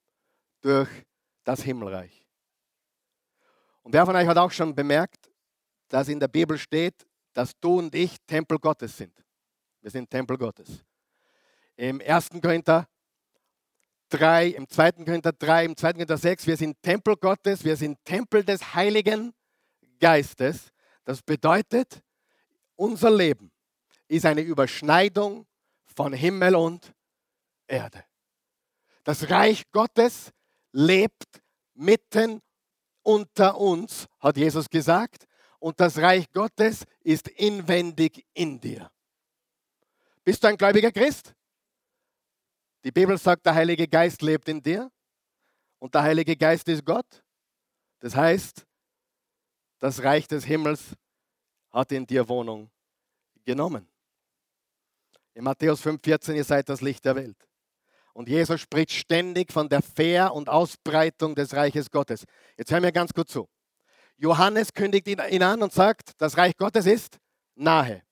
durch 0.61 0.89
das 1.43 1.61
Himmelreich. 1.61 2.25
Und 3.83 3.93
wer 3.93 4.05
von 4.05 4.15
euch 4.15 4.27
hat 4.27 4.37
auch 4.37 4.51
schon 4.51 4.73
bemerkt, 4.73 5.29
dass 5.87 6.07
in 6.07 6.19
der 6.19 6.27
Bibel 6.27 6.57
steht, 6.57 7.05
dass 7.33 7.51
du 7.59 7.79
und 7.79 7.93
ich 7.93 8.15
Tempel 8.25 8.57
Gottes 8.57 8.97
sind. 8.97 9.13
Wir 9.81 9.89
sind 9.89 10.09
Tempel 10.09 10.37
Gottes. 10.37 10.83
Im 11.75 12.01
1. 12.01 12.29
Korinther 12.41 12.87
3, 14.09 14.47
im 14.49 14.69
2. 14.69 14.91
Korinther 14.91 15.31
3, 15.31 15.65
im 15.65 15.75
2. 15.75 15.93
Korinther 15.93 16.17
6, 16.17 16.47
wir 16.47 16.57
sind 16.57 16.81
Tempel 16.81 17.15
Gottes, 17.17 17.63
wir 17.63 17.75
sind 17.75 18.03
Tempel 18.05 18.43
des 18.43 18.75
Heiligen 18.75 19.33
Geistes. 19.99 20.71
Das 21.03 21.21
bedeutet, 21.21 22.03
unser 22.75 23.09
Leben 23.09 23.51
ist 24.07 24.25
eine 24.25 24.41
Überschneidung 24.41 25.47
von 25.85 26.13
Himmel 26.13 26.55
und 26.55 26.93
Erde. 27.67 28.03
Das 29.03 29.29
Reich 29.29 29.63
Gottes 29.71 30.31
lebt 30.71 31.41
mitten 31.73 32.41
unter 33.01 33.57
uns, 33.57 34.07
hat 34.19 34.37
Jesus 34.37 34.69
gesagt, 34.69 35.25
und 35.57 35.79
das 35.79 35.97
Reich 35.97 36.31
Gottes 36.31 36.83
ist 37.01 37.27
inwendig 37.29 38.25
in 38.33 38.59
dir. 38.59 38.91
Bist 40.23 40.43
du 40.43 40.47
ein 40.47 40.57
gläubiger 40.57 40.91
Christ? 40.91 41.33
Die 42.83 42.91
Bibel 42.91 43.17
sagt, 43.17 43.45
der 43.45 43.55
Heilige 43.55 43.87
Geist 43.87 44.21
lebt 44.21 44.47
in 44.49 44.61
dir 44.61 44.91
und 45.79 45.93
der 45.93 46.03
Heilige 46.03 46.35
Geist 46.35 46.67
ist 46.67 46.85
Gott. 46.85 47.23
Das 47.99 48.15
heißt, 48.15 48.65
das 49.79 50.03
Reich 50.03 50.27
des 50.27 50.45
Himmels 50.45 50.95
hat 51.71 51.91
in 51.91 52.05
dir 52.05 52.27
Wohnung 52.27 52.69
genommen. 53.45 53.87
In 55.33 55.43
Matthäus 55.43 55.81
5,14, 55.83 56.33
ihr 56.33 56.43
seid 56.43 56.69
das 56.69 56.81
Licht 56.81 57.05
der 57.05 57.15
Welt. 57.15 57.37
Und 58.13 58.27
Jesus 58.27 58.59
spricht 58.61 58.91
ständig 58.91 59.51
von 59.51 59.69
der 59.69 59.81
Fair- 59.81 60.33
und 60.33 60.49
Ausbreitung 60.49 61.33
des 61.33 61.53
Reiches 61.55 61.89
Gottes. 61.89 62.25
Jetzt 62.57 62.71
hören 62.71 62.83
wir 62.83 62.91
ganz 62.91 63.13
gut 63.13 63.29
zu. 63.29 63.47
Johannes 64.17 64.73
kündigt 64.73 65.07
ihn 65.07 65.43
an 65.43 65.63
und 65.63 65.73
sagt, 65.73 66.11
das 66.17 66.37
Reich 66.37 66.55
Gottes 66.57 66.85
ist 66.85 67.17
nahe. 67.55 68.03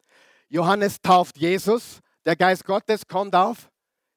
Johannes 0.49 0.99
tauft 0.99 1.37
Jesus, 1.37 1.99
der 2.25 2.35
Geist 2.35 2.65
Gottes 2.65 3.07
kommt 3.07 3.35
auf 3.35 3.69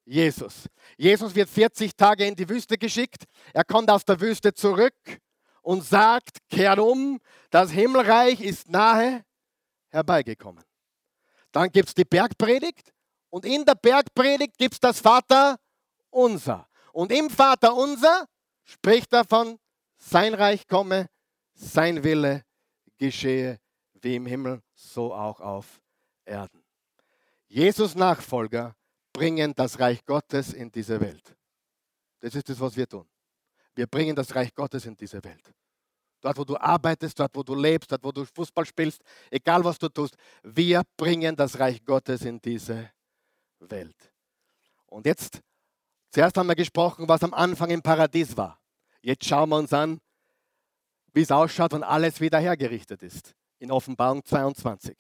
Jesus. 0.05 0.69
Jesus 0.97 1.35
wird 1.35 1.49
40 1.49 1.95
Tage 1.95 2.27
in 2.27 2.35
die 2.35 2.49
Wüste 2.49 2.77
geschickt. 2.77 3.25
Er 3.53 3.65
kommt 3.65 3.91
aus 3.91 4.05
der 4.05 4.21
Wüste 4.21 4.53
zurück 4.55 4.95
und 5.61 5.85
sagt, 5.85 6.39
kehrt 6.51 6.79
um, 6.79 7.21
das 7.51 7.71
Himmelreich 7.71 8.41
ist 8.41 8.69
nahe 8.69 9.25
herbeigekommen. 9.91 10.65
Dann 11.53 11.71
gibt 11.71 11.89
es 11.89 11.95
die 11.95 12.05
Bergpredigt 12.05 12.93
und 13.29 13.45
in 13.45 13.65
der 13.65 13.75
Bergpredigt 13.75 14.57
gibt 14.57 14.75
es 14.75 14.81
das 14.81 15.01
Vater 15.01 15.59
unser. 16.11 16.67
Und 16.93 17.13
im 17.13 17.31
Vater 17.31 17.75
unser 17.75 18.27
spricht 18.65 19.13
er 19.13 19.25
von 19.25 19.59
sein 19.99 20.35
Reich 20.35 20.67
komme, 20.67 21.09
sein 21.55 22.03
Wille 22.03 22.43
geschehe, 22.99 23.61
wie 24.01 24.17
im 24.17 24.27
Himmel, 24.27 24.63
so 24.75 25.15
auch 25.15 25.41
auf 25.41 25.81
Erden. 26.25 26.63
Jesus 27.49 27.95
Nachfolger 27.95 28.75
bringen 29.13 29.55
das 29.55 29.79
Reich 29.79 30.05
Gottes 30.05 30.53
in 30.53 30.71
diese 30.71 31.01
Welt. 31.01 31.37
Das 32.21 32.35
ist 32.35 32.49
das, 32.49 32.59
was 32.61 32.77
wir 32.77 32.89
tun. 32.89 33.07
Wir 33.75 33.87
bringen 33.87 34.15
das 34.15 34.35
Reich 34.35 34.55
Gottes 34.55 34.87
in 34.87 34.97
diese 34.97 35.23
Welt. 35.23 35.53
Dort, 36.21 36.39
wo 36.39 36.45
du 36.45 36.57
arbeitest, 36.57 37.19
dort, 37.19 37.35
wo 37.35 37.43
du 37.43 37.55
lebst, 37.55 37.91
dort, 37.91 38.05
wo 38.05 38.13
du 38.13 38.25
Fußball 38.25 38.65
spielst, 38.65 39.03
egal 39.31 39.65
was 39.65 39.79
du 39.79 39.89
tust, 39.89 40.17
wir 40.45 40.83
bringen 40.97 41.35
das 41.35 41.59
Reich 41.59 41.85
Gottes 41.85 42.23
in 42.23 42.41
diese 42.41 42.91
Welt. 43.59 44.13
Und 44.87 45.05
jetzt, 45.05 45.41
zuerst 46.11 46.37
haben 46.37 46.47
wir 46.47 46.55
gesprochen, 46.55 47.09
was 47.09 47.25
am 47.25 47.35
Anfang 47.35 47.71
im 47.71 47.83
Paradies 47.83 48.37
war. 48.37 48.61
Jetzt 49.01 49.25
schauen 49.25 49.49
wir 49.49 49.57
uns 49.57 49.73
an, 49.73 50.01
wie 51.13 51.23
es 51.23 51.31
ausschaut, 51.33 51.73
wenn 51.73 51.83
alles 51.83 52.21
wieder 52.21 52.39
hergerichtet 52.39 53.03
ist. 53.03 53.35
In 53.59 53.73
Offenbarung 53.73 54.25
22. 54.25 54.97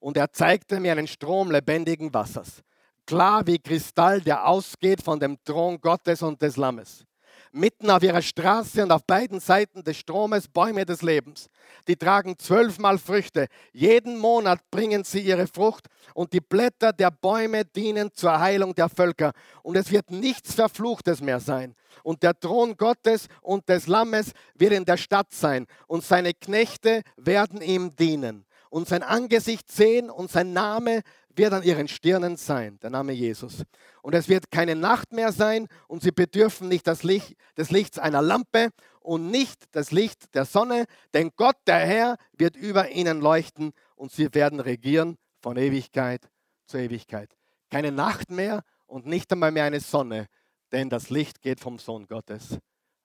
Und 0.00 0.16
er 0.16 0.32
zeigte 0.32 0.80
mir 0.80 0.92
einen 0.92 1.06
Strom 1.06 1.50
lebendigen 1.50 2.12
Wassers, 2.12 2.62
klar 3.06 3.46
wie 3.46 3.58
Kristall, 3.58 4.22
der 4.22 4.46
ausgeht 4.48 5.02
von 5.02 5.20
dem 5.20 5.36
Thron 5.44 5.78
Gottes 5.80 6.22
und 6.22 6.40
des 6.40 6.56
Lammes. 6.56 7.04
Mitten 7.52 7.90
auf 7.90 8.02
ihrer 8.02 8.22
Straße 8.22 8.82
und 8.82 8.92
auf 8.92 9.04
beiden 9.04 9.40
Seiten 9.40 9.82
des 9.82 9.96
Stromes 9.96 10.46
Bäume 10.46 10.86
des 10.86 11.02
Lebens. 11.02 11.48
Die 11.88 11.96
tragen 11.96 12.38
zwölfmal 12.38 12.96
Früchte. 12.96 13.48
Jeden 13.72 14.18
Monat 14.18 14.60
bringen 14.70 15.02
sie 15.02 15.20
ihre 15.20 15.48
Frucht 15.48 15.86
und 16.14 16.32
die 16.32 16.40
Blätter 16.40 16.92
der 16.92 17.10
Bäume 17.10 17.64
dienen 17.64 18.10
zur 18.14 18.38
Heilung 18.38 18.72
der 18.76 18.88
Völker. 18.88 19.32
Und 19.64 19.76
es 19.76 19.90
wird 19.90 20.12
nichts 20.12 20.54
Verfluchtes 20.54 21.20
mehr 21.20 21.40
sein. 21.40 21.74
Und 22.04 22.22
der 22.22 22.38
Thron 22.38 22.76
Gottes 22.76 23.26
und 23.42 23.68
des 23.68 23.88
Lammes 23.88 24.30
wird 24.54 24.72
in 24.72 24.84
der 24.84 24.96
Stadt 24.96 25.32
sein 25.32 25.66
und 25.88 26.04
seine 26.04 26.32
Knechte 26.32 27.02
werden 27.16 27.60
ihm 27.62 27.96
dienen 27.96 28.46
und 28.70 28.88
sein 28.88 29.02
Angesicht 29.02 29.70
sehen 29.70 30.08
und 30.08 30.30
sein 30.30 30.52
Name 30.52 31.02
wird 31.34 31.52
an 31.52 31.62
ihren 31.62 31.88
Stirnen 31.88 32.36
sein, 32.36 32.78
der 32.80 32.90
Name 32.90 33.12
Jesus. 33.12 33.64
Und 34.02 34.14
es 34.14 34.28
wird 34.28 34.50
keine 34.50 34.74
Nacht 34.74 35.12
mehr 35.12 35.32
sein 35.32 35.68
und 35.88 36.02
sie 36.02 36.12
bedürfen 36.12 36.68
nicht 36.68 36.86
das 36.86 37.02
Licht, 37.02 37.36
des 37.56 37.70
Lichts 37.70 37.98
einer 37.98 38.22
Lampe 38.22 38.70
und 39.00 39.30
nicht 39.30 39.64
das 39.72 39.90
Licht 39.90 40.34
der 40.34 40.44
Sonne, 40.44 40.86
denn 41.14 41.30
Gott, 41.36 41.56
der 41.66 41.78
Herr, 41.78 42.16
wird 42.32 42.56
über 42.56 42.90
ihnen 42.90 43.20
leuchten 43.20 43.72
und 43.96 44.12
sie 44.12 44.32
werden 44.34 44.60
regieren 44.60 45.16
von 45.40 45.56
Ewigkeit 45.56 46.28
zu 46.66 46.78
Ewigkeit. 46.78 47.36
Keine 47.70 47.92
Nacht 47.92 48.30
mehr 48.30 48.62
und 48.86 49.06
nicht 49.06 49.32
einmal 49.32 49.52
mehr 49.52 49.64
eine 49.64 49.80
Sonne, 49.80 50.26
denn 50.72 50.90
das 50.90 51.10
Licht 51.10 51.42
geht 51.42 51.60
vom 51.60 51.78
Sohn 51.78 52.06
Gottes 52.06 52.58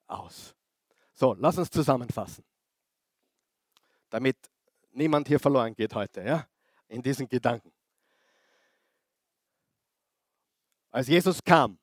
aus. 0.06 0.54
So, 1.12 1.34
lass 1.38 1.58
uns 1.58 1.70
zusammenfassen, 1.70 2.44
damit 4.10 4.36
niemand 4.96 5.28
hier 5.28 5.38
verloren 5.38 5.74
geht 5.74 5.94
heute, 5.94 6.22
ja, 6.22 6.46
in 6.88 7.02
diesen 7.02 7.28
Gedanken. 7.28 7.72
Als 10.90 11.08
Jesus 11.08 11.42
kam, 11.44 11.78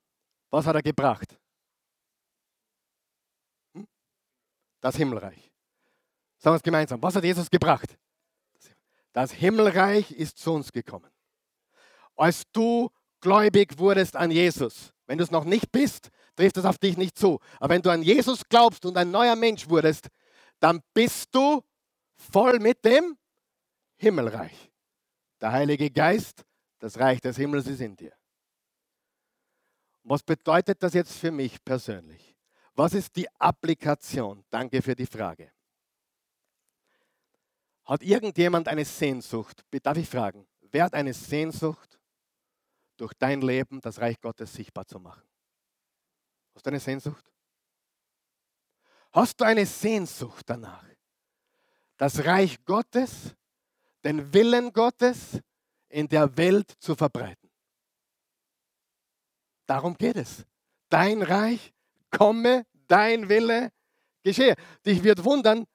was 0.50 0.66
hat 0.66 0.76
er 0.76 0.82
gebracht? 0.82 1.38
Hm? 3.74 3.88
Das 4.82 4.96
Himmelreich. 4.96 5.52
Sagen 6.38 6.54
wir 6.54 6.58
es 6.58 6.64
gemeinsam. 6.64 7.02
Was 7.02 7.16
hat 7.16 7.24
Jesus 7.24 7.50
gebracht? 7.50 7.98
Das 9.14 9.32
Himmelreich 9.32 10.12
ist 10.12 10.38
zu 10.40 10.52
uns 10.52 10.72
gekommen. 10.72 11.10
Als 12.16 12.44
du 12.52 12.90
gläubig 13.22 13.78
wurdest 13.78 14.16
an 14.16 14.32
Jesus, 14.32 14.92
wenn 15.06 15.18
du 15.18 15.24
es 15.24 15.32
noch 15.32 15.46
nicht 15.46 15.72
bist, 15.72 16.10
trifft 16.36 16.58
es 16.58 16.66
auf 16.66 16.78
dich 16.80 16.98
nicht 16.98 17.18
zu. 17.18 17.40
Aber 17.60 17.76
wenn 17.76 17.82
du 17.82 17.92
an 17.92 18.02
Jesus 18.02 18.42
glaubst 18.50 18.86
und 18.86 18.98
ein 18.98 19.12
neuer 19.12 19.36
Mensch 19.36 19.70
wurdest, 19.70 20.08
dann 20.60 20.82
bist 20.94 21.34
du 21.36 21.64
voll 22.16 22.60
mit 22.60 22.84
dem 22.86 23.18
Himmelreich. 23.96 24.72
Der 25.42 25.52
Heilige 25.52 25.90
Geist, 25.92 26.46
das 26.80 26.98
Reich 27.00 27.22
des 27.22 27.38
Himmels 27.38 27.68
ist 27.68 27.82
in 27.82 27.96
dir. 27.96 28.14
Was 30.04 30.22
bedeutet 30.22 30.82
das 30.84 30.94
jetzt 30.94 31.14
für 31.14 31.32
mich 31.32 31.64
persönlich? 31.64 32.36
Was 32.76 32.94
ist 32.94 33.16
die 33.16 33.30
Applikation? 33.40 34.44
Danke 34.50 34.82
für 34.82 34.96
die 34.96 35.06
Frage. 35.06 35.52
Hat 37.86 38.02
irgendjemand 38.04 38.68
eine 38.68 38.86
Sehnsucht? 38.86 39.64
Darf 39.82 39.98
ich 39.98 40.10
fragen, 40.10 40.48
wer 40.62 40.86
hat 40.86 40.94
eine 40.94 41.14
Sehnsucht, 41.14 42.00
durch 42.98 43.14
dein 43.14 43.42
Leben 43.42 43.82
das 43.82 44.00
Reich 44.00 44.20
Gottes 44.22 44.54
sichtbar 44.54 44.86
zu 44.86 45.00
machen? 45.00 45.24
Hast 46.54 46.66
du 46.66 46.70
eine 46.70 46.80
Sehnsucht? 46.80 47.32
Hast 49.12 49.40
du 49.40 49.46
eine 49.46 49.66
Sehnsucht 49.66 50.44
danach, 50.48 50.86
das 51.98 52.26
Reich 52.26 52.64
Gottes, 52.66 53.36
den 54.04 54.34
Willen 54.34 54.74
Gottes 54.74 55.40
in 55.90 56.08
der 56.08 56.36
Welt 56.38 56.72
zu 56.80 56.96
verbreiten? 56.96 57.50
Darum 59.66 59.96
geht 59.98 60.18
es. 60.18 60.46
Dein 60.90 61.22
Reich 61.22 61.74
komme, 62.10 62.66
dein 62.88 63.30
Wille 63.30 63.72
geschehe. 64.24 64.56
Dich 64.86 65.04
wird 65.04 65.24
wundern, 65.24 65.66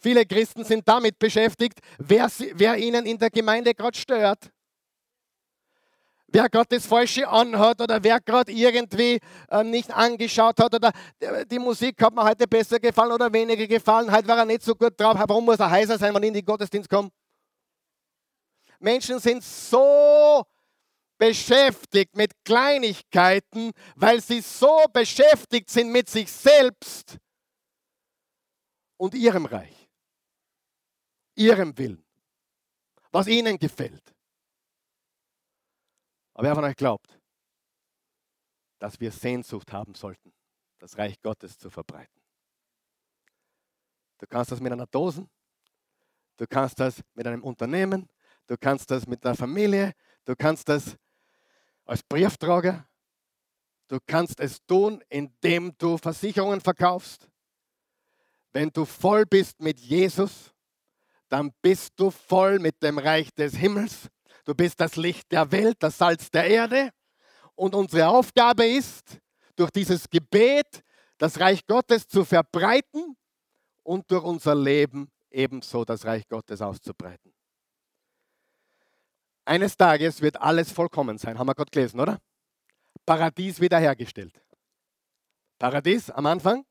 viele 0.00 0.26
Christen 0.26 0.64
sind 0.64 0.86
damit 0.88 1.18
beschäftigt, 1.18 1.80
wer, 1.98 2.30
wer 2.54 2.76
ihnen 2.76 3.06
in 3.06 3.18
der 3.18 3.30
Gemeinde 3.30 3.74
gerade 3.74 3.96
stört. 3.96 4.50
Wer 6.32 6.48
gerade 6.48 6.76
das 6.76 6.86
Falsche 6.86 7.26
anhat 7.28 7.80
oder 7.80 8.02
wer 8.02 8.20
gerade 8.20 8.52
irgendwie 8.52 9.18
äh, 9.48 9.64
nicht 9.64 9.90
angeschaut 9.90 10.60
hat 10.60 10.72
oder 10.72 10.92
die 11.50 11.58
Musik 11.58 12.00
hat 12.00 12.14
mir 12.14 12.22
heute 12.22 12.46
besser 12.46 12.78
gefallen 12.78 13.12
oder 13.12 13.32
weniger 13.32 13.66
gefallen, 13.66 14.12
heute 14.12 14.28
war 14.28 14.38
er 14.38 14.44
nicht 14.44 14.62
so 14.62 14.74
gut 14.74 14.98
drauf. 14.98 15.14
Warum 15.16 15.44
muss 15.44 15.58
er 15.58 15.70
heißer 15.70 15.98
sein, 15.98 16.14
wenn 16.14 16.22
ich 16.22 16.28
in 16.28 16.34
den 16.34 16.44
Gottesdienst 16.44 16.88
komme? 16.88 17.10
Menschen 18.78 19.18
sind 19.18 19.42
so 19.42 20.44
beschäftigt 21.18 22.16
mit 22.16 22.32
Kleinigkeiten, 22.44 23.72
weil 23.96 24.20
sie 24.20 24.40
so 24.40 24.84
beschäftigt 24.92 25.68
sind 25.68 25.90
mit 25.90 26.08
sich 26.08 26.30
selbst 26.30 27.18
und 28.96 29.14
ihrem 29.14 29.46
Reich, 29.46 29.90
ihrem 31.34 31.76
Willen, 31.76 32.04
was 33.10 33.26
ihnen 33.26 33.58
gefällt. 33.58 34.14
Aber 36.40 36.48
wer 36.48 36.54
von 36.54 36.64
euch 36.64 36.76
glaubt, 36.76 37.20
dass 38.78 38.98
wir 38.98 39.12
Sehnsucht 39.12 39.70
haben 39.74 39.94
sollten, 39.94 40.32
das 40.78 40.96
Reich 40.96 41.20
Gottes 41.20 41.58
zu 41.58 41.68
verbreiten? 41.68 42.18
Du 44.16 44.26
kannst 44.26 44.50
das 44.50 44.58
mit 44.58 44.72
einer 44.72 44.86
Dose, 44.86 45.28
du 46.38 46.46
kannst 46.46 46.80
das 46.80 47.02
mit 47.12 47.26
einem 47.26 47.44
Unternehmen, 47.44 48.08
du 48.46 48.56
kannst 48.56 48.90
das 48.90 49.06
mit 49.06 49.22
der 49.22 49.34
Familie, 49.34 49.92
du 50.24 50.34
kannst 50.34 50.66
das 50.70 50.96
als 51.84 52.02
Brieftrager, 52.04 52.88
du 53.88 53.98
kannst 54.06 54.40
es 54.40 54.64
tun, 54.64 55.04
indem 55.10 55.76
du 55.76 55.98
Versicherungen 55.98 56.62
verkaufst. 56.62 57.28
Wenn 58.54 58.70
du 58.70 58.86
voll 58.86 59.26
bist 59.26 59.60
mit 59.60 59.78
Jesus, 59.78 60.54
dann 61.28 61.52
bist 61.60 61.92
du 61.96 62.10
voll 62.10 62.58
mit 62.58 62.82
dem 62.82 62.96
Reich 62.96 63.30
des 63.34 63.56
Himmels. 63.56 64.08
Du 64.50 64.56
bist 64.56 64.80
das 64.80 64.96
Licht 64.96 65.30
der 65.30 65.52
Welt, 65.52 65.76
das 65.78 65.96
Salz 65.96 66.28
der 66.28 66.44
Erde. 66.44 66.90
Und 67.54 67.72
unsere 67.72 68.08
Aufgabe 68.08 68.66
ist, 68.66 69.20
durch 69.54 69.70
dieses 69.70 70.10
Gebet 70.10 70.82
das 71.18 71.38
Reich 71.38 71.64
Gottes 71.68 72.08
zu 72.08 72.24
verbreiten 72.24 73.16
und 73.84 74.10
durch 74.10 74.24
unser 74.24 74.56
Leben 74.56 75.08
ebenso 75.30 75.84
das 75.84 76.04
Reich 76.04 76.26
Gottes 76.26 76.60
auszubreiten. 76.60 77.32
Eines 79.44 79.76
Tages 79.76 80.20
wird 80.20 80.40
alles 80.40 80.72
vollkommen 80.72 81.16
sein. 81.16 81.38
Haben 81.38 81.46
wir 81.46 81.54
gerade 81.54 81.70
gelesen, 81.70 82.00
oder? 82.00 82.18
Paradies 83.06 83.60
wiederhergestellt. 83.60 84.42
Paradies 85.60 86.10
am 86.10 86.26
Anfang, 86.26 86.64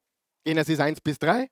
Genesis 0.44 0.82
1 0.82 1.00
bis 1.00 1.18
3. 1.18 1.50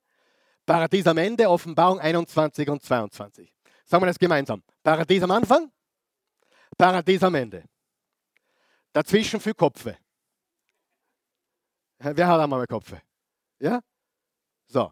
Paradies 0.65 1.07
am 1.07 1.19
Ende, 1.19 1.49
Offenbarung 1.49 2.01
21 2.01 2.67
und 2.67 2.83
22. 2.83 3.55
Sagen 3.85 4.03
wir 4.03 4.07
das 4.07 4.19
gemeinsam. 4.19 4.61
Paradies 4.83 5.23
am 5.23 5.31
Anfang, 5.31 5.71
Paradies 6.77 7.23
am 7.23 7.35
Ende. 7.35 7.63
Dazwischen 8.93 9.39
für 9.39 9.53
Kopfe. 9.53 9.97
Wer 11.99 12.27
hat 12.27 12.39
einmal 12.39 12.67
Kopfe? 12.67 13.01
Ja? 13.59 13.81
So. 14.67 14.91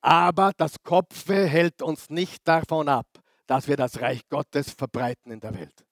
Aber 0.00 0.52
das 0.56 0.76
Kopfe 0.82 1.46
hält 1.46 1.82
uns 1.82 2.10
nicht 2.10 2.46
davon 2.46 2.88
ab, 2.88 3.06
dass 3.46 3.68
wir 3.68 3.76
das 3.76 4.00
Reich 4.00 4.28
Gottes 4.28 4.72
verbreiten 4.72 5.30
in 5.30 5.40
der 5.40 5.54
Welt. 5.54 5.84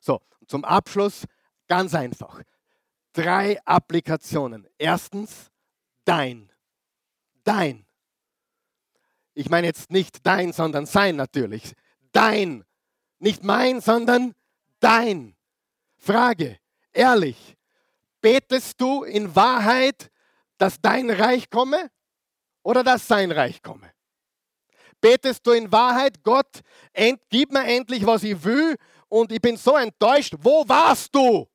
So, 0.00 0.20
zum 0.46 0.64
Abschluss 0.64 1.24
ganz 1.66 1.94
einfach. 1.94 2.42
Drei 3.12 3.60
Applikationen. 3.64 4.68
Erstens, 4.78 5.50
dein. 6.04 6.50
Dein. 7.42 7.86
Ich 9.34 9.50
meine 9.50 9.66
jetzt 9.66 9.90
nicht 9.90 10.24
dein, 10.26 10.52
sondern 10.52 10.86
sein 10.86 11.16
natürlich. 11.16 11.74
Dein. 12.12 12.64
Nicht 13.18 13.42
mein, 13.42 13.80
sondern 13.80 14.34
dein. 14.80 15.34
Frage, 15.96 16.58
ehrlich, 16.92 17.56
betest 18.20 18.78
du 18.78 19.04
in 19.04 19.34
Wahrheit, 19.34 20.10
dass 20.58 20.78
dein 20.80 21.08
Reich 21.08 21.48
komme 21.48 21.90
oder 22.62 22.84
dass 22.84 23.08
sein 23.08 23.30
Reich 23.30 23.62
komme? 23.62 23.90
Betest 25.00 25.46
du 25.46 25.52
in 25.52 25.70
Wahrheit, 25.72 26.22
Gott, 26.22 26.60
gib 27.30 27.52
mir 27.52 27.64
endlich, 27.64 28.04
was 28.04 28.22
ich 28.22 28.42
will 28.44 28.76
und 29.08 29.32
ich 29.32 29.40
bin 29.40 29.56
so 29.56 29.76
enttäuscht, 29.76 30.34
wo 30.38 30.68
warst 30.68 31.14
du? 31.14 31.48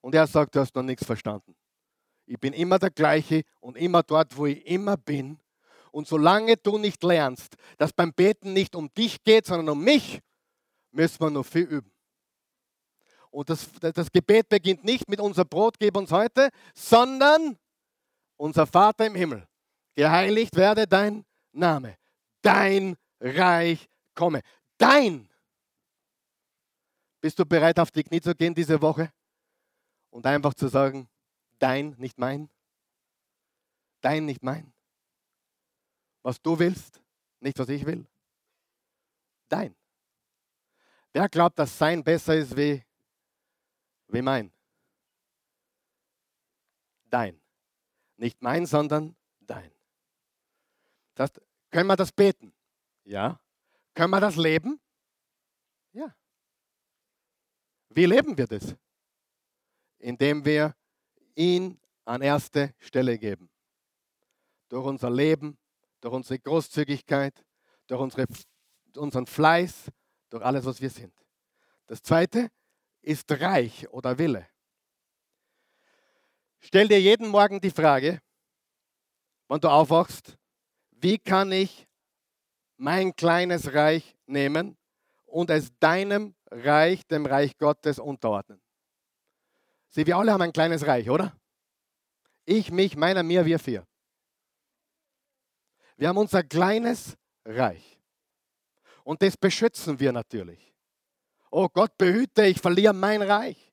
Und 0.00 0.14
er 0.14 0.26
sagt, 0.26 0.54
du 0.54 0.60
hast 0.60 0.74
noch 0.74 0.82
nichts 0.82 1.06
verstanden. 1.06 1.56
Ich 2.26 2.38
bin 2.38 2.52
immer 2.52 2.78
der 2.78 2.90
gleiche 2.90 3.42
und 3.60 3.76
immer 3.76 4.02
dort, 4.02 4.36
wo 4.36 4.46
ich 4.46 4.66
immer 4.66 4.96
bin. 4.96 5.38
Und 5.94 6.08
solange 6.08 6.56
du 6.56 6.76
nicht 6.76 7.04
lernst, 7.04 7.54
dass 7.78 7.92
beim 7.92 8.12
Beten 8.12 8.52
nicht 8.52 8.74
um 8.74 8.92
dich 8.94 9.22
geht, 9.22 9.46
sondern 9.46 9.68
um 9.68 9.84
mich, 9.84 10.20
müssen 10.90 11.20
wir 11.20 11.30
noch 11.30 11.46
viel 11.46 11.62
üben. 11.62 11.92
Und 13.30 13.48
das, 13.48 13.70
das 13.78 14.10
Gebet 14.10 14.48
beginnt 14.48 14.82
nicht 14.82 15.08
mit 15.08 15.20
unser 15.20 15.44
Brot 15.44 15.78
gib 15.78 15.96
uns 15.96 16.10
heute, 16.10 16.48
sondern 16.74 17.56
unser 18.36 18.66
Vater 18.66 19.06
im 19.06 19.14
Himmel. 19.14 19.46
Geheiligt 19.94 20.56
werde 20.56 20.88
dein 20.88 21.24
Name. 21.52 21.96
Dein 22.42 22.96
Reich 23.20 23.86
komme. 24.16 24.40
Dein. 24.76 25.30
Bist 27.20 27.38
du 27.38 27.46
bereit, 27.46 27.78
auf 27.78 27.92
die 27.92 28.02
Knie 28.02 28.20
zu 28.20 28.34
gehen 28.34 28.52
diese 28.52 28.82
Woche 28.82 29.12
und 30.10 30.26
einfach 30.26 30.54
zu 30.54 30.66
sagen, 30.66 31.08
dein, 31.60 31.94
nicht 31.98 32.18
mein? 32.18 32.50
Dein, 34.00 34.24
nicht 34.24 34.42
mein? 34.42 34.74
Was 36.24 36.40
du 36.40 36.58
willst, 36.58 37.00
nicht 37.38 37.58
was 37.58 37.68
ich 37.68 37.84
will. 37.84 38.04
Dein. 39.48 39.76
Wer 41.12 41.28
glaubt, 41.28 41.58
dass 41.58 41.78
sein 41.78 42.02
besser 42.02 42.34
ist 42.34 42.56
wie, 42.56 42.82
wie 44.08 44.22
mein? 44.22 44.50
Dein. 47.04 47.40
Nicht 48.16 48.42
mein, 48.42 48.66
sondern 48.66 49.14
dein. 49.40 49.70
Das 51.14 51.30
heißt, 51.30 51.40
können 51.70 51.86
wir 51.86 51.96
das 51.96 52.10
beten? 52.10 52.52
Ja. 53.04 53.38
Können 53.92 54.10
wir 54.10 54.20
das 54.20 54.36
leben? 54.36 54.80
Ja. 55.92 56.12
Wie 57.90 58.06
leben 58.06 58.36
wir 58.36 58.46
das? 58.46 58.74
Indem 59.98 60.44
wir 60.44 60.74
ihn 61.36 61.78
an 62.04 62.22
erste 62.22 62.74
Stelle 62.78 63.18
geben. 63.18 63.50
Durch 64.68 64.86
unser 64.86 65.10
Leben, 65.10 65.58
durch 66.04 66.12
unsere 66.12 66.38
Großzügigkeit, 66.38 67.42
durch 67.86 67.98
unsere, 67.98 68.26
unseren 68.96 69.26
Fleiß, 69.26 69.90
durch 70.28 70.44
alles, 70.44 70.66
was 70.66 70.78
wir 70.78 70.90
sind. 70.90 71.14
Das 71.86 72.02
zweite 72.02 72.50
ist 73.00 73.32
Reich 73.32 73.88
oder 73.88 74.18
Wille. 74.18 74.46
Stell 76.60 76.88
dir 76.88 77.00
jeden 77.00 77.28
Morgen 77.28 77.58
die 77.58 77.70
Frage, 77.70 78.20
wenn 79.48 79.60
du 79.60 79.68
aufwachst, 79.68 80.36
wie 80.90 81.18
kann 81.18 81.50
ich 81.52 81.88
mein 82.76 83.16
kleines 83.16 83.72
Reich 83.72 84.14
nehmen 84.26 84.76
und 85.24 85.48
es 85.48 85.72
deinem 85.78 86.34
Reich, 86.50 87.06
dem 87.06 87.24
Reich 87.24 87.56
Gottes 87.56 87.98
unterordnen? 87.98 88.60
Sie, 89.88 90.06
wir 90.06 90.18
alle 90.18 90.32
haben 90.32 90.42
ein 90.42 90.52
kleines 90.52 90.86
Reich, 90.86 91.08
oder? 91.08 91.34
Ich, 92.44 92.70
mich, 92.70 92.94
meiner, 92.94 93.22
mir, 93.22 93.46
wir 93.46 93.58
vier. 93.58 93.86
Wir 95.96 96.08
haben 96.08 96.18
unser 96.18 96.42
kleines 96.42 97.16
Reich. 97.44 98.00
Und 99.04 99.22
das 99.22 99.36
beschützen 99.36 100.00
wir 100.00 100.12
natürlich. 100.12 100.74
Oh 101.50 101.68
Gott, 101.68 101.96
behüte, 101.96 102.46
ich 102.46 102.60
verliere 102.60 102.92
mein 102.92 103.22
Reich. 103.22 103.72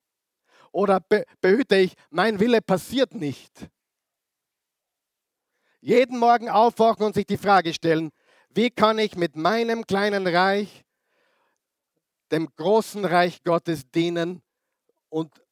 Oder 0.71 0.99
be 0.99 1.25
behüte 1.41 1.77
ich, 1.77 1.95
mein 2.09 2.39
Wille 2.39 2.61
passiert 2.61 3.13
nicht. 3.13 3.69
Jeden 5.79 6.19
Morgen 6.19 6.47
aufwachen 6.47 7.07
und 7.07 7.15
sich 7.15 7.25
die 7.25 7.37
Frage 7.37 7.73
stellen, 7.73 8.11
wie 8.49 8.69
kann 8.69 8.99
ich 8.99 9.15
mit 9.15 9.35
meinem 9.35 9.87
kleinen 9.87 10.27
Reich 10.27 10.85
dem 12.31 12.47
großen 12.55 13.03
Reich 13.03 13.43
Gottes 13.43 13.89
dienen 13.89 14.41
und 15.09 15.43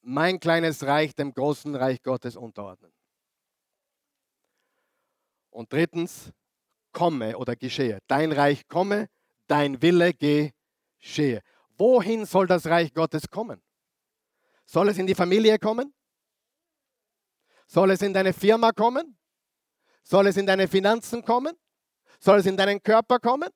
mein 0.00 0.40
kleines 0.40 0.84
Reich 0.84 1.14
dem 1.14 1.32
großen 1.32 1.74
Reich 1.76 2.02
Gottes 2.02 2.36
unterordnen. 2.36 2.92
Und 5.52 5.72
drittens, 5.72 6.32
komme 6.92 7.36
oder 7.36 7.56
geschehe. 7.56 7.98
Dein 8.06 8.32
Reich 8.32 8.66
komme, 8.68 9.08
dein 9.46 9.80
Wille 9.82 10.12
geschehe. 10.14 11.42
Wohin 11.76 12.26
soll 12.26 12.46
das 12.46 12.66
Reich 12.66 12.92
Gottes 12.92 13.28
kommen? 13.28 13.62
Soll 14.64 14.88
es 14.88 14.98
in 14.98 15.06
die 15.06 15.14
Familie 15.14 15.58
kommen? 15.58 15.94
Soll 17.66 17.90
es 17.90 18.02
in 18.02 18.12
deine 18.12 18.32
Firma 18.32 18.72
kommen? 18.72 19.18
Soll 20.02 20.26
es 20.26 20.36
in 20.36 20.46
deine 20.46 20.68
Finanzen 20.68 21.24
kommen? 21.24 21.54
Soll 22.20 22.38
es 22.38 22.46
in 22.46 22.56
deinen 22.56 22.82
Körper 22.82 23.18
kommen? 23.18 23.48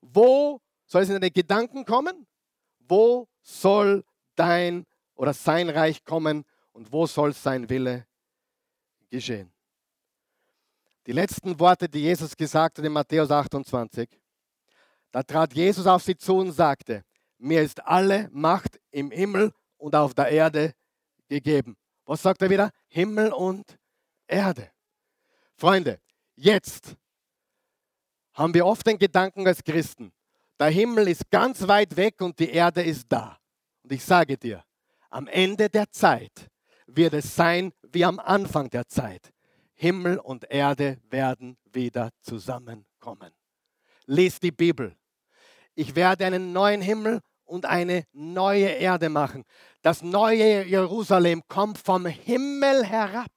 Wo 0.00 0.60
soll 0.86 1.02
es 1.02 1.08
in 1.08 1.14
deine 1.14 1.30
Gedanken 1.30 1.84
kommen? 1.84 2.26
Wo 2.80 3.28
soll 3.42 4.04
dein 4.34 4.84
oder 5.14 5.34
sein 5.34 5.68
Reich 5.68 6.04
kommen 6.04 6.44
und 6.72 6.92
wo 6.92 7.06
soll 7.06 7.32
sein 7.32 7.68
Wille 7.68 8.06
geschehen? 9.10 9.52
Die 11.08 11.14
letzten 11.14 11.58
Worte, 11.58 11.88
die 11.88 12.00
Jesus 12.00 12.36
gesagt 12.36 12.76
hat 12.76 12.84
in 12.84 12.92
Matthäus 12.92 13.30
28, 13.30 14.10
da 15.10 15.22
trat 15.22 15.54
Jesus 15.54 15.86
auf 15.86 16.02
sie 16.02 16.14
zu 16.14 16.36
und 16.36 16.52
sagte, 16.52 17.02
mir 17.38 17.62
ist 17.62 17.82
alle 17.86 18.28
Macht 18.30 18.78
im 18.90 19.10
Himmel 19.10 19.54
und 19.78 19.96
auf 19.96 20.12
der 20.12 20.28
Erde 20.28 20.74
gegeben. 21.26 21.78
Was 22.04 22.20
sagt 22.20 22.42
er 22.42 22.50
wieder? 22.50 22.70
Himmel 22.88 23.32
und 23.32 23.78
Erde. 24.26 24.70
Freunde, 25.56 25.98
jetzt 26.36 26.94
haben 28.34 28.52
wir 28.52 28.66
oft 28.66 28.86
den 28.86 28.98
Gedanken 28.98 29.46
als 29.46 29.64
Christen, 29.64 30.12
der 30.60 30.68
Himmel 30.68 31.08
ist 31.08 31.30
ganz 31.30 31.66
weit 31.66 31.96
weg 31.96 32.20
und 32.20 32.38
die 32.38 32.50
Erde 32.50 32.82
ist 32.82 33.06
da. 33.08 33.38
Und 33.82 33.92
ich 33.94 34.04
sage 34.04 34.36
dir, 34.36 34.62
am 35.08 35.26
Ende 35.26 35.70
der 35.70 35.90
Zeit 35.90 36.50
wird 36.86 37.14
es 37.14 37.34
sein 37.34 37.72
wie 37.92 38.04
am 38.04 38.18
Anfang 38.18 38.68
der 38.68 38.86
Zeit. 38.86 39.32
Himmel 39.78 40.18
und 40.18 40.50
Erde 40.50 40.98
werden 41.08 41.56
wieder 41.72 42.10
zusammenkommen. 42.20 43.32
Lies 44.06 44.40
die 44.40 44.50
Bibel. 44.50 44.96
Ich 45.76 45.94
werde 45.94 46.26
einen 46.26 46.52
neuen 46.52 46.80
Himmel 46.80 47.20
und 47.44 47.64
eine 47.64 48.04
neue 48.12 48.66
Erde 48.66 49.08
machen. 49.08 49.44
Das 49.82 50.02
neue 50.02 50.64
Jerusalem 50.64 51.42
kommt 51.46 51.78
vom 51.78 52.06
Himmel 52.06 52.84
herab, 52.84 53.30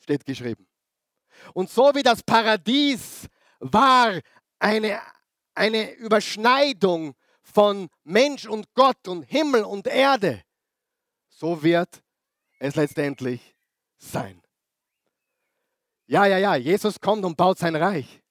steht 0.00 0.24
geschrieben. 0.24 0.66
Und 1.52 1.68
so 1.68 1.94
wie 1.94 2.02
das 2.02 2.22
Paradies 2.22 3.28
war 3.58 4.18
eine, 4.58 5.00
eine 5.54 5.92
Überschneidung 5.96 7.14
von 7.42 7.88
Mensch 8.04 8.46
und 8.46 8.72
Gott 8.72 9.06
und 9.06 9.24
Himmel 9.24 9.64
und 9.64 9.86
Erde, 9.86 10.42
so 11.28 11.62
wird 11.62 12.02
es 12.58 12.76
letztendlich 12.76 13.54
sein. 13.98 14.43
Ja, 16.06 16.26
ja, 16.26 16.38
ja, 16.38 16.56
Jesus 16.56 17.00
kommt 17.00 17.24
und 17.24 17.36
baut 17.36 17.58
sein 17.58 17.76
Reich. 17.76 18.22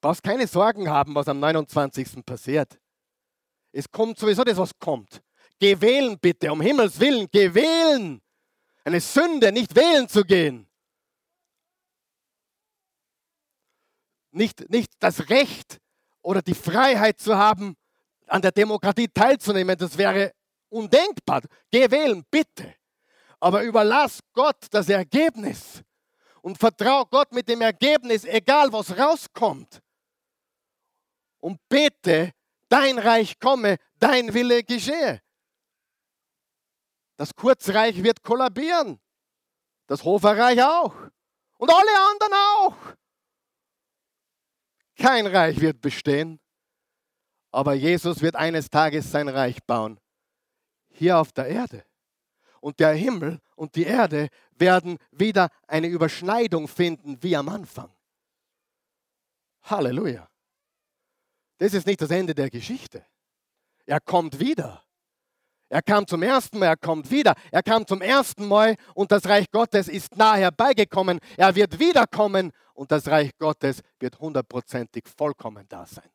Brauchst 0.00 0.22
keine 0.22 0.46
Sorgen 0.46 0.88
haben, 0.88 1.14
was 1.14 1.28
am 1.28 1.40
29. 1.40 2.24
passiert. 2.24 2.78
Es 3.72 3.90
kommt 3.90 4.18
sowieso 4.18 4.44
das, 4.44 4.56
was 4.56 4.78
kommt. 4.78 5.22
Geh 5.58 5.80
wählen 5.80 6.18
bitte, 6.18 6.52
um 6.52 6.60
Himmels 6.60 6.98
Willen, 6.98 7.28
geh 7.30 7.52
wählen. 7.52 8.20
Eine 8.84 9.00
Sünde, 9.00 9.52
nicht 9.52 9.74
wählen 9.74 10.08
zu 10.08 10.24
gehen. 10.24 10.68
Nicht, 14.30 14.68
nicht 14.70 14.92
das 14.98 15.28
Recht 15.28 15.78
oder 16.22 16.42
die 16.42 16.54
Freiheit 16.54 17.20
zu 17.20 17.36
haben, 17.36 17.76
an 18.26 18.42
der 18.42 18.52
Demokratie 18.52 19.08
teilzunehmen, 19.08 19.76
das 19.76 19.96
wäre 19.96 20.32
undenkbar. 20.68 21.42
Geh 21.70 21.90
wählen, 21.90 22.24
bitte. 22.30 22.74
Aber 23.40 23.62
überlass 23.62 24.20
Gott 24.32 24.66
das 24.70 24.88
Ergebnis 24.88 25.82
und 26.48 26.56
vertrau 26.56 27.04
Gott 27.04 27.30
mit 27.30 27.46
dem 27.46 27.60
Ergebnis, 27.60 28.24
egal 28.24 28.72
was 28.72 28.96
rauskommt. 28.96 29.82
Und 31.40 31.60
bete, 31.68 32.32
dein 32.70 32.98
Reich 32.98 33.38
komme, 33.38 33.76
dein 33.98 34.32
Wille 34.32 34.64
geschehe. 34.64 35.20
Das 37.16 37.34
Kurzreich 37.34 38.02
wird 38.02 38.22
kollabieren. 38.22 38.98
Das 39.88 40.02
Hoferreich 40.02 40.62
auch. 40.62 40.94
Und 41.58 41.70
alle 41.70 42.10
anderen 42.12 42.32
auch. 42.32 42.76
Kein 44.96 45.26
Reich 45.26 45.60
wird 45.60 45.82
bestehen, 45.82 46.40
aber 47.50 47.74
Jesus 47.74 48.22
wird 48.22 48.36
eines 48.36 48.70
Tages 48.70 49.10
sein 49.10 49.28
Reich 49.28 49.62
bauen. 49.64 50.00
Hier 50.88 51.18
auf 51.18 51.30
der 51.30 51.48
Erde. 51.48 51.84
Und 52.62 52.80
der 52.80 52.94
Himmel 52.94 53.38
und 53.54 53.76
die 53.76 53.84
Erde 53.84 54.30
werden 54.60 54.98
wieder 55.10 55.50
eine 55.66 55.86
Überschneidung 55.86 56.68
finden 56.68 57.22
wie 57.22 57.36
am 57.36 57.48
Anfang. 57.48 57.90
Halleluja. 59.62 60.28
Das 61.58 61.74
ist 61.74 61.86
nicht 61.86 62.00
das 62.00 62.10
Ende 62.10 62.34
der 62.34 62.50
Geschichte. 62.50 63.04
Er 63.86 64.00
kommt 64.00 64.38
wieder. 64.38 64.84
Er 65.70 65.82
kam 65.82 66.06
zum 66.06 66.22
ersten 66.22 66.58
Mal, 66.58 66.66
er 66.66 66.76
kommt 66.76 67.10
wieder. 67.10 67.34
Er 67.50 67.62
kam 67.62 67.86
zum 67.86 68.00
ersten 68.00 68.46
Mal 68.46 68.76
und 68.94 69.12
das 69.12 69.26
Reich 69.26 69.50
Gottes 69.50 69.88
ist 69.88 70.16
nahe 70.16 70.38
herbeigekommen. 70.38 71.20
Er 71.36 71.54
wird 71.54 71.78
wiederkommen 71.78 72.52
und 72.74 72.90
das 72.90 73.08
Reich 73.08 73.36
Gottes 73.38 73.82
wird 73.98 74.18
hundertprozentig 74.18 75.04
vollkommen 75.14 75.66
da 75.68 75.84
sein. 75.84 76.08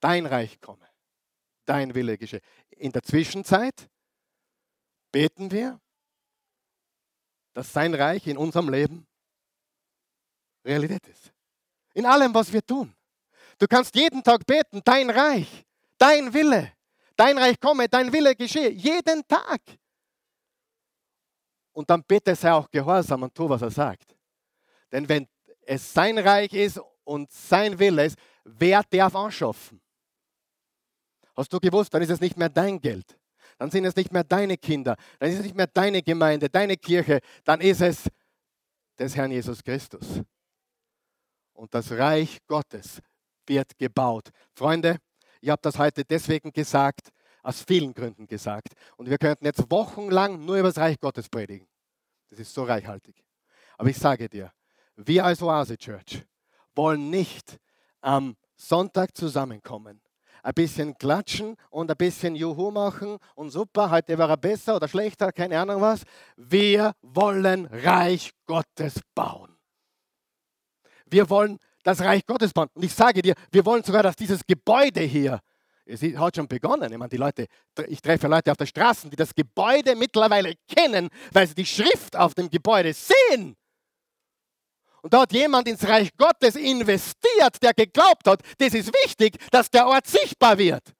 Dein 0.00 0.26
Reich 0.26 0.60
komme, 0.60 0.86
dein 1.66 1.94
Wille 1.94 2.18
geschehe. 2.18 2.40
In 2.70 2.92
der 2.92 3.02
Zwischenzeit 3.02 3.88
beten 5.12 5.50
wir, 5.50 5.80
dass 7.52 7.72
sein 7.72 7.94
Reich 7.94 8.26
in 8.26 8.36
unserem 8.36 8.68
Leben 8.68 9.06
Realität 10.64 11.06
ist. 11.08 11.32
In 11.94 12.06
allem, 12.06 12.32
was 12.32 12.52
wir 12.52 12.64
tun. 12.64 12.94
Du 13.58 13.66
kannst 13.66 13.94
jeden 13.94 14.22
Tag 14.22 14.46
beten, 14.46 14.80
dein 14.84 15.10
Reich, 15.10 15.64
dein 15.98 16.32
Wille, 16.32 16.72
dein 17.16 17.36
Reich 17.36 17.58
komme, 17.60 17.88
dein 17.88 18.12
Wille 18.12 18.34
geschehe, 18.34 18.70
jeden 18.70 19.26
Tag. 19.26 19.60
Und 21.72 21.88
dann 21.90 22.02
bitte 22.04 22.34
sei 22.34 22.52
auch 22.52 22.70
gehorsam 22.70 23.22
und 23.22 23.34
tu, 23.34 23.48
was 23.48 23.62
er 23.62 23.70
sagt. 23.70 24.16
Denn 24.90 25.08
wenn 25.08 25.28
es 25.62 25.92
sein 25.92 26.18
Reich 26.18 26.52
ist 26.52 26.80
und 27.04 27.30
sein 27.30 27.78
Wille 27.78 28.06
ist, 28.06 28.18
wer 28.44 28.82
darf 28.82 29.14
anschaffen? 29.14 29.80
Hast 31.36 31.52
du 31.52 31.60
gewusst, 31.60 31.92
dann 31.92 32.02
ist 32.02 32.10
es 32.10 32.20
nicht 32.20 32.36
mehr 32.36 32.48
dein 32.48 32.80
Geld. 32.80 33.19
Dann 33.60 33.70
sind 33.70 33.84
es 33.84 33.94
nicht 33.94 34.10
mehr 34.10 34.24
deine 34.24 34.56
Kinder. 34.56 34.96
Dann 35.18 35.28
ist 35.28 35.36
es 35.36 35.42
nicht 35.42 35.54
mehr 35.54 35.66
deine 35.66 36.02
Gemeinde, 36.02 36.48
deine 36.48 36.78
Kirche. 36.78 37.20
Dann 37.44 37.60
ist 37.60 37.82
es 37.82 38.08
des 38.98 39.14
Herrn 39.14 39.30
Jesus 39.30 39.62
Christus 39.62 40.22
und 41.52 41.74
das 41.74 41.92
Reich 41.92 42.38
Gottes 42.46 43.02
wird 43.46 43.76
gebaut. 43.76 44.30
Freunde, 44.54 44.96
ich 45.42 45.50
habe 45.50 45.60
das 45.60 45.78
heute 45.78 46.06
deswegen 46.06 46.50
gesagt, 46.52 47.10
aus 47.42 47.62
vielen 47.62 47.92
Gründen 47.92 48.26
gesagt. 48.26 48.68
Und 48.96 49.10
wir 49.10 49.18
könnten 49.18 49.44
jetzt 49.44 49.70
wochenlang 49.70 50.42
nur 50.42 50.56
über 50.56 50.68
das 50.68 50.78
Reich 50.78 50.98
Gottes 50.98 51.28
predigen. 51.28 51.68
Das 52.30 52.38
ist 52.38 52.54
so 52.54 52.64
reichhaltig. 52.64 53.22
Aber 53.76 53.90
ich 53.90 53.98
sage 53.98 54.30
dir, 54.30 54.50
wir 54.96 55.26
als 55.26 55.42
Oase 55.42 55.76
Church 55.76 56.24
wollen 56.74 57.10
nicht 57.10 57.58
am 58.00 58.38
Sonntag 58.56 59.14
zusammenkommen, 59.14 60.00
ein 60.42 60.54
bisschen 60.54 60.96
klatschen 60.96 61.56
und 61.70 61.90
ein 61.90 61.96
bisschen 61.96 62.34
Juhu 62.34 62.70
machen 62.70 63.18
und 63.34 63.50
super, 63.50 63.90
heute 63.90 64.16
war 64.18 64.30
er 64.30 64.36
besser 64.36 64.76
oder 64.76 64.88
schlechter, 64.88 65.32
keine 65.32 65.58
Ahnung 65.58 65.80
was. 65.80 66.02
Wir 66.36 66.92
wollen 67.02 67.66
Reich 67.66 68.32
Gottes 68.46 69.00
bauen. 69.14 69.56
Wir 71.06 71.28
wollen 71.28 71.58
das 71.82 72.00
Reich 72.00 72.24
Gottes 72.26 72.52
bauen. 72.52 72.68
Und 72.74 72.84
ich 72.84 72.94
sage 72.94 73.22
dir, 73.22 73.34
wir 73.50 73.64
wollen 73.64 73.82
sogar, 73.82 74.02
dass 74.02 74.16
dieses 74.16 74.40
Gebäude 74.46 75.00
hier, 75.00 75.40
es 75.84 76.02
hat 76.02 76.36
schon 76.36 76.46
begonnen. 76.46 76.90
Ich 76.92 76.98
meine, 76.98 77.08
die 77.08 77.16
Leute, 77.16 77.46
ich 77.88 78.00
treffe 78.00 78.28
Leute 78.28 78.50
auf 78.50 78.56
der 78.56 78.66
Straße, 78.66 79.10
die 79.10 79.16
das 79.16 79.34
Gebäude 79.34 79.96
mittlerweile 79.96 80.54
kennen, 80.68 81.08
weil 81.32 81.46
sie 81.48 81.54
die 81.54 81.66
Schrift 81.66 82.16
auf 82.16 82.34
dem 82.34 82.48
Gebäude 82.48 82.92
sehen. 82.92 83.56
Und 85.02 85.14
da 85.14 85.22
hat 85.22 85.32
jemand 85.32 85.68
ins 85.68 85.86
Reich 85.86 86.10
Gottes 86.16 86.56
investiert, 86.56 87.62
der 87.62 87.74
geglaubt 87.74 88.26
hat, 88.26 88.42
das 88.58 88.74
ist 88.74 88.92
wichtig, 89.04 89.38
dass 89.50 89.70
der 89.70 89.86
Ort 89.86 90.06
sichtbar 90.06 90.58
wird. 90.58 90.94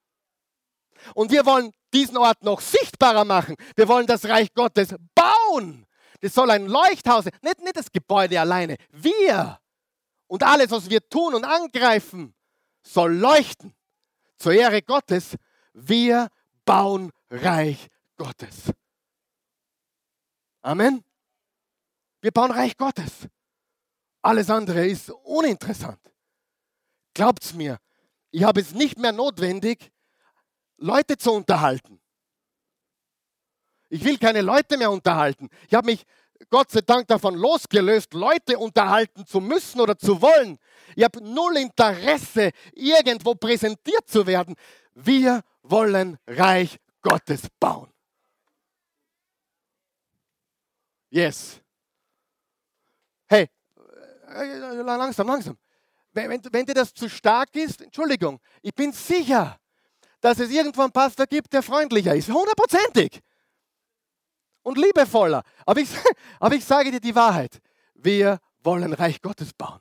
Und 1.15 1.31
wir 1.31 1.45
wollen 1.47 1.73
diesen 1.93 2.17
Ort 2.17 2.43
noch 2.43 2.61
sichtbarer 2.61 3.25
machen. 3.25 3.57
Wir 3.77 3.89
wollen 3.89 4.07
das 4.07 4.27
Reich 4.27 4.53
Gottes 4.55 4.95
bauen. 5.15 5.87
Das 6.21 6.35
soll 6.35 6.51
ein 6.51 6.67
Leuchthaus 6.67 7.25
sein, 7.25 7.33
nicht, 7.43 7.61
nicht 7.61 7.77
das 7.77 7.91
Gebäude 7.91 8.41
alleine. 8.41 8.77
Wir 8.91 9.59
und 10.27 10.43
alles, 10.43 10.71
was 10.71 10.89
wir 10.89 11.09
tun 11.09 11.35
und 11.35 11.45
angreifen, 11.45 12.35
soll 12.83 13.15
leuchten 13.15 13.75
zur 14.37 14.53
Ehre 14.53 14.83
Gottes. 14.83 15.37
Wir 15.73 16.29
bauen 16.65 17.11
Reich 17.31 17.89
Gottes. 18.17 18.73
Amen. 20.63 21.03
Wir 22.21 22.33
bauen 22.33 22.51
Reich 22.51 22.77
Gottes. 22.77 23.29
Alles 24.23 24.51
andere 24.51 24.87
ist 24.87 25.11
uninteressant. 25.11 26.01
Glaubt's 27.15 27.55
mir, 27.55 27.79
ich 28.31 28.43
habe 28.45 28.61
es 28.61 28.73
nicht 28.73 28.99
mehr 28.99 29.13
notwendig, 29.13 29.91
Leute 30.77 31.17
zu 31.17 31.33
unterhalten. 31.33 32.01
Ich 33.89 34.05
will 34.05 34.19
keine 34.19 34.41
Leute 34.41 34.77
mehr 34.77 34.91
unterhalten. 34.91 35.49
Ich 35.67 35.75
habe 35.75 35.87
mich 35.87 36.07
Gott 36.49 36.71
sei 36.71 36.81
Dank 36.81 37.07
davon 37.09 37.35
losgelöst, 37.35 38.15
Leute 38.15 38.59
unterhalten 38.59 39.27
zu 39.27 39.41
müssen 39.41 39.81
oder 39.81 39.99
zu 39.99 40.23
wollen. 40.23 40.59
Ich 40.97 41.05
habe 41.05 41.21
null 41.21 41.57
Interesse, 41.57 42.53
irgendwo 42.73 43.35
präsentiert 43.35 44.09
zu 44.09 44.27
werden. 44.27 44.55
Wir 44.95 45.43
wollen 45.63 46.19
Reich 46.27 46.79
Gottes 47.03 47.43
bauen. 47.59 47.93
Yes. 51.11 51.61
Hey, 53.27 53.49
langsam, 54.33 55.27
langsam. 55.27 55.59
Wenn, 56.13 56.43
wenn 56.53 56.67
dir 56.67 56.75
das 56.75 56.93
zu 56.93 57.09
stark 57.09 57.55
ist, 57.55 57.83
Entschuldigung, 57.83 58.41
ich 58.63 58.75
bin 58.75 58.93
sicher, 58.93 59.59
dass 60.21 60.39
es 60.39 60.51
irgendwo 60.51 60.83
einen 60.83 60.93
Pastor 60.93 61.27
gibt, 61.27 61.53
der 61.53 61.63
freundlicher 61.63 62.15
ist. 62.15 62.29
Hundertprozentig 62.29 63.21
und 64.63 64.79
liebevoller. 64.79 65.43
Aber 65.67 65.81
ich, 65.81 65.91
aber 66.41 66.55
ich 66.55 66.65
sage 66.65 66.91
dir 66.91 67.01
die 67.01 67.15
Wahrheit. 67.15 67.61
Wir 67.95 68.39
wollen 68.63 68.93
Reich 68.93 69.21
Gottes 69.21 69.53
bauen. 69.53 69.81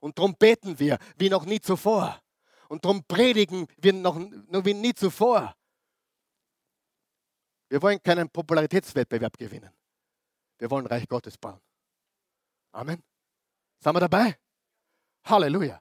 Und 0.00 0.18
darum 0.18 0.34
beten 0.34 0.78
wir 0.78 0.98
wie 1.16 1.30
noch 1.30 1.44
nie 1.44 1.60
zuvor. 1.60 2.20
Und 2.68 2.84
darum 2.84 3.04
predigen 3.04 3.66
wir 3.76 3.92
noch, 3.92 4.18
noch 4.18 4.64
wie 4.64 4.74
nie 4.74 4.94
zuvor. 4.94 5.54
Wir 7.68 7.80
wollen 7.80 8.02
keinen 8.02 8.28
Popularitätswettbewerb 8.28 9.36
gewinnen. 9.38 9.70
Wir 10.58 10.70
wollen 10.70 10.86
Reich 10.86 11.06
Gottes 11.08 11.38
bauen. 11.38 11.60
Amen. 12.72 13.02
Sind 13.82 13.94
wir 13.94 14.00
dabei? 14.00 14.36
Halleluja. 15.24 15.80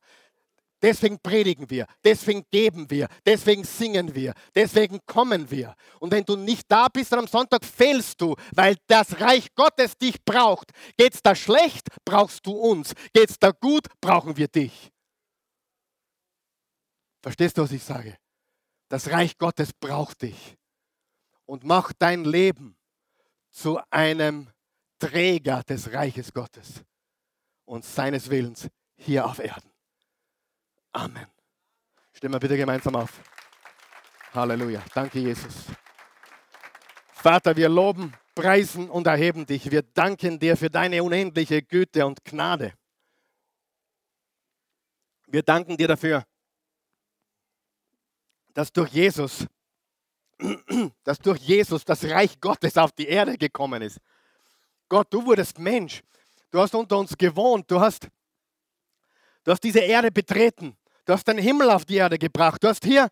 Deswegen 0.82 1.20
predigen 1.20 1.70
wir, 1.70 1.86
deswegen 2.04 2.43
geben 2.49 2.89
wir, 2.89 3.08
deswegen 3.24 3.64
singen 3.64 4.16
wir, 4.16 4.34
deswegen 4.56 4.99
kommen 5.06 5.52
wir. 5.52 5.76
Und 5.99 6.12
wenn 6.12 6.24
du 6.24 6.36
nicht 6.36 6.66
da 6.72 6.88
bist 6.88 7.14
am 7.14 7.28
Sonntag, 7.28 7.64
fehlst 7.64 8.20
du, 8.20 8.36
weil 8.56 8.76
das 8.88 9.22
Reich 9.22 9.54
Gottes 9.54 9.95
dich 9.95 10.16
braucht. 10.26 10.72
Geht's 10.97 11.22
da 11.22 11.36
schlecht, 11.36 11.89
brauchst 12.04 12.43
du 12.47 12.54
uns. 12.54 12.93
Geht's 13.14 13.38
da 13.38 13.52
gut, 13.52 13.86
brauchen 14.02 14.36
wir 14.36 14.47
dich. 14.47 14.91
Verstehst 17.22 17.60
du, 17.60 17.62
was 17.62 17.72
ich 17.72 17.84
sage? 17.84 18.18
Das 18.89 19.12
Reich 19.12 19.38
Gottes 19.38 19.72
braucht 19.80 20.24
dich 20.24 20.58
und 21.45 21.64
macht 21.64 21.97
dein 21.99 22.26
Leben 22.26 22.76
zu 23.52 23.80
einem 23.91 24.49
Träger 24.97 25.62
des 25.62 25.93
Reiches 25.93 26.34
Gottes 26.34 26.84
und 27.72 27.86
seines 27.86 28.30
Willens 28.30 28.68
hier 28.98 29.26
auf 29.26 29.40
Erden. 29.40 29.72
Amen. 30.92 31.26
Stimmen 32.12 32.34
wir 32.36 32.40
bitte 32.40 32.58
gemeinsam 32.58 32.98
auf. 32.98 33.22
Halleluja. 34.34 34.84
Danke, 34.94 35.20
Jesus. 35.20 35.68
Vater, 37.14 37.56
wir 37.56 37.70
loben, 37.70 38.14
preisen 38.36 38.90
und 38.90 39.08
erheben 39.08 39.46
dich. 39.46 39.72
Wir 39.72 39.84
danken 39.84 40.38
dir 40.38 40.58
für 40.58 40.70
deine 40.70 41.02
unendliche 41.02 41.62
Güte 41.62 42.06
und 42.06 42.26
Gnade. 42.26 42.74
Wir 45.28 45.42
danken 45.42 45.78
dir 45.78 45.88
dafür, 45.88 46.26
dass 48.54 48.74
durch 48.74 48.92
Jesus, 48.92 49.48
dass 51.06 51.20
durch 51.20 51.40
Jesus 51.40 51.86
das 51.86 52.04
Reich 52.04 52.38
Gottes 52.42 52.78
auf 52.78 52.92
die 52.92 53.08
Erde 53.08 53.38
gekommen 53.38 53.82
ist. 53.82 53.98
Gott, 54.90 55.08
du 55.10 55.26
wurdest 55.26 55.58
Mensch. 55.58 56.04
Du 56.52 56.60
hast 56.60 56.76
unter 56.76 56.97
uns 56.97 57.18
gewohnt. 57.18 57.70
Du 57.72 57.80
hast, 57.80 58.08
du 59.43 59.52
hast 59.52 59.64
diese 59.64 59.80
Erde 59.80 60.12
betreten. 60.12 60.78
Du 61.06 61.14
hast 61.14 61.28
den 61.28 61.38
Himmel 61.38 61.72
auf 61.72 61.86
die 61.86 61.95
Erde 61.95 62.20
gebracht. 62.20 62.64
Du 62.64 62.68
hast 62.68 62.84
hier 62.84 63.10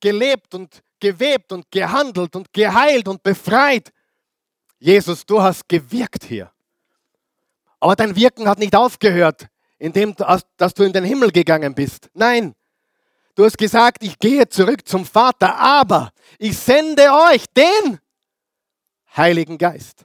gelebt 0.00 0.54
und 0.54 0.82
gewebt 1.00 1.52
und 1.52 1.70
gehandelt 1.70 2.34
und 2.36 2.52
geheilt 2.52 3.08
und 3.08 3.22
befreit. 3.22 3.90
Jesus, 4.78 5.24
du 5.24 5.40
hast 5.40 5.68
gewirkt 5.68 6.24
hier. 6.24 6.52
Aber 7.80 7.94
dein 7.94 8.14
Wirken 8.16 8.48
hat 8.48 8.58
nicht 8.58 8.74
aufgehört, 8.74 9.46
indem 9.78 10.14
dass 10.14 10.74
du 10.74 10.82
in 10.82 10.92
den 10.92 11.04
Himmel 11.04 11.30
gegangen 11.30 11.74
bist. 11.74 12.10
Nein, 12.14 12.54
du 13.34 13.44
hast 13.44 13.56
gesagt, 13.56 14.02
ich 14.02 14.18
gehe 14.18 14.48
zurück 14.48 14.86
zum 14.86 15.04
Vater, 15.04 15.56
aber 15.56 16.10
ich 16.38 16.58
sende 16.58 17.02
euch 17.30 17.44
den 17.54 18.00
Heiligen 19.16 19.56
Geist. 19.56 20.04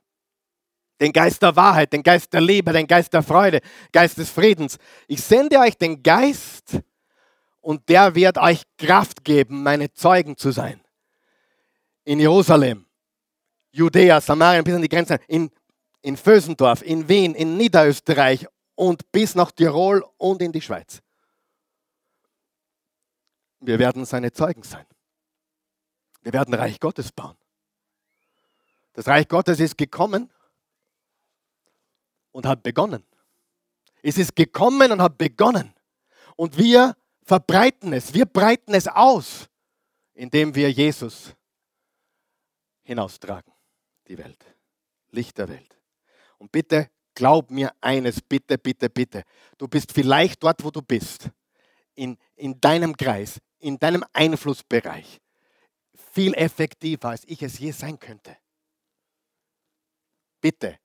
Den 1.01 1.11
Geist 1.11 1.41
der 1.41 1.55
Wahrheit, 1.55 1.91
den 1.91 2.03
Geist 2.03 2.31
der 2.31 2.41
Liebe, 2.41 2.71
den 2.71 2.85
Geist 2.85 3.11
der 3.11 3.23
Freude, 3.23 3.59
Geist 3.91 4.19
des 4.19 4.29
Friedens. 4.29 4.77
Ich 5.07 5.23
sende 5.23 5.57
euch 5.57 5.75
den 5.75 6.03
Geist 6.03 6.79
und 7.59 7.89
der 7.89 8.13
wird 8.13 8.37
euch 8.37 8.61
Kraft 8.77 9.23
geben, 9.23 9.63
meine 9.63 9.91
Zeugen 9.91 10.37
zu 10.37 10.51
sein. 10.51 10.79
In 12.03 12.19
Jerusalem, 12.19 12.85
Judäa, 13.71 14.21
Samarien 14.21 14.63
bis 14.63 14.75
an 14.75 14.81
die 14.83 14.89
Grenzen, 14.89 15.17
in, 15.27 15.49
in 16.03 16.15
Vösendorf, 16.15 16.83
in 16.83 17.09
Wien, 17.09 17.33
in 17.33 17.57
Niederösterreich 17.57 18.45
und 18.75 19.11
bis 19.11 19.33
nach 19.33 19.51
Tirol 19.51 20.05
und 20.17 20.39
in 20.43 20.51
die 20.51 20.61
Schweiz. 20.61 21.01
Wir 23.59 23.79
werden 23.79 24.05
seine 24.05 24.31
Zeugen 24.31 24.61
sein. 24.61 24.85
Wir 26.21 26.33
werden 26.33 26.53
Reich 26.53 26.79
Gottes 26.79 27.11
bauen. 27.11 27.37
Das 28.93 29.07
Reich 29.07 29.27
Gottes 29.27 29.59
ist 29.59 29.79
gekommen 29.79 30.29
und 32.31 32.45
hat 32.45 32.63
begonnen. 32.63 33.05
Es 34.01 34.17
ist 34.17 34.35
gekommen 34.35 34.91
und 34.91 35.01
hat 35.01 35.17
begonnen. 35.17 35.73
Und 36.35 36.57
wir 36.57 36.95
verbreiten 37.23 37.93
es, 37.93 38.13
wir 38.13 38.25
breiten 38.25 38.73
es 38.73 38.87
aus, 38.87 39.47
indem 40.13 40.55
wir 40.55 40.71
Jesus 40.71 41.35
hinaustragen, 42.83 43.53
die 44.07 44.17
Welt, 44.17 44.43
Licht 45.11 45.37
der 45.37 45.49
Welt. 45.49 45.77
Und 46.37 46.51
bitte 46.51 46.89
glaub 47.13 47.51
mir 47.51 47.71
eines, 47.81 48.21
bitte, 48.21 48.57
bitte, 48.57 48.89
bitte. 48.89 49.23
Du 49.57 49.67
bist 49.67 49.91
vielleicht 49.91 50.41
dort, 50.41 50.63
wo 50.63 50.71
du 50.71 50.81
bist, 50.81 51.29
in, 51.93 52.17
in 52.35 52.59
deinem 52.59 52.97
Kreis, 52.97 53.39
in 53.59 53.77
deinem 53.77 54.03
Einflussbereich, 54.13 55.21
viel 56.13 56.33
effektiver, 56.33 57.09
als 57.09 57.23
ich 57.25 57.41
es 57.43 57.59
je 57.59 57.71
sein 57.71 57.99
könnte. 57.99 58.35
Bitte, 60.41 60.79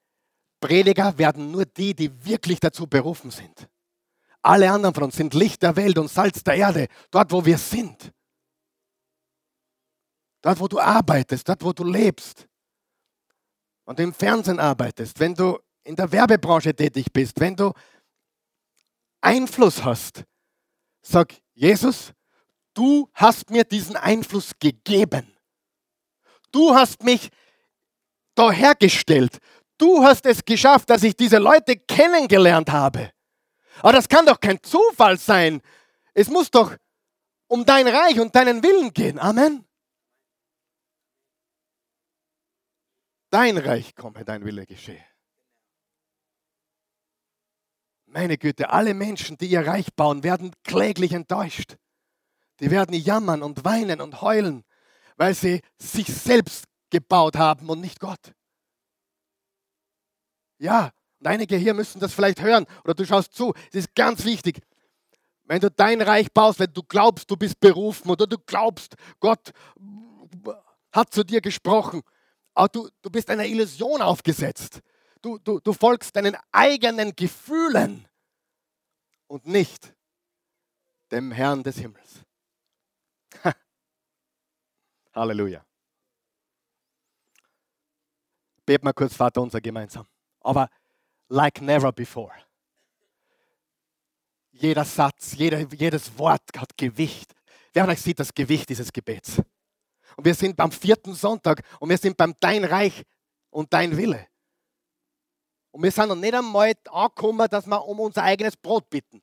Prediger 0.67 1.17
werden 1.17 1.53
nur 1.53 1.65
die, 1.65 1.95
die 1.95 2.25
wirklich 2.25 2.59
dazu 2.59 2.89
berufen 2.89 3.31
sind. 3.31 3.69
Alle 4.43 4.71
anderen 4.71 4.95
von 4.95 5.05
uns 5.05 5.15
sind 5.15 5.33
Licht 5.33 5.63
der 5.63 5.77
Welt 5.77 5.97
und 5.97 6.11
Salz 6.11 6.43
der 6.43 6.55
Erde, 6.55 6.89
dort, 7.13 7.31
wo 7.31 7.45
wir 7.45 7.57
sind. 7.57 8.13
Dort, 10.43 10.59
wo 10.59 10.67
du 10.67 10.81
arbeitest, 10.81 11.49
dort, 11.49 11.63
wo 11.63 11.73
du 11.73 11.85
lebst. 11.85 12.49
Und 13.85 14.01
im 14.01 14.13
Fernsehen 14.13 14.59
arbeitest, 14.59 15.21
wenn 15.21 15.35
du 15.35 15.57
in 15.85 15.95
der 15.95 16.11
Werbebranche 16.11 16.75
tätig 16.75 17.13
bist, 17.13 17.39
wenn 17.39 17.55
du 17.55 17.73
Einfluss 19.21 19.85
hast, 19.85 20.25
sag, 21.01 21.33
Jesus, 21.55 22.13
du 22.75 23.09
hast 23.15 23.51
mir 23.51 23.63
diesen 23.63 23.95
Einfluss 23.95 24.51
gegeben. 24.59 25.33
Du 26.51 26.75
hast 26.75 27.05
mich 27.05 27.31
dahergestellt. 28.35 29.39
Du 29.79 30.03
hast 30.03 30.25
es 30.27 30.45
geschafft, 30.45 30.91
dass 30.91 31.03
ich 31.03 31.15
diese 31.15 31.39
Leute 31.39 31.77
kennengelernt 31.77 32.71
habe. 32.71 33.11
Aber 33.81 33.93
das 33.93 34.09
kann 34.09 34.25
doch 34.25 34.41
kein 34.41 34.63
Zufall 34.63 35.19
sein. 35.19 35.61
Es 36.15 36.29
muss 36.29 36.51
doch 36.51 36.75
um 37.49 37.65
dein 37.65 37.87
Reich 37.87 38.19
und 38.19 38.35
deinen 38.35 38.63
Willen 38.63 38.93
gehen. 38.93 39.19
Amen. 39.19 39.67
Dein 43.31 43.59
Reich 43.59 43.95
komme, 43.95 44.25
dein 44.25 44.45
Wille 44.45 44.65
geschehe. 44.67 45.05
Meine 48.07 48.39
Güte, 48.39 48.71
alle 48.71 48.95
Menschen, 48.95 49.37
die 49.37 49.47
ihr 49.47 49.67
Reich 49.67 49.93
bauen, 49.95 50.23
werden 50.23 50.53
kläglich 50.63 51.13
enttäuscht. 51.13 51.77
Die 52.61 52.71
werden 52.71 52.95
jammern 52.95 53.43
und 53.43 53.65
weinen 53.65 54.01
und 54.01 54.23
heulen, 54.23 54.65
weil 55.17 55.35
sie 55.35 55.61
sich 55.79 56.07
selbst 56.07 56.65
gebaut 56.89 57.37
haben 57.37 57.69
und 57.69 57.81
nicht 57.81 58.01
Gott. 58.01 58.33
Ja, 60.59 60.93
und 61.21 61.27
einige 61.27 61.57
hier 61.57 61.75
müssen 61.75 62.01
das 62.01 62.13
vielleicht 62.13 62.43
hören 62.43 62.67
oder 62.85 62.95
du 62.95 63.05
schaust 63.05 63.35
zu. 63.35 63.55
Es 63.69 63.77
ist 63.77 63.95
ganz 63.95 64.25
wichtig. 64.25 64.61
Wenn 65.45 65.61
du 65.61 65.71
dein 65.71 66.01
Reich 66.03 66.33
baust, 66.33 66.59
wenn 66.59 66.73
du 66.73 66.83
glaubst, 66.83 67.31
du 67.31 67.37
bist 67.37 67.61
berufen 67.61 68.11
oder 68.11 68.27
du 68.27 68.37
glaubst, 68.39 68.97
Gott 69.21 69.53
hat 70.93 71.13
zu 71.13 71.25
dir 71.25 71.41
gesprochen, 71.41 72.03
aber 72.55 72.69
du, 72.69 72.89
du 73.03 73.11
bist 73.11 73.31
einer 73.31 73.45
Illusion 73.45 74.03
aufgesetzt. 74.03 74.81
Du, 75.23 75.39
du, 75.39 75.61
du 75.61 75.73
folgst 75.73 76.17
deinen 76.17 76.37
eigenen 76.53 77.15
Gefühlen 77.15 78.07
und 79.27 79.47
nicht 79.47 79.95
dem 81.11 81.33
Herrn 81.33 81.63
des 81.63 81.79
Himmels. 81.79 82.21
Halleluja. 85.15 85.65
Bet 88.65 88.83
mal 88.83 88.93
kurz 88.93 89.15
Vater 89.15 89.43
unser 89.43 89.61
gemeinsam. 89.61 90.07
Aber 90.47 90.71
like 91.29 91.61
never 91.61 91.91
before. 91.93 92.33
Jeder 94.53 94.85
Satz, 94.85 95.35
jeder, 95.35 95.59
jedes 95.75 96.17
Wort 96.19 96.43
hat 96.57 96.77
Gewicht. 96.77 97.35
Wer 97.73 97.83
von 97.85 97.93
euch 97.93 98.01
sieht 98.01 98.21
das 98.21 98.33
Gewicht 98.33 98.69
dieses 98.69 98.93
Gebets? 98.93 99.43
Und 100.17 100.25
wir 100.25 100.35
sind 100.35 100.57
beim 100.57 100.71
vierten 100.71 101.15
Sonntag 101.15 101.63
und 101.81 101.91
wir 101.91 101.99
sind 101.99 102.17
beim 102.17 102.35
Dein 102.41 102.65
Reich 102.65 103.03
und 103.51 103.73
Dein 103.73 103.97
Wille. 103.97 104.29
Und 105.73 105.83
wir 105.83 105.91
sind 105.91 106.09
noch 106.09 106.15
nicht 106.15 106.33
einmal 106.33 106.73
angekommen, 106.91 107.49
dass 107.51 107.67
wir 107.67 107.85
um 107.85 108.01
unser 108.01 108.23
eigenes 108.23 108.57
Brot 108.57 108.89
bitten. 108.89 109.21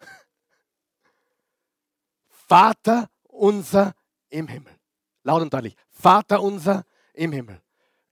Vater 2.48 3.08
unser 3.28 3.94
im 4.30 4.48
Himmel. 4.48 4.74
Laut 5.22 5.42
und 5.42 5.52
deutlich. 5.52 5.76
Vater 5.90 6.42
unser 6.42 6.84
im 7.12 7.32
Himmel. 7.32 7.60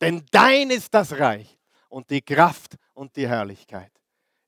Denn 0.00 0.24
dein 0.30 0.70
ist 0.70 0.92
das 0.94 1.12
Reich 1.12 1.58
und 1.88 2.08
die 2.10 2.22
Kraft 2.22 2.76
und 2.94 3.14
die 3.16 3.28
Herrlichkeit 3.28 3.92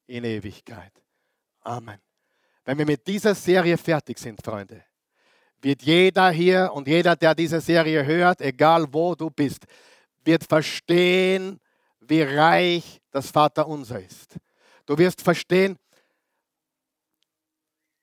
in 0.07 0.25
Ewigkeit. 0.25 0.93
Amen. 1.61 1.99
Wenn 2.65 2.79
wir 2.79 2.87
mit 2.87 3.07
dieser 3.07 3.35
Serie 3.35 3.77
fertig 3.77 4.19
sind, 4.19 4.43
Freunde, 4.43 4.85
wird 5.61 5.83
jeder 5.83 6.31
hier 6.31 6.71
und 6.73 6.89
jeder, 6.89 7.15
der 7.17 7.35
diese 7.35 7.61
Serie 7.61 8.05
hört, 8.05 8.41
egal 8.41 8.87
wo 8.93 9.15
du 9.15 9.31
bist, 9.31 9.65
wird 10.25 10.45
verstehen, 10.45 11.61
wie 12.01 12.23
reich 12.23 13.01
das 13.11 13.31
Vaterunser 13.31 14.01
ist. 14.01 14.37
Du 14.87 14.97
wirst 14.99 15.21
verstehen, 15.21 15.79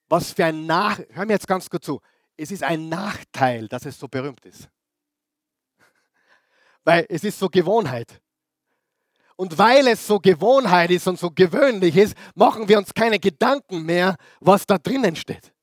was 0.07 0.31
für 0.31 0.45
ein 0.45 0.65
Nach... 0.65 0.99
Hör 1.09 1.25
mir 1.25 1.33
jetzt 1.33 1.47
ganz 1.47 1.69
gut 1.69 1.83
zu. 1.83 2.01
Es 2.35 2.51
ist 2.51 2.63
ein 2.63 2.89
Nachteil, 2.89 3.67
dass 3.67 3.85
es 3.85 3.99
so 3.99 4.07
berühmt 4.07 4.45
ist. 4.45 4.69
Weil 6.83 7.05
es 7.09 7.23
ist 7.23 7.39
so 7.39 7.49
Gewohnheit. 7.49 8.21
Und 9.35 9.57
weil 9.57 9.87
es 9.87 10.05
so 10.05 10.19
Gewohnheit 10.19 10.91
ist 10.91 11.07
und 11.07 11.17
so 11.17 11.31
gewöhnlich 11.31 11.95
ist, 11.95 12.15
machen 12.35 12.67
wir 12.67 12.77
uns 12.77 12.93
keine 12.93 13.19
Gedanken 13.19 13.83
mehr, 13.83 14.17
was 14.41 14.65
da 14.65 14.77
drinnen 14.77 15.15
steht. 15.15 15.53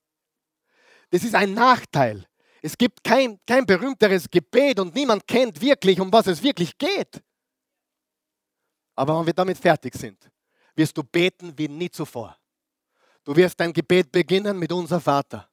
Das 1.10 1.22
ist 1.22 1.34
ein 1.34 1.52
Nachteil. 1.52 2.26
Es 2.62 2.76
gibt 2.76 3.04
kein, 3.04 3.38
kein 3.46 3.66
berühmteres 3.66 4.30
Gebet 4.30 4.80
und 4.80 4.94
niemand 4.94 5.26
kennt 5.26 5.60
wirklich, 5.60 6.00
um 6.00 6.12
was 6.12 6.26
es 6.26 6.42
wirklich 6.42 6.76
geht. 6.78 7.22
Aber 8.94 9.18
wenn 9.18 9.26
wir 9.26 9.34
damit 9.34 9.58
fertig 9.58 9.94
sind, 9.94 10.30
wirst 10.74 10.96
du 10.96 11.02
beten 11.04 11.52
wie 11.56 11.68
nie 11.68 11.90
zuvor. 11.90 12.36
Du 13.24 13.36
wirst 13.36 13.60
dein 13.60 13.72
Gebet 13.72 14.10
beginnen 14.10 14.58
mit 14.58 14.72
unser 14.72 15.00
Vater 15.00 15.48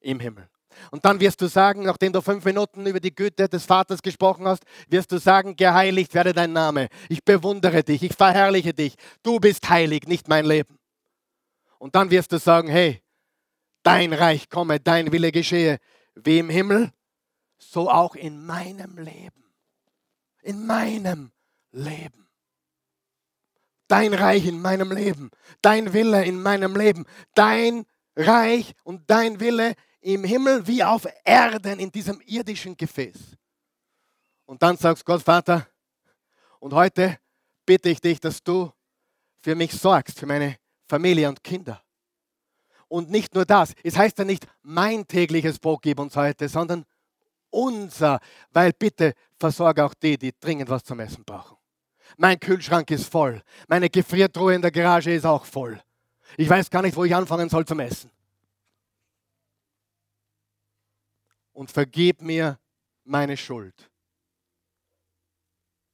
im 0.00 0.18
Himmel. 0.18 0.48
Und 0.90 1.04
dann 1.04 1.20
wirst 1.20 1.40
du 1.40 1.46
sagen, 1.46 1.82
nachdem 1.82 2.12
du 2.12 2.20
fünf 2.20 2.44
Minuten 2.44 2.86
über 2.86 3.00
die 3.00 3.14
Güte 3.14 3.48
des 3.48 3.64
Vaters 3.64 4.02
gesprochen 4.02 4.46
hast, 4.46 4.64
wirst 4.88 5.12
du 5.12 5.18
sagen, 5.18 5.56
geheiligt 5.56 6.14
werde 6.14 6.32
dein 6.32 6.52
Name. 6.52 6.88
Ich 7.08 7.24
bewundere 7.24 7.82
dich, 7.82 8.02
ich 8.02 8.14
verherrliche 8.14 8.74
dich. 8.74 8.94
Du 9.22 9.38
bist 9.40 9.68
heilig, 9.68 10.06
nicht 10.06 10.28
mein 10.28 10.44
Leben. 10.44 10.78
Und 11.78 11.94
dann 11.94 12.10
wirst 12.10 12.32
du 12.32 12.38
sagen, 12.38 12.68
hey, 12.68 13.02
dein 13.82 14.12
Reich 14.12 14.48
komme, 14.48 14.80
dein 14.80 15.12
Wille 15.12 15.32
geschehe, 15.32 15.78
wie 16.14 16.38
im 16.38 16.50
Himmel, 16.50 16.92
so 17.58 17.90
auch 17.90 18.14
in 18.14 18.44
meinem 18.44 18.98
Leben. 18.98 19.44
In 20.42 20.66
meinem 20.66 21.32
Leben. 21.72 22.28
Dein 23.88 24.14
Reich 24.14 24.46
in 24.46 24.60
meinem 24.60 24.92
Leben, 24.92 25.30
dein 25.62 25.92
Wille 25.92 26.24
in 26.24 26.40
meinem 26.40 26.76
Leben, 26.76 27.06
dein 27.34 27.84
Reich 28.14 28.74
und 28.84 29.10
dein 29.10 29.40
Wille 29.40 29.74
im 30.00 30.24
Himmel 30.24 30.66
wie 30.66 30.82
auf 30.82 31.06
Erden 31.24 31.78
in 31.78 31.90
diesem 31.90 32.20
irdischen 32.26 32.76
Gefäß. 32.76 33.18
Und 34.46 34.62
dann 34.62 34.76
sagst 34.76 35.04
Gott, 35.04 35.22
Vater, 35.22 35.66
und 36.58 36.72
heute 36.72 37.18
bitte 37.64 37.88
ich 37.90 38.00
dich, 38.00 38.20
dass 38.20 38.42
du 38.42 38.72
für 39.42 39.54
mich 39.54 39.72
sorgst, 39.72 40.18
für 40.18 40.26
meine 40.26 40.56
Familie 40.88 41.28
und 41.28 41.42
Kinder. 41.42 41.82
Und 42.88 43.10
nicht 43.10 43.34
nur 43.34 43.44
das, 43.44 43.72
es 43.84 43.96
heißt 43.96 44.18
ja 44.18 44.24
nicht, 44.24 44.46
mein 44.62 45.06
tägliches 45.06 45.58
Brot 45.58 45.82
gib 45.82 46.00
uns 46.00 46.16
heute, 46.16 46.48
sondern 46.48 46.84
unser, 47.50 48.18
weil 48.50 48.72
bitte 48.72 49.14
versorge 49.38 49.84
auch 49.84 49.94
die, 49.94 50.18
die 50.18 50.32
dringend 50.38 50.68
was 50.68 50.82
zum 50.82 51.00
Essen 51.00 51.24
brauchen. 51.24 51.56
Mein 52.16 52.40
Kühlschrank 52.40 52.90
ist 52.90 53.10
voll. 53.10 53.42
Meine 53.68 53.88
Gefriertruhe 53.88 54.54
in 54.54 54.62
der 54.62 54.72
Garage 54.72 55.12
ist 55.12 55.24
auch 55.24 55.44
voll. 55.44 55.80
Ich 56.36 56.48
weiß 56.48 56.70
gar 56.70 56.82
nicht, 56.82 56.96
wo 56.96 57.04
ich 57.04 57.14
anfangen 57.14 57.48
soll 57.48 57.64
zum 57.64 57.80
Essen. 57.80 58.10
Und 61.60 61.70
vergib 61.70 62.22
mir 62.22 62.58
meine 63.04 63.36
Schuld. 63.36 63.90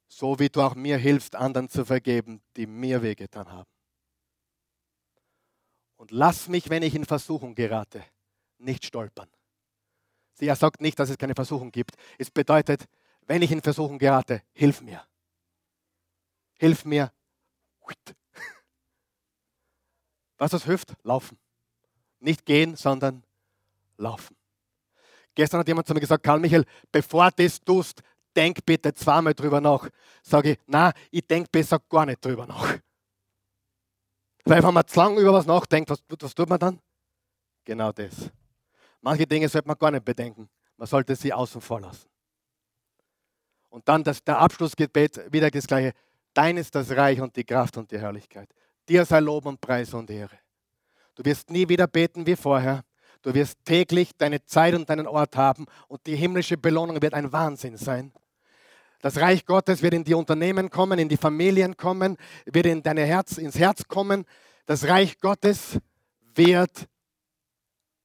So 0.07 0.39
wie 0.39 0.47
du 0.47 0.61
auch 0.61 0.75
mir 0.75 0.97
hilfst, 0.97 1.35
anderen 1.35 1.67
zu 1.67 1.83
vergeben, 1.83 2.41
die 2.55 2.65
mir 2.65 3.01
wehgetan 3.01 3.51
haben. 3.51 3.69
Und 5.97 6.11
lass 6.11 6.47
mich, 6.47 6.69
wenn 6.69 6.83
ich 6.83 6.95
in 6.95 7.03
Versuchung 7.03 7.53
gerate, 7.53 8.01
nicht 8.59 8.85
stolpern. 8.85 9.29
Sie, 10.35 10.47
sagt 10.55 10.79
nicht, 10.79 10.97
dass 10.97 11.09
es 11.09 11.17
keine 11.17 11.35
Versuchung 11.35 11.71
gibt. 11.71 11.95
Es 12.17 12.31
bedeutet, 12.31 12.85
wenn 13.23 13.41
ich 13.41 13.51
in 13.51 13.61
Versuchung 13.61 13.97
gerate, 13.97 14.43
hilf 14.53 14.79
mir 14.81 15.05
hilf 16.57 16.85
mir. 16.85 17.11
Was 20.37 20.51
das 20.51 20.65
hilft? 20.65 20.93
Laufen. 21.03 21.39
Nicht 22.19 22.45
gehen, 22.45 22.75
sondern 22.75 23.23
laufen. 23.97 24.35
Gestern 25.37 25.59
hat 25.59 25.67
jemand 25.67 25.85
zu 25.85 25.93
mir 25.93 25.99
gesagt, 25.99 26.23
Karl 26.23 26.39
Michael, 26.39 26.65
bevor 26.91 27.29
du 27.29 27.43
das 27.43 27.59
tust, 27.59 28.01
denk 28.35 28.65
bitte 28.65 28.91
zweimal 28.91 29.35
drüber 29.35 29.61
nach. 29.61 29.87
Sage 30.23 30.53
ich, 30.53 30.59
na, 30.65 30.91
ich 31.11 31.27
denke 31.27 31.47
besser 31.51 31.77
gar 31.87 32.07
nicht 32.07 32.25
drüber 32.25 32.47
nach. 32.47 32.75
Weil 34.45 34.63
wenn 34.63 34.73
man 34.73 34.87
zu 34.87 34.99
lange 34.99 35.21
über 35.21 35.33
was 35.33 35.45
nachdenkt, 35.45 35.91
was, 35.91 35.99
was 36.19 36.33
tut 36.33 36.49
man 36.49 36.57
dann? 36.57 36.79
Genau 37.65 37.91
das. 37.91 38.31
Manche 38.99 39.27
Dinge 39.27 39.47
sollte 39.47 39.67
man 39.67 39.77
gar 39.77 39.91
nicht 39.91 40.03
bedenken. 40.03 40.49
Man 40.75 40.87
sollte 40.87 41.15
sie 41.15 41.31
außen 41.31 41.61
vor 41.61 41.81
lassen. 41.81 42.09
Und 43.69 43.87
dann 43.87 44.03
das, 44.03 44.23
der 44.23 44.39
Abschlussgebet, 44.39 45.31
wieder 45.31 45.51
das 45.51 45.67
gleiche. 45.67 45.93
Dein 46.33 46.57
ist 46.57 46.73
das 46.73 46.89
Reich 46.89 47.21
und 47.21 47.35
die 47.35 47.43
Kraft 47.43 47.77
und 47.77 47.91
die 47.91 47.99
Herrlichkeit. 47.99 48.49
Dir 48.89 49.05
sei 49.05 49.19
Lob 49.19 49.45
und 49.45 49.61
Preis 49.61 49.93
und 49.93 50.09
Ehre. 50.09 50.39
Du 51.13 51.23
wirst 51.23 51.51
nie 51.51 51.69
wieder 51.69 51.85
beten 51.85 52.25
wie 52.25 52.35
vorher. 52.35 52.83
Du 53.27 53.33
wirst 53.33 53.65
täglich 53.65 54.15
deine 54.17 54.45
Zeit 54.45 54.73
und 54.73 54.89
deinen 54.89 55.05
Ort 55.05 55.35
haben 55.35 55.65
und 55.89 56.07
die 56.07 56.15
himmlische 56.15 56.55
Belohnung 56.55 57.01
wird 57.01 57.13
ein 57.13 57.33
Wahnsinn 57.33 57.75
sein. 57.75 58.13
Das 59.01 59.17
Reich 59.17 59.45
Gottes 59.45 59.81
wird 59.81 59.93
in 59.93 60.05
die 60.05 60.13
Unternehmen 60.13 60.69
kommen, 60.69 60.97
in 60.97 61.09
die 61.09 61.17
Familien 61.17 61.75
kommen, 61.75 62.15
wird 62.45 62.67
in 62.67 62.81
dein 62.81 62.95
Herz, 62.95 63.37
ins 63.37 63.59
Herz 63.59 63.85
kommen. 63.89 64.23
Das 64.65 64.87
Reich 64.87 65.19
Gottes 65.19 65.77
wird 66.35 66.87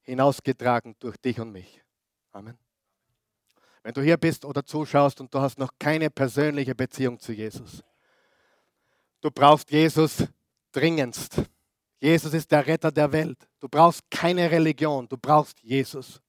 hinausgetragen 0.01 0.97
durch 0.99 1.17
dich 1.19 1.39
und 1.39 1.53
mich. 1.53 1.81
Amen. 2.33 2.59
Wenn 3.85 3.95
du 3.95 4.03
hier 4.03 4.17
bist 4.17 4.45
oder 4.45 4.65
zuschaust 4.65 5.21
und 5.21 5.33
du 5.33 5.39
hast 5.39 5.57
noch 5.57 5.71
keine 5.79 6.11
persönliche 6.11 6.75
Beziehung 6.75 7.21
zu 7.21 7.33
Jesus, 7.33 7.85
Du 9.21 9.31
brauchst 9.31 9.71
Jesus 9.71 10.25
dringendst. 10.73 11.43
Jesus 12.03 12.35
ist 12.35 12.51
der 12.51 12.67
Retter 12.67 12.91
der 12.91 13.13
Welt. 13.13 13.39
Du 13.61 13.69
brauchst 13.69 14.11
keine 14.11 14.51
Religion, 14.51 15.09
du 15.09 15.17
brauchst 15.17 15.61
Jesus. 15.61 16.21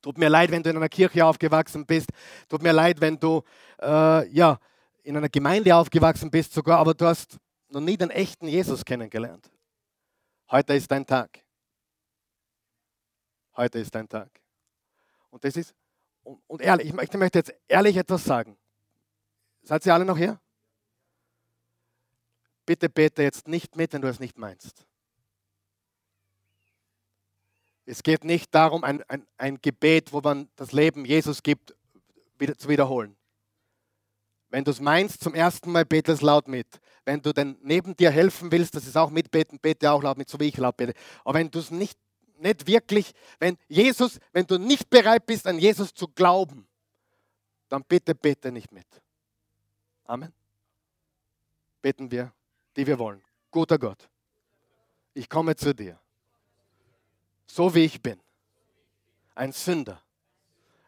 Tut 0.00 0.16
mir 0.16 0.30
leid, 0.30 0.50
wenn 0.50 0.62
du 0.62 0.70
in 0.70 0.76
einer 0.78 0.88
Kirche 0.88 1.26
aufgewachsen 1.26 1.84
bist. 1.84 2.08
Tut 2.48 2.62
mir 2.62 2.72
leid, 2.72 2.98
wenn 2.98 3.18
du 3.18 3.42
äh, 3.82 4.26
ja, 4.28 4.58
in 5.02 5.14
einer 5.14 5.28
Gemeinde 5.28 5.76
aufgewachsen 5.76 6.30
bist 6.30 6.54
sogar, 6.54 6.78
aber 6.78 6.94
du 6.94 7.04
hast 7.04 7.36
noch 7.68 7.82
nie 7.82 7.98
den 7.98 8.08
echten 8.08 8.48
Jesus 8.48 8.82
kennengelernt. 8.82 9.50
Heute 10.50 10.72
ist 10.72 10.90
dein 10.90 11.04
Tag. 11.04 11.44
Heute 13.54 13.78
ist 13.78 13.94
dein 13.94 14.08
Tag. 14.08 14.30
Und 15.28 15.44
das 15.44 15.54
ist, 15.54 15.74
und, 16.22 16.40
und 16.46 16.62
ehrlich, 16.62 16.86
ich 16.86 17.12
möchte 17.14 17.38
jetzt 17.38 17.54
ehrlich 17.68 17.98
etwas 17.98 18.24
sagen. 18.24 18.56
Seid 19.60 19.84
ihr 19.84 19.92
alle 19.92 20.06
noch 20.06 20.16
hier? 20.16 20.40
Bitte 22.66 22.88
bete 22.88 23.22
jetzt 23.22 23.48
nicht 23.48 23.76
mit, 23.76 23.92
wenn 23.92 24.02
du 24.02 24.08
es 24.08 24.20
nicht 24.20 24.38
meinst. 24.38 24.86
Es 27.84 28.02
geht 28.02 28.24
nicht 28.24 28.54
darum, 28.54 28.84
ein, 28.84 29.02
ein, 29.08 29.26
ein 29.38 29.60
Gebet, 29.60 30.12
wo 30.12 30.20
man 30.20 30.48
das 30.56 30.72
Leben 30.72 31.04
Jesus 31.04 31.42
gibt, 31.42 31.74
wieder, 32.38 32.56
zu 32.56 32.68
wiederholen. 32.68 33.16
Wenn 34.50 34.64
du 34.64 34.70
es 34.70 34.80
meinst, 34.80 35.22
zum 35.22 35.34
ersten 35.34 35.72
Mal 35.72 35.84
bete 35.84 36.12
es 36.12 36.20
laut 36.20 36.46
mit. 36.46 36.66
Wenn 37.04 37.22
du 37.22 37.32
denn 37.32 37.58
neben 37.62 37.96
dir 37.96 38.10
helfen 38.10 38.52
willst, 38.52 38.74
das 38.76 38.86
ist 38.86 38.96
auch 38.96 39.10
mitbeten, 39.10 39.58
bete 39.58 39.90
auch 39.90 40.02
laut 40.02 40.18
mit, 40.18 40.28
so 40.28 40.38
wie 40.38 40.48
ich 40.48 40.56
laut 40.56 40.76
bete. 40.76 40.92
Aber 41.24 41.38
wenn 41.38 41.50
du 41.50 41.58
es 41.58 41.70
nicht, 41.70 41.98
nicht 42.38 42.66
wirklich, 42.66 43.12
wenn 43.40 43.56
Jesus, 43.68 44.20
wenn 44.32 44.46
du 44.46 44.58
nicht 44.58 44.90
bereit 44.90 45.26
bist, 45.26 45.46
an 45.46 45.58
Jesus 45.58 45.94
zu 45.94 46.06
glauben, 46.08 46.68
dann 47.68 47.82
bitte 47.84 48.14
bete 48.14 48.52
nicht 48.52 48.70
mit. 48.70 48.86
Amen. 50.04 50.32
Beten 51.80 52.10
wir 52.10 52.32
die 52.76 52.86
wir 52.86 52.98
wollen. 52.98 53.22
Guter 53.50 53.78
Gott, 53.78 54.08
ich 55.14 55.28
komme 55.28 55.54
zu 55.54 55.74
dir, 55.74 55.98
so 57.46 57.74
wie 57.74 57.84
ich 57.84 58.00
bin, 58.00 58.18
ein 59.34 59.52
Sünder, 59.52 60.00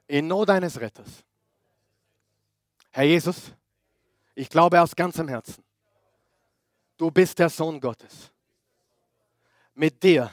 in 0.07 0.27
Not 0.27 0.51
eines 0.51 0.81
Retters. 0.81 1.25
Herr 2.91 3.05
Jesus, 3.05 3.53
ich 4.35 4.49
glaube 4.49 4.81
aus 4.81 4.95
ganzem 4.95 5.29
Herzen, 5.29 5.63
du 6.97 7.11
bist 7.11 7.39
der 7.39 7.49
Sohn 7.49 7.81
Gottes. 7.81 8.31
Mit 9.75 10.03
dir 10.03 10.31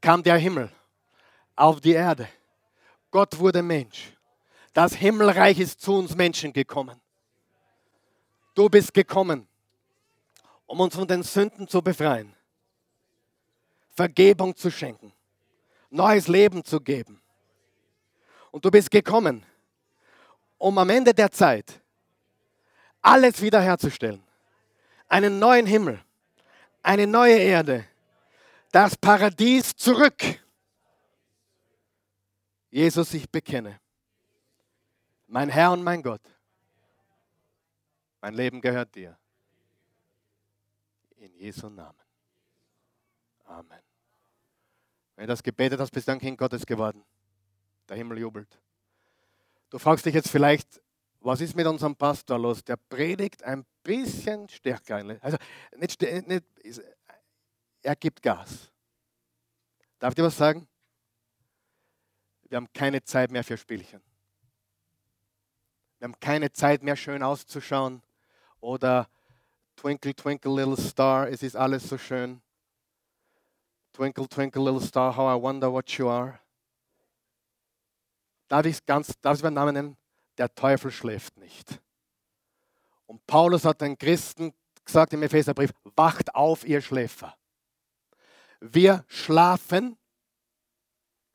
kam 0.00 0.22
der 0.22 0.36
Himmel 0.36 0.70
auf 1.56 1.80
die 1.80 1.92
Erde. 1.92 2.28
Gott 3.10 3.38
wurde 3.38 3.62
Mensch. 3.62 4.12
Das 4.72 4.94
Himmelreich 4.94 5.58
ist 5.58 5.80
zu 5.80 5.94
uns 5.94 6.14
Menschen 6.14 6.52
gekommen. 6.52 7.00
Du 8.54 8.68
bist 8.68 8.92
gekommen, 8.92 9.46
um 10.72 10.80
uns 10.80 10.94
von 10.94 11.06
den 11.06 11.22
Sünden 11.22 11.68
zu 11.68 11.82
befreien, 11.82 12.34
Vergebung 13.90 14.56
zu 14.56 14.70
schenken, 14.70 15.12
neues 15.90 16.28
Leben 16.28 16.64
zu 16.64 16.80
geben. 16.80 17.20
Und 18.50 18.64
du 18.64 18.70
bist 18.70 18.90
gekommen, 18.90 19.44
um 20.56 20.78
am 20.78 20.88
Ende 20.88 21.12
der 21.12 21.30
Zeit 21.30 21.78
alles 23.02 23.42
wiederherzustellen. 23.42 24.24
Einen 25.08 25.38
neuen 25.38 25.66
Himmel, 25.66 26.02
eine 26.82 27.06
neue 27.06 27.36
Erde, 27.36 27.84
das 28.70 28.96
Paradies 28.96 29.76
zurück. 29.76 30.22
Jesus, 32.70 33.12
ich 33.12 33.28
bekenne, 33.28 33.78
mein 35.26 35.50
Herr 35.50 35.72
und 35.72 35.82
mein 35.82 36.02
Gott, 36.02 36.22
mein 38.22 38.32
Leben 38.32 38.62
gehört 38.62 38.94
dir. 38.94 39.18
In 41.22 41.32
Jesu 41.36 41.68
Namen. 41.68 42.02
Amen. 43.44 43.78
Wenn 45.14 45.28
du 45.28 45.28
das 45.28 45.40
gebetet 45.40 45.78
hast, 45.78 45.92
bist 45.92 46.08
du 46.08 46.12
ein 46.12 46.18
Kind 46.18 46.36
Gottes 46.36 46.66
geworden. 46.66 47.04
Der 47.88 47.96
Himmel 47.96 48.18
jubelt. 48.18 48.60
Du 49.70 49.78
fragst 49.78 50.04
dich 50.04 50.14
jetzt 50.14 50.28
vielleicht, 50.28 50.82
was 51.20 51.40
ist 51.40 51.54
mit 51.54 51.64
unserem 51.68 51.94
Pastor 51.94 52.40
los? 52.40 52.64
Der 52.64 52.76
predigt 52.76 53.44
ein 53.44 53.64
bisschen 53.84 54.48
stärker. 54.48 54.96
Also 55.20 55.36
nicht, 55.76 56.02
nicht, 56.02 56.44
er 57.82 57.94
gibt 57.94 58.20
Gas. 58.20 58.72
Darf 60.00 60.10
ich 60.10 60.16
dir 60.16 60.24
was 60.24 60.36
sagen? 60.36 60.66
Wir 62.48 62.56
haben 62.56 62.72
keine 62.72 63.04
Zeit 63.04 63.30
mehr 63.30 63.44
für 63.44 63.56
Spielchen. 63.56 64.02
Wir 66.00 66.06
haben 66.06 66.18
keine 66.18 66.50
Zeit 66.50 66.82
mehr, 66.82 66.96
schön 66.96 67.22
auszuschauen 67.22 68.02
oder 68.58 69.08
Twinkle, 69.76 70.14
Twinkle, 70.14 70.54
Little 70.54 70.76
Star, 70.76 71.28
es 71.28 71.42
ist 71.42 71.56
alles 71.56 71.88
so 71.88 71.98
schön. 71.98 72.40
Twinkle, 73.92 74.28
Twinkle, 74.28 74.62
Little 74.62 74.80
Star, 74.80 75.16
how 75.16 75.28
I 75.28 75.40
wonder 75.40 75.70
what 75.70 75.90
you 75.98 76.08
are. 76.08 76.38
Darf 78.48 78.66
ich 78.66 78.84
ganz, 78.84 79.12
darf 79.20 79.38
ich 79.38 79.42
meinen 79.42 79.54
Namen 79.54 79.74
nennen? 79.74 79.96
Der 80.38 80.54
Teufel 80.54 80.90
schläft 80.90 81.36
nicht. 81.36 81.80
Und 83.06 83.26
Paulus 83.26 83.64
hat 83.64 83.80
den 83.80 83.96
Christen 83.96 84.52
gesagt 84.84 85.12
im 85.12 85.22
Epheserbrief, 85.22 85.72
wacht 85.96 86.34
auf, 86.34 86.64
ihr 86.64 86.80
Schläfer. 86.80 87.36
Wir 88.60 89.04
schlafen, 89.08 89.98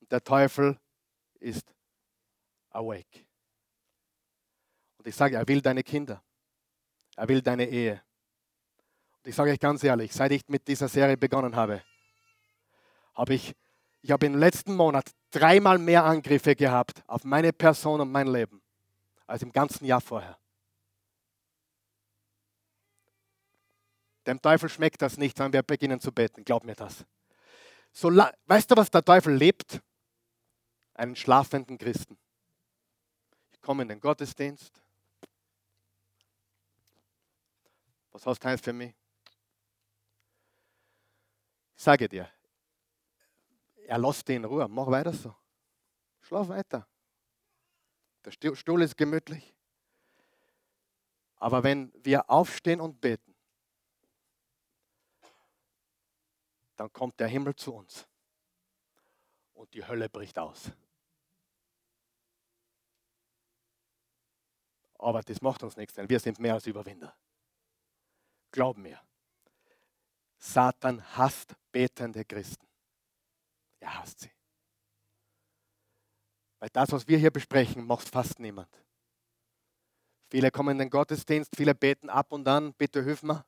der 0.10 0.24
Teufel 0.24 0.80
ist 1.40 1.74
awake. 2.70 3.26
Und 4.98 5.08
ich 5.08 5.16
sage, 5.16 5.36
er 5.36 5.48
will 5.48 5.62
deine 5.62 5.84
Kinder. 5.84 6.24
Er 7.16 7.28
will 7.28 7.42
deine 7.42 7.68
Ehe. 7.68 8.02
Ich 9.28 9.36
sage 9.36 9.52
euch 9.52 9.60
ganz 9.60 9.84
ehrlich, 9.84 10.14
seit 10.14 10.32
ich 10.32 10.48
mit 10.48 10.70
dieser 10.70 10.88
Serie 10.88 11.18
begonnen 11.18 11.54
habe, 11.54 11.84
habe 13.14 13.34
ich, 13.34 13.54
ich 14.02 14.12
habe 14.12 14.26
im 14.26 14.36
letzten 14.36 14.74
Monat 14.74 15.12
dreimal 15.32 15.80
mehr 15.80 16.06
Angriffe 16.06 16.56
gehabt 16.56 17.04
auf 17.08 17.26
meine 17.26 17.52
Person 17.52 18.00
und 18.00 18.10
mein 18.10 18.28
Leben 18.28 18.62
als 19.26 19.42
im 19.42 19.52
ganzen 19.52 19.84
Jahr 19.84 20.00
vorher. 20.00 20.40
Dem 24.26 24.42
Teufel 24.42 24.70
schmeckt 24.70 25.02
das 25.02 25.18
nicht, 25.18 25.38
wenn 25.40 25.52
wir 25.52 25.62
beginnen 25.62 26.00
zu 26.00 26.14
beten. 26.14 26.46
Glaub 26.46 26.64
mir 26.64 26.76
das. 26.76 27.04
So, 27.92 28.10
weißt 28.10 28.72
du, 28.72 28.78
was 28.78 28.90
der 28.90 29.04
Teufel 29.04 29.36
lebt? 29.36 29.82
Einen 30.94 31.18
schlafenden 31.18 31.78
Christen. 31.78 32.18
Ich 33.52 33.62
komme 33.62 33.82
in 33.82 33.90
den 33.90 34.00
Gottesdienst. 34.00 34.82
Was 38.14 38.26
hast 38.26 38.42
du 38.42 38.58
für 38.58 38.72
mich? 38.72 38.97
Ich 41.78 41.84
sage 41.84 42.10
dir, 42.10 42.28
er 43.86 43.98
lässt 44.00 44.28
dich 44.28 44.36
in 44.36 44.46
Ruhe. 44.46 44.68
Mach 44.68 44.88
weiter 44.88 45.14
so. 45.14 45.34
Schlaf 46.22 46.50
weiter. 46.50 46.88
Der 48.26 48.56
Stuhl 48.56 48.82
ist 48.82 48.98
gemütlich. 48.98 49.56
Aber 51.36 51.64
wenn 51.64 51.94
wir 52.04 52.30
aufstehen 52.30 52.82
und 52.82 53.00
beten, 53.00 53.36
dann 56.76 56.92
kommt 56.92 57.20
der 57.20 57.28
Himmel 57.28 57.56
zu 57.56 57.76
uns 57.76 58.08
und 59.54 59.72
die 59.74 59.86
Hölle 59.86 60.10
bricht 60.10 60.38
aus. 60.40 60.72
Aber 64.96 65.22
das 65.22 65.42
macht 65.42 65.62
uns 65.62 65.78
nichts, 65.78 65.94
denn 65.94 66.10
wir 66.10 66.20
sind 66.20 66.40
mehr 66.40 66.56
als 66.56 66.66
Überwinder. 66.66 67.16
Glaub 68.52 68.78
mir, 68.78 69.00
Satan 70.38 71.04
hasst 71.18 71.56
betende 71.72 72.24
Christen. 72.26 72.68
Er 73.80 74.00
hasst 74.00 74.20
sie. 74.22 74.32
Weil 76.60 76.70
das, 76.70 76.92
was 76.92 77.08
wir 77.08 77.18
hier 77.18 77.32
besprechen, 77.32 77.86
macht 77.86 78.10
fast 78.10 78.40
niemand. 78.40 78.70
Viele 80.30 80.52
kommen 80.52 80.72
in 80.72 80.80
den 80.80 80.90
Gottesdienst, 80.90 81.56
viele 81.56 81.74
beten 81.74 82.10
ab 82.10 82.32
und 82.34 82.48
an, 82.48 82.74
bitte 82.74 83.04
hilf 83.04 83.24
mir. 83.24 83.46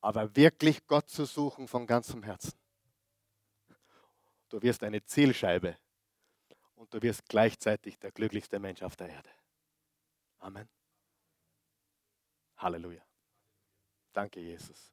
Aber 0.00 0.34
wirklich 0.36 0.86
Gott 0.86 1.08
zu 1.08 1.24
suchen 1.24 1.68
von 1.68 1.86
ganzem 1.86 2.22
Herzen. 2.22 2.58
Du 4.48 4.60
wirst 4.62 4.82
eine 4.82 5.04
Zielscheibe 5.04 5.76
und 6.74 6.92
du 6.92 7.00
wirst 7.02 7.24
gleichzeitig 7.26 7.98
der 7.98 8.10
glücklichste 8.10 8.58
Mensch 8.58 8.82
auf 8.82 8.96
der 8.96 9.08
Erde. 9.08 9.30
Amen. 10.38 10.68
Halleluja. 12.56 13.02
Danke, 14.12 14.40
Jesus. 14.40 14.92